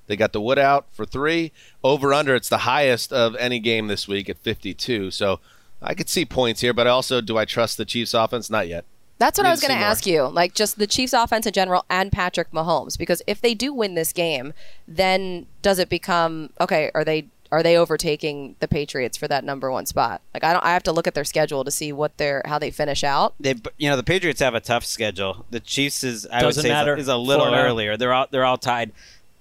They 0.09 0.16
got 0.16 0.32
the 0.32 0.40
wood 0.40 0.59
out 0.59 0.86
for 0.90 1.06
three. 1.06 1.52
Over 1.84 2.12
under, 2.12 2.34
it's 2.34 2.48
the 2.48 2.59
highest 2.59 3.12
of 3.12 3.36
any 3.36 3.61
game 3.61 3.86
this 3.86 4.09
week 4.09 4.28
at 4.28 4.38
52. 4.38 5.12
So 5.12 5.38
I 5.80 5.94
could 5.94 6.09
see 6.09 6.24
points 6.24 6.61
here, 6.61 6.72
but 6.72 6.86
also, 6.86 7.20
do 7.20 7.38
I 7.38 7.44
trust 7.44 7.76
the 7.76 7.84
Chiefs 7.84 8.14
offense? 8.14 8.50
Not 8.50 8.66
yet. 8.66 8.84
That's 9.18 9.36
what 9.36 9.46
I 9.46 9.50
was 9.50 9.61
going 9.61 9.76
to 9.76 9.84
ask 9.84 10.06
you. 10.06 10.22
Like 10.28 10.54
just 10.54 10.78
the 10.78 10.86
Chiefs 10.86 11.12
offense 11.12 11.46
in 11.46 11.52
general 11.52 11.84
and 11.90 12.12
Patrick 12.12 12.52
Mahomes 12.52 12.96
because 12.96 13.20
if 13.26 13.40
they 13.40 13.54
do 13.54 13.72
win 13.72 13.94
this 13.94 14.12
game, 14.12 14.52
then 14.86 15.46
does 15.61 15.78
it 15.78 15.88
become 15.88 16.50
okay, 16.61 16.90
are 16.94 17.04
they 17.04 17.26
are 17.50 17.62
they 17.62 17.76
overtaking 17.76 18.56
the 18.61 18.68
Patriots 18.68 19.16
for 19.16 19.26
that 19.26 19.42
number 19.42 19.72
1 19.72 19.86
spot? 19.86 20.20
Like 20.32 20.44
I 20.44 20.52
don't 20.52 20.64
I 20.64 20.72
have 20.72 20.84
to 20.84 20.92
look 20.92 21.09
at 21.09 21.14
their 21.14 21.24
schedule 21.24 21.64
to 21.64 21.70
see 21.70 21.92
what 21.92 22.16
they're 22.16 22.42
how 22.44 22.61
they 22.61 22.70
finish 22.70 23.02
out. 23.02 23.34
They, 23.40 23.56
you 23.76 23.90
know, 23.90 23.96
the 23.96 24.04
Patriots 24.04 24.40
have 24.40 24.54
a 24.54 24.61
tough 24.61 24.84
schedule. 24.84 25.46
The 25.50 25.61
Chiefs 25.61 26.04
is, 26.04 26.26
I 26.30 26.42
Doesn't 26.42 26.62
would 26.62 26.70
say, 26.70 26.80
is 26.80 26.86
a- 26.86 26.96
is 26.96 27.09
a 27.09 27.16
little 27.16 27.46
Four 27.46 27.54
and 27.54 27.61
oh. 27.61 27.68
earlier. 27.68 27.96
They're 27.96 28.12
all 28.12 28.26
they're 28.30 28.44
all 28.44 28.59
tied. 28.59 28.92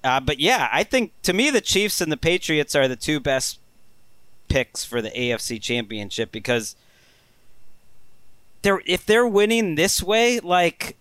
Uh, 0.03 0.19
but 0.19 0.39
yeah, 0.39 0.69
I 0.71 0.83
think 0.83 1.11
to 1.23 1.33
me 1.33 1.49
the 1.49 1.61
Chiefs 1.61 2.01
and 2.01 2.11
the 2.11 2.17
Patriots 2.17 2.75
are 2.75 2.87
the 2.87 2.95
two 2.95 3.19
best 3.19 3.59
picks 4.47 4.85
for 4.85 5.01
the 5.01 5.09
AFC 5.09 5.61
Championship 5.61 6.31
because 6.31 6.75
they're 8.61 8.81
if 8.85 9.05
they're 9.05 9.27
winning 9.27 9.75
this 9.75 10.01
way, 10.01 10.39
like 10.39 10.95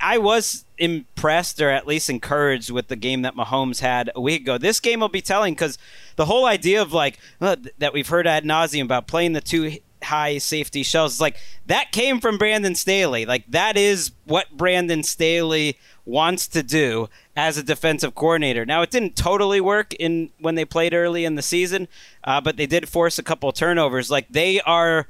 I 0.00 0.18
was 0.18 0.64
impressed 0.78 1.60
or 1.60 1.70
at 1.70 1.86
least 1.86 2.10
encouraged 2.10 2.70
with 2.70 2.88
the 2.88 2.96
game 2.96 3.22
that 3.22 3.34
Mahomes 3.34 3.80
had 3.80 4.10
a 4.14 4.20
week 4.20 4.42
ago. 4.42 4.58
This 4.58 4.80
game 4.80 5.00
will 5.00 5.08
be 5.08 5.22
telling 5.22 5.54
because 5.54 5.78
the 6.16 6.26
whole 6.26 6.44
idea 6.44 6.82
of 6.82 6.92
like 6.92 7.18
uh, 7.40 7.56
that 7.78 7.92
we've 7.92 8.08
heard 8.08 8.26
ad 8.26 8.44
nauseum 8.44 8.84
about 8.84 9.06
playing 9.06 9.32
the 9.32 9.40
two 9.40 9.78
high 10.02 10.38
safety 10.38 10.82
shells 10.82 11.14
is 11.14 11.20
like 11.20 11.36
that 11.66 11.92
came 11.92 12.20
from 12.20 12.38
Brandon 12.38 12.74
Staley. 12.74 13.26
Like 13.26 13.44
that 13.48 13.76
is 13.76 14.12
what 14.24 14.50
Brandon 14.56 15.02
Staley 15.02 15.78
wants 16.06 16.46
to 16.48 16.62
do 16.62 17.08
as 17.36 17.58
a 17.58 17.62
defensive 17.62 18.14
coordinator. 18.14 18.64
Now 18.64 18.80
it 18.82 18.90
didn't 18.90 19.16
totally 19.16 19.60
work 19.60 19.92
in 19.94 20.30
when 20.38 20.54
they 20.54 20.64
played 20.64 20.94
early 20.94 21.24
in 21.24 21.34
the 21.34 21.42
season, 21.42 21.88
uh, 22.24 22.40
but 22.40 22.56
they 22.56 22.66
did 22.66 22.88
force 22.88 23.18
a 23.18 23.22
couple 23.22 23.50
turnovers. 23.52 24.10
Like 24.10 24.28
they 24.30 24.60
are 24.62 25.08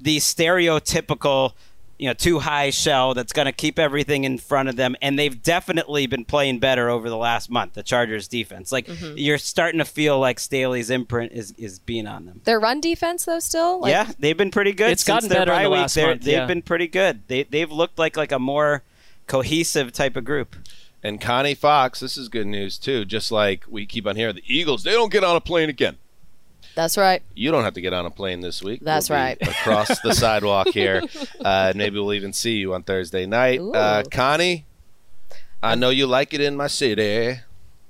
the 0.00 0.18
stereotypical 0.18 1.52
you 1.98 2.08
know 2.08 2.14
two 2.14 2.40
high 2.40 2.70
shell 2.70 3.14
that's 3.14 3.32
going 3.32 3.46
to 3.46 3.52
keep 3.52 3.78
everything 3.78 4.24
in 4.24 4.36
front 4.36 4.68
of 4.68 4.74
them 4.74 4.96
and 5.00 5.16
they've 5.16 5.40
definitely 5.42 6.06
been 6.08 6.24
playing 6.24 6.58
better 6.58 6.88
over 6.90 7.08
the 7.08 7.16
last 7.16 7.48
month 7.48 7.74
the 7.74 7.82
chargers 7.82 8.26
defense 8.26 8.72
like 8.72 8.88
you're 9.14 9.38
starting 9.38 9.78
to 9.78 9.84
feel 9.84 10.18
like 10.18 10.40
staley's 10.40 10.90
imprint 10.90 11.30
is 11.30 11.52
is 11.58 11.78
being 11.78 12.06
on 12.08 12.26
them 12.26 12.40
Their 12.44 12.58
run 12.58 12.80
defense 12.80 13.24
though 13.26 13.38
still? 13.38 13.80
Like, 13.80 13.90
yeah 13.90 14.10
they've 14.18 14.36
been 14.36 14.50
pretty 14.50 14.72
good 14.72 14.90
It's 14.90 15.04
since 15.04 15.14
gotten 15.14 15.28
their 15.28 15.40
better 15.42 15.52
in 15.52 15.58
bye 15.58 15.62
the 15.64 15.70
week. 15.70 15.78
last 15.80 15.94
They're- 15.94 16.06
month, 16.08 16.22
they've 16.22 16.48
been 16.48 16.62
pretty 16.62 16.88
good 16.88 17.20
they, 17.28 17.44
they've 17.44 17.70
looked 17.70 17.98
like 18.00 18.16
like 18.16 18.32
a 18.32 18.38
more 18.40 18.82
cohesive 19.32 19.92
type 19.92 20.14
of 20.14 20.26
group 20.26 20.56
And 21.02 21.18
Connie 21.18 21.54
Fox, 21.54 22.00
this 22.00 22.18
is 22.18 22.28
good 22.28 22.46
news 22.46 22.76
too. 22.76 23.06
Just 23.06 23.32
like 23.32 23.64
we 23.66 23.86
keep 23.86 24.06
on 24.06 24.14
hearing, 24.14 24.34
the 24.34 24.44
Eagles, 24.46 24.82
they 24.84 24.92
don't 24.92 25.10
get 25.10 25.24
on 25.24 25.34
a 25.36 25.40
plane 25.40 25.70
again. 25.70 25.96
That's 26.74 26.98
right. 26.98 27.22
You 27.34 27.50
don't 27.50 27.64
have 27.64 27.72
to 27.74 27.80
get 27.80 27.94
on 27.94 28.04
a 28.04 28.10
plane 28.10 28.40
this 28.42 28.62
week. 28.62 28.80
That's 28.82 29.08
We'll 29.08 29.18
be 29.18 29.22
right. 29.22 29.42
across 29.48 30.00
the 30.00 30.14
sidewalk 30.14 30.68
here. 30.68 31.02
Uh, 31.42 31.68
and 31.70 31.76
maybe 31.76 31.98
we'll 31.98 32.12
even 32.12 32.34
see 32.34 32.56
you 32.56 32.74
on 32.74 32.82
Thursday 32.82 33.24
night. 33.24 33.58
Uh, 33.60 34.04
Connie, 34.10 34.66
I 35.62 35.76
know 35.76 35.88
you 35.88 36.06
like 36.06 36.34
it 36.34 36.42
in 36.42 36.54
my 36.54 36.66
city. 36.66 37.40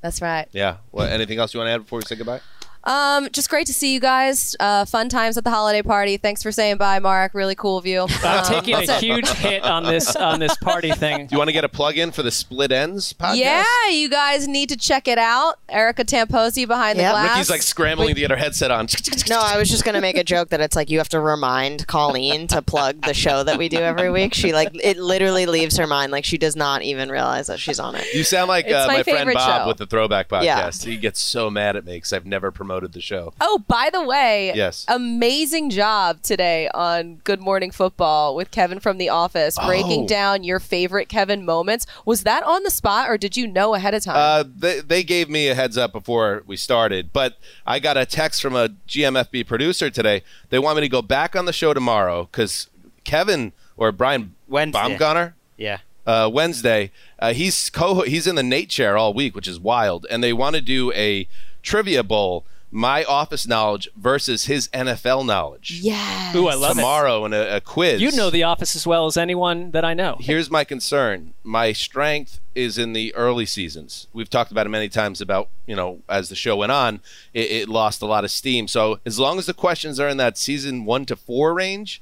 That's 0.00 0.22
right. 0.22 0.46
Yeah. 0.52 0.76
Well, 0.92 1.08
anything 1.08 1.38
else 1.38 1.52
you 1.54 1.58
want 1.58 1.68
to 1.68 1.72
add 1.72 1.82
before 1.82 1.98
we 1.98 2.04
say 2.04 2.14
goodbye? 2.14 2.40
Um, 2.84 3.28
just 3.32 3.48
great 3.48 3.66
to 3.68 3.72
see 3.72 3.92
you 3.94 4.00
guys. 4.00 4.56
Uh, 4.58 4.84
fun 4.84 5.08
times 5.08 5.36
at 5.38 5.44
the 5.44 5.50
holiday 5.50 5.82
party. 5.82 6.16
Thanks 6.16 6.42
for 6.42 6.50
saying 6.50 6.78
bye, 6.78 6.98
Marc. 6.98 7.34
Really 7.34 7.54
cool 7.54 7.78
of 7.78 7.86
you. 7.86 8.06
I'm 8.24 8.38
Um, 8.38 8.44
taking 8.44 8.74
a 8.74 8.80
it. 8.80 8.90
huge 9.00 9.28
hit 9.28 9.62
on 9.62 9.84
this 9.84 10.16
on 10.16 10.40
this 10.40 10.56
party 10.56 10.90
thing. 10.92 11.26
Do 11.26 11.34
you 11.34 11.38
want 11.38 11.48
to 11.48 11.52
get 11.52 11.64
a 11.64 11.68
plug 11.68 11.96
in 11.96 12.10
for 12.10 12.22
the 12.22 12.30
Split 12.32 12.72
Ends 12.72 13.12
podcast? 13.12 13.36
Yeah, 13.36 13.88
you 13.90 14.08
guys 14.08 14.48
need 14.48 14.68
to 14.70 14.76
check 14.76 15.06
it 15.06 15.18
out. 15.18 15.58
Erica 15.68 16.04
Tamposi 16.04 16.66
behind 16.66 16.98
the 16.98 17.02
glass. 17.04 17.30
Ricky's 17.30 17.50
like 17.50 17.62
scrambling 17.62 18.14
to 18.14 18.20
get 18.20 18.30
her 18.30 18.36
headset 18.36 18.70
on. 18.70 18.88
No, 19.28 19.38
I 19.40 19.58
was 19.58 19.70
just 19.70 19.84
gonna 19.84 20.00
make 20.00 20.16
a 20.16 20.24
joke 20.24 20.48
that 20.48 20.60
it's 20.60 20.74
like 20.74 20.90
you 20.90 20.98
have 20.98 21.08
to 21.10 21.20
remind 21.20 21.86
Colleen 21.86 22.46
to 22.48 22.62
plug 22.62 23.02
the 23.02 23.14
show 23.14 23.42
that 23.44 23.58
we 23.58 23.68
do 23.68 23.78
every 23.78 24.10
week. 24.10 24.34
She 24.34 24.52
like 24.52 24.70
it 24.82 24.96
literally 24.96 25.46
leaves 25.46 25.76
her 25.76 25.86
mind. 25.86 26.10
Like 26.10 26.24
she 26.24 26.38
does 26.38 26.56
not 26.56 26.82
even 26.82 27.10
realize 27.10 27.46
that 27.46 27.60
she's 27.60 27.78
on 27.78 27.94
it. 27.94 28.12
You 28.12 28.24
sound 28.24 28.48
like 28.48 28.66
uh, 28.70 28.86
my 28.88 28.96
my, 28.98 29.02
friend 29.04 29.30
Bob 29.34 29.62
show. 29.62 29.68
with 29.68 29.76
the 29.76 29.86
Throwback 29.86 30.28
podcast. 30.28 30.84
Yeah. 30.84 30.90
He 30.92 30.96
gets 30.96 31.20
so 31.20 31.48
mad 31.50 31.76
at 31.76 31.84
me 31.84 31.94
because 31.94 32.12
I've 32.12 32.26
never 32.26 32.50
promoted 32.50 32.71
the 32.80 33.00
show. 33.00 33.32
Oh, 33.40 33.62
by 33.68 33.90
the 33.92 34.02
way, 34.02 34.52
Yes. 34.54 34.84
amazing 34.88 35.70
job 35.70 36.22
today 36.22 36.68
on 36.74 37.16
Good 37.24 37.40
Morning 37.40 37.70
Football 37.70 38.34
with 38.34 38.50
Kevin 38.50 38.80
from 38.80 38.98
The 38.98 39.08
Office, 39.08 39.56
breaking 39.66 40.04
Oh. 40.04 40.08
down 40.08 40.44
your 40.44 40.58
favorite 40.58 41.08
Kevin 41.08 41.44
moments. 41.44 41.86
Was 42.04 42.22
that 42.24 42.42
on 42.42 42.62
the 42.62 42.70
spot, 42.70 43.08
or 43.08 43.16
did 43.18 43.36
you 43.36 43.46
know 43.46 43.74
ahead 43.74 43.94
of 43.94 44.04
time? 44.04 44.16
Uh, 44.16 44.44
they, 44.56 44.80
they 44.80 45.02
gave 45.02 45.28
me 45.28 45.48
a 45.48 45.54
heads 45.54 45.76
up 45.76 45.92
before 45.92 46.42
we 46.46 46.56
started, 46.56 47.12
but 47.12 47.38
I 47.66 47.78
got 47.78 47.96
a 47.96 48.06
text 48.06 48.40
from 48.42 48.56
a 48.56 48.70
GMFB 48.88 49.46
producer 49.46 49.90
today. 49.90 50.22
They 50.50 50.58
want 50.58 50.76
me 50.76 50.82
to 50.82 50.88
go 50.88 51.02
back 51.02 51.36
on 51.36 51.44
the 51.44 51.52
show 51.52 51.74
tomorrow 51.74 52.28
because 52.30 52.68
Kevin 53.04 53.52
or 53.76 53.92
Brian 53.92 54.34
Wednesday. 54.48 54.78
Baumgartner 54.80 55.34
yeah 55.56 55.78
uh, 56.06 56.28
Wednesday. 56.32 56.90
Uh, 57.18 57.32
he's 57.32 57.70
co 57.70 58.02
he's 58.02 58.26
in 58.26 58.34
the 58.34 58.42
Nate 58.42 58.68
chair 58.68 58.96
all 58.96 59.14
week, 59.14 59.34
which 59.34 59.46
is 59.48 59.58
wild. 59.60 60.06
And 60.10 60.22
they 60.22 60.32
want 60.32 60.54
to 60.56 60.60
do 60.60 60.92
a 60.92 61.26
trivia 61.62 62.02
bowl, 62.02 62.44
my 62.74 63.04
office 63.04 63.46
knowledge 63.46 63.86
versus 63.94 64.46
his 64.46 64.68
NFL 64.68 65.26
knowledge. 65.26 65.80
yes. 65.82 66.34
Ooh, 66.34 66.48
I 66.48 66.54
love 66.54 66.72
it. 66.72 66.80
Tomorrow 66.80 67.26
in 67.26 67.34
a, 67.34 67.56
a 67.56 67.60
quiz. 67.60 68.00
You 68.00 68.10
know 68.12 68.30
the 68.30 68.44
office 68.44 68.74
as 68.74 68.86
well 68.86 69.04
as 69.04 69.18
anyone 69.18 69.72
that 69.72 69.84
I 69.84 69.92
know. 69.92 70.16
Here's 70.18 70.50
my 70.50 70.64
concern. 70.64 71.34
My 71.44 71.72
strength 71.72 72.40
is 72.54 72.78
in 72.78 72.94
the 72.94 73.14
early 73.14 73.44
seasons. 73.44 74.06
We've 74.14 74.30
talked 74.30 74.50
about 74.50 74.64
it 74.64 74.70
many 74.70 74.88
times 74.88 75.20
about, 75.20 75.50
you 75.66 75.76
know, 75.76 76.00
as 76.08 76.30
the 76.30 76.34
show 76.34 76.56
went 76.56 76.72
on, 76.72 77.00
it, 77.34 77.50
it 77.50 77.68
lost 77.68 78.00
a 78.00 78.06
lot 78.06 78.24
of 78.24 78.30
steam. 78.30 78.66
So 78.66 79.00
as 79.04 79.18
long 79.18 79.38
as 79.38 79.44
the 79.44 79.54
questions 79.54 80.00
are 80.00 80.08
in 80.08 80.16
that 80.16 80.38
season 80.38 80.86
one 80.86 81.04
to 81.06 81.14
four 81.16 81.52
range, 81.52 82.00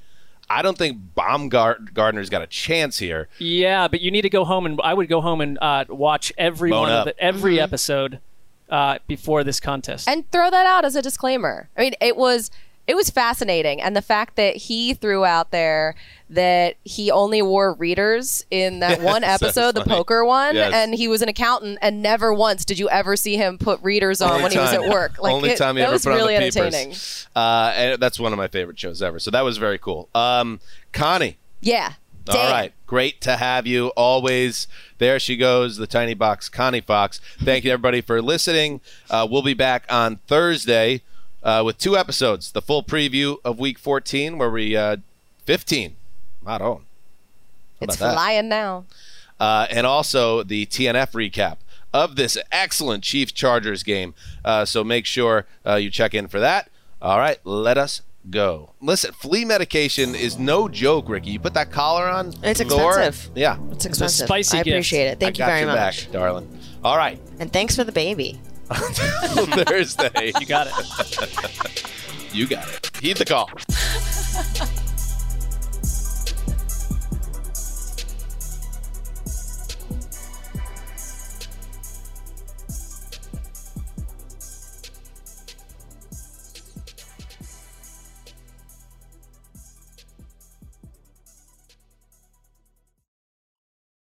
I 0.49 0.63
don't 0.63 0.79
think 0.79 1.15
Baumgartner's 1.17 2.31
got 2.31 2.43
a 2.43 2.47
chance 2.47 2.99
here. 2.99 3.29
Yeah, 3.39 3.89
but 3.89 4.01
you 4.01 4.11
need 4.11 4.23
to 4.23 4.31
go 4.31 4.45
home 4.45 4.67
and 4.67 4.81
I 4.83 4.95
would 4.95 5.09
go 5.09 5.21
home 5.21 5.41
and 5.41 5.59
uh, 5.61 5.85
watch 5.89 6.33
every 6.39 6.71
Bone 6.71 6.83
one 6.83 6.93
up. 6.93 7.07
of 7.07 7.15
the, 7.17 7.23
every 7.23 7.61
episode 7.61 8.21
uh, 8.71 8.99
before 9.07 9.45
this 9.45 9.61
contest. 9.61 10.09
and 10.09 10.31
throw 10.31 10.51
that 10.51 10.67
out 10.67 10.85
as 10.85 10.97
a 10.97 11.03
disclaimer. 11.03 11.69
I 11.77 11.81
mean, 11.81 11.95
it 12.01 12.17
was 12.17 12.51
it 12.87 12.97
was 12.97 13.09
fascinating, 13.11 13.81
and 13.81 13.95
the 13.95 14.03
fact 14.03 14.35
that 14.37 14.57
he 14.57 14.95
threw 14.95 15.25
out 15.25 15.53
there 15.53 15.95
that 16.29 16.75
he 16.83 17.11
only 17.11 17.41
wore 17.43 17.75
readers 17.75 18.45
in 18.51 18.81
that 18.81 19.01
one 19.03 19.23
Yes, 19.23 19.39
that's 19.41 19.57
episode, 19.57 19.75
the 19.77 19.81
funny. 19.85 19.97
poker 19.97 20.25
one, 20.25 20.57
Yes. 20.57 20.73
and 20.75 20.95
he 20.95 21.07
was 21.07 21.23
an 21.23 21.29
accountant, 21.29 21.79
and 21.83 22.03
never 22.03 22.33
once 22.35 22.65
did 22.65 22.79
you 22.81 22.89
ever 22.89 23.15
see 23.17 23.37
him 23.37 23.59
put 23.59 23.81
readers 23.83 24.21
on 24.21 24.31
Only 24.31 24.43
when 24.45 24.53
he 24.53 24.59
was 24.59 24.73
at 24.73 24.89
work. 24.89 25.21
Like 25.21 25.33
Only 25.33 25.51
it- 25.51 25.59
time 25.59 25.77
he 25.77 25.81
that 25.83 25.87
ever 25.87 25.93
was 25.93 26.03
put 26.05 26.13
on 26.13 26.19
the 26.19 26.25
really 26.25 26.37
entertaining. 26.37 26.95
Uh, 27.37 27.73
and 27.77 28.01
that's 28.03 28.19
one 28.19 28.33
of 28.33 28.39
my 28.39 28.49
favorite 28.49 28.79
shows 28.79 29.03
ever. 29.03 29.19
So 29.21 29.31
that 29.31 29.43
was 29.43 29.59
very 29.59 29.79
cool. 29.79 30.09
Um, 30.15 30.59
Connie, 30.93 31.37
Yeah. 31.61 31.93
All 32.37 32.51
right, 32.51 32.73
great 32.87 33.21
to 33.23 33.37
have 33.37 33.67
you. 33.67 33.89
Always 33.97 34.67
there 34.99 35.19
she 35.19 35.37
goes, 35.37 35.77
the 35.77 35.87
tiny 35.87 36.15
box, 36.15 36.49
Connie 36.49 36.81
Fox. 36.81 37.21
Thank 37.39 37.65
you 37.65 37.73
everybody 37.73 38.01
for 38.01 38.21
listening. 38.23 38.81
Uh, 39.09 39.27
we'll 39.31 39.43
be 39.43 39.55
back 39.55 39.85
on 39.91 40.17
Thursday 40.27 41.03
uh, 41.43 41.63
with 41.65 41.79
two 41.79 41.97
episodes: 41.97 42.53
the 42.53 42.63
full 42.63 42.83
preview 42.83 43.37
of 43.45 43.59
Week 43.59 43.79
14, 43.79 44.39
where 44.39 44.51
we 44.51 44.77
uh, 44.77 44.97
15, 45.45 45.97
not 46.45 46.61
on. 46.63 46.85
It's 47.81 47.97
about 47.97 48.07
that? 48.09 48.15
flying 48.15 48.49
now. 48.49 48.85
uh, 49.39 49.67
and 49.71 49.87
also 49.87 50.43
the 50.43 50.67
TNF 50.67 51.13
recap 51.13 51.57
of 51.93 52.17
this 52.17 52.37
excellent 52.53 53.03
Chiefs 53.03 53.33
Chargers 53.33 53.83
game. 53.83 54.15
Uh, 54.45 54.65
so 54.65 54.85
make 54.85 55.07
sure 55.07 55.47
uh, 55.67 55.77
you 55.77 55.91
check 55.91 56.15
in 56.15 56.29
for 56.29 56.39
that. 56.41 56.71
All 57.03 57.19
right, 57.19 57.39
let 57.45 57.79
us 57.79 58.03
go. 58.29 58.75
Listen, 58.81 59.13
flea 59.13 59.45
medication 59.45 60.15
is 60.15 60.39
no 60.39 60.69
joke, 60.69 61.09
Ricky. 61.09 61.31
You 61.31 61.41
put 61.41 61.55
that 61.55 61.71
collar 61.71 62.07
on. 62.09 62.35
It's 62.43 62.61
Thor, 62.63 62.99
expensive. 63.01 63.31
Yeah, 63.37 63.57
It's 63.71 63.87
expensive. 63.87 64.27
spicy 64.27 64.59
I 64.59 64.63
gift. 64.63 64.75
appreciate 64.75 65.07
it. 65.07 65.21
Thank 65.21 65.37
I 65.37 65.39
you 65.39 65.39
got 65.39 65.47
very 65.47 65.61
your 65.61 65.69
much. 65.71 66.05
back, 66.05 66.13
darling. 66.13 66.59
All 66.85 66.97
right, 66.97 67.21
And 67.39 67.53
thanks 67.53 67.75
for 67.77 67.85
the 67.85 67.93
baby. 67.93 68.41
Thursday. 68.71 70.33
You 70.39 70.47
got 70.47 70.69
it. 70.69 71.85
You 72.33 72.47
got 72.47 72.69
it. 72.69 72.91
Heed 73.01 73.17
the 73.17 73.25
call. 73.25 73.51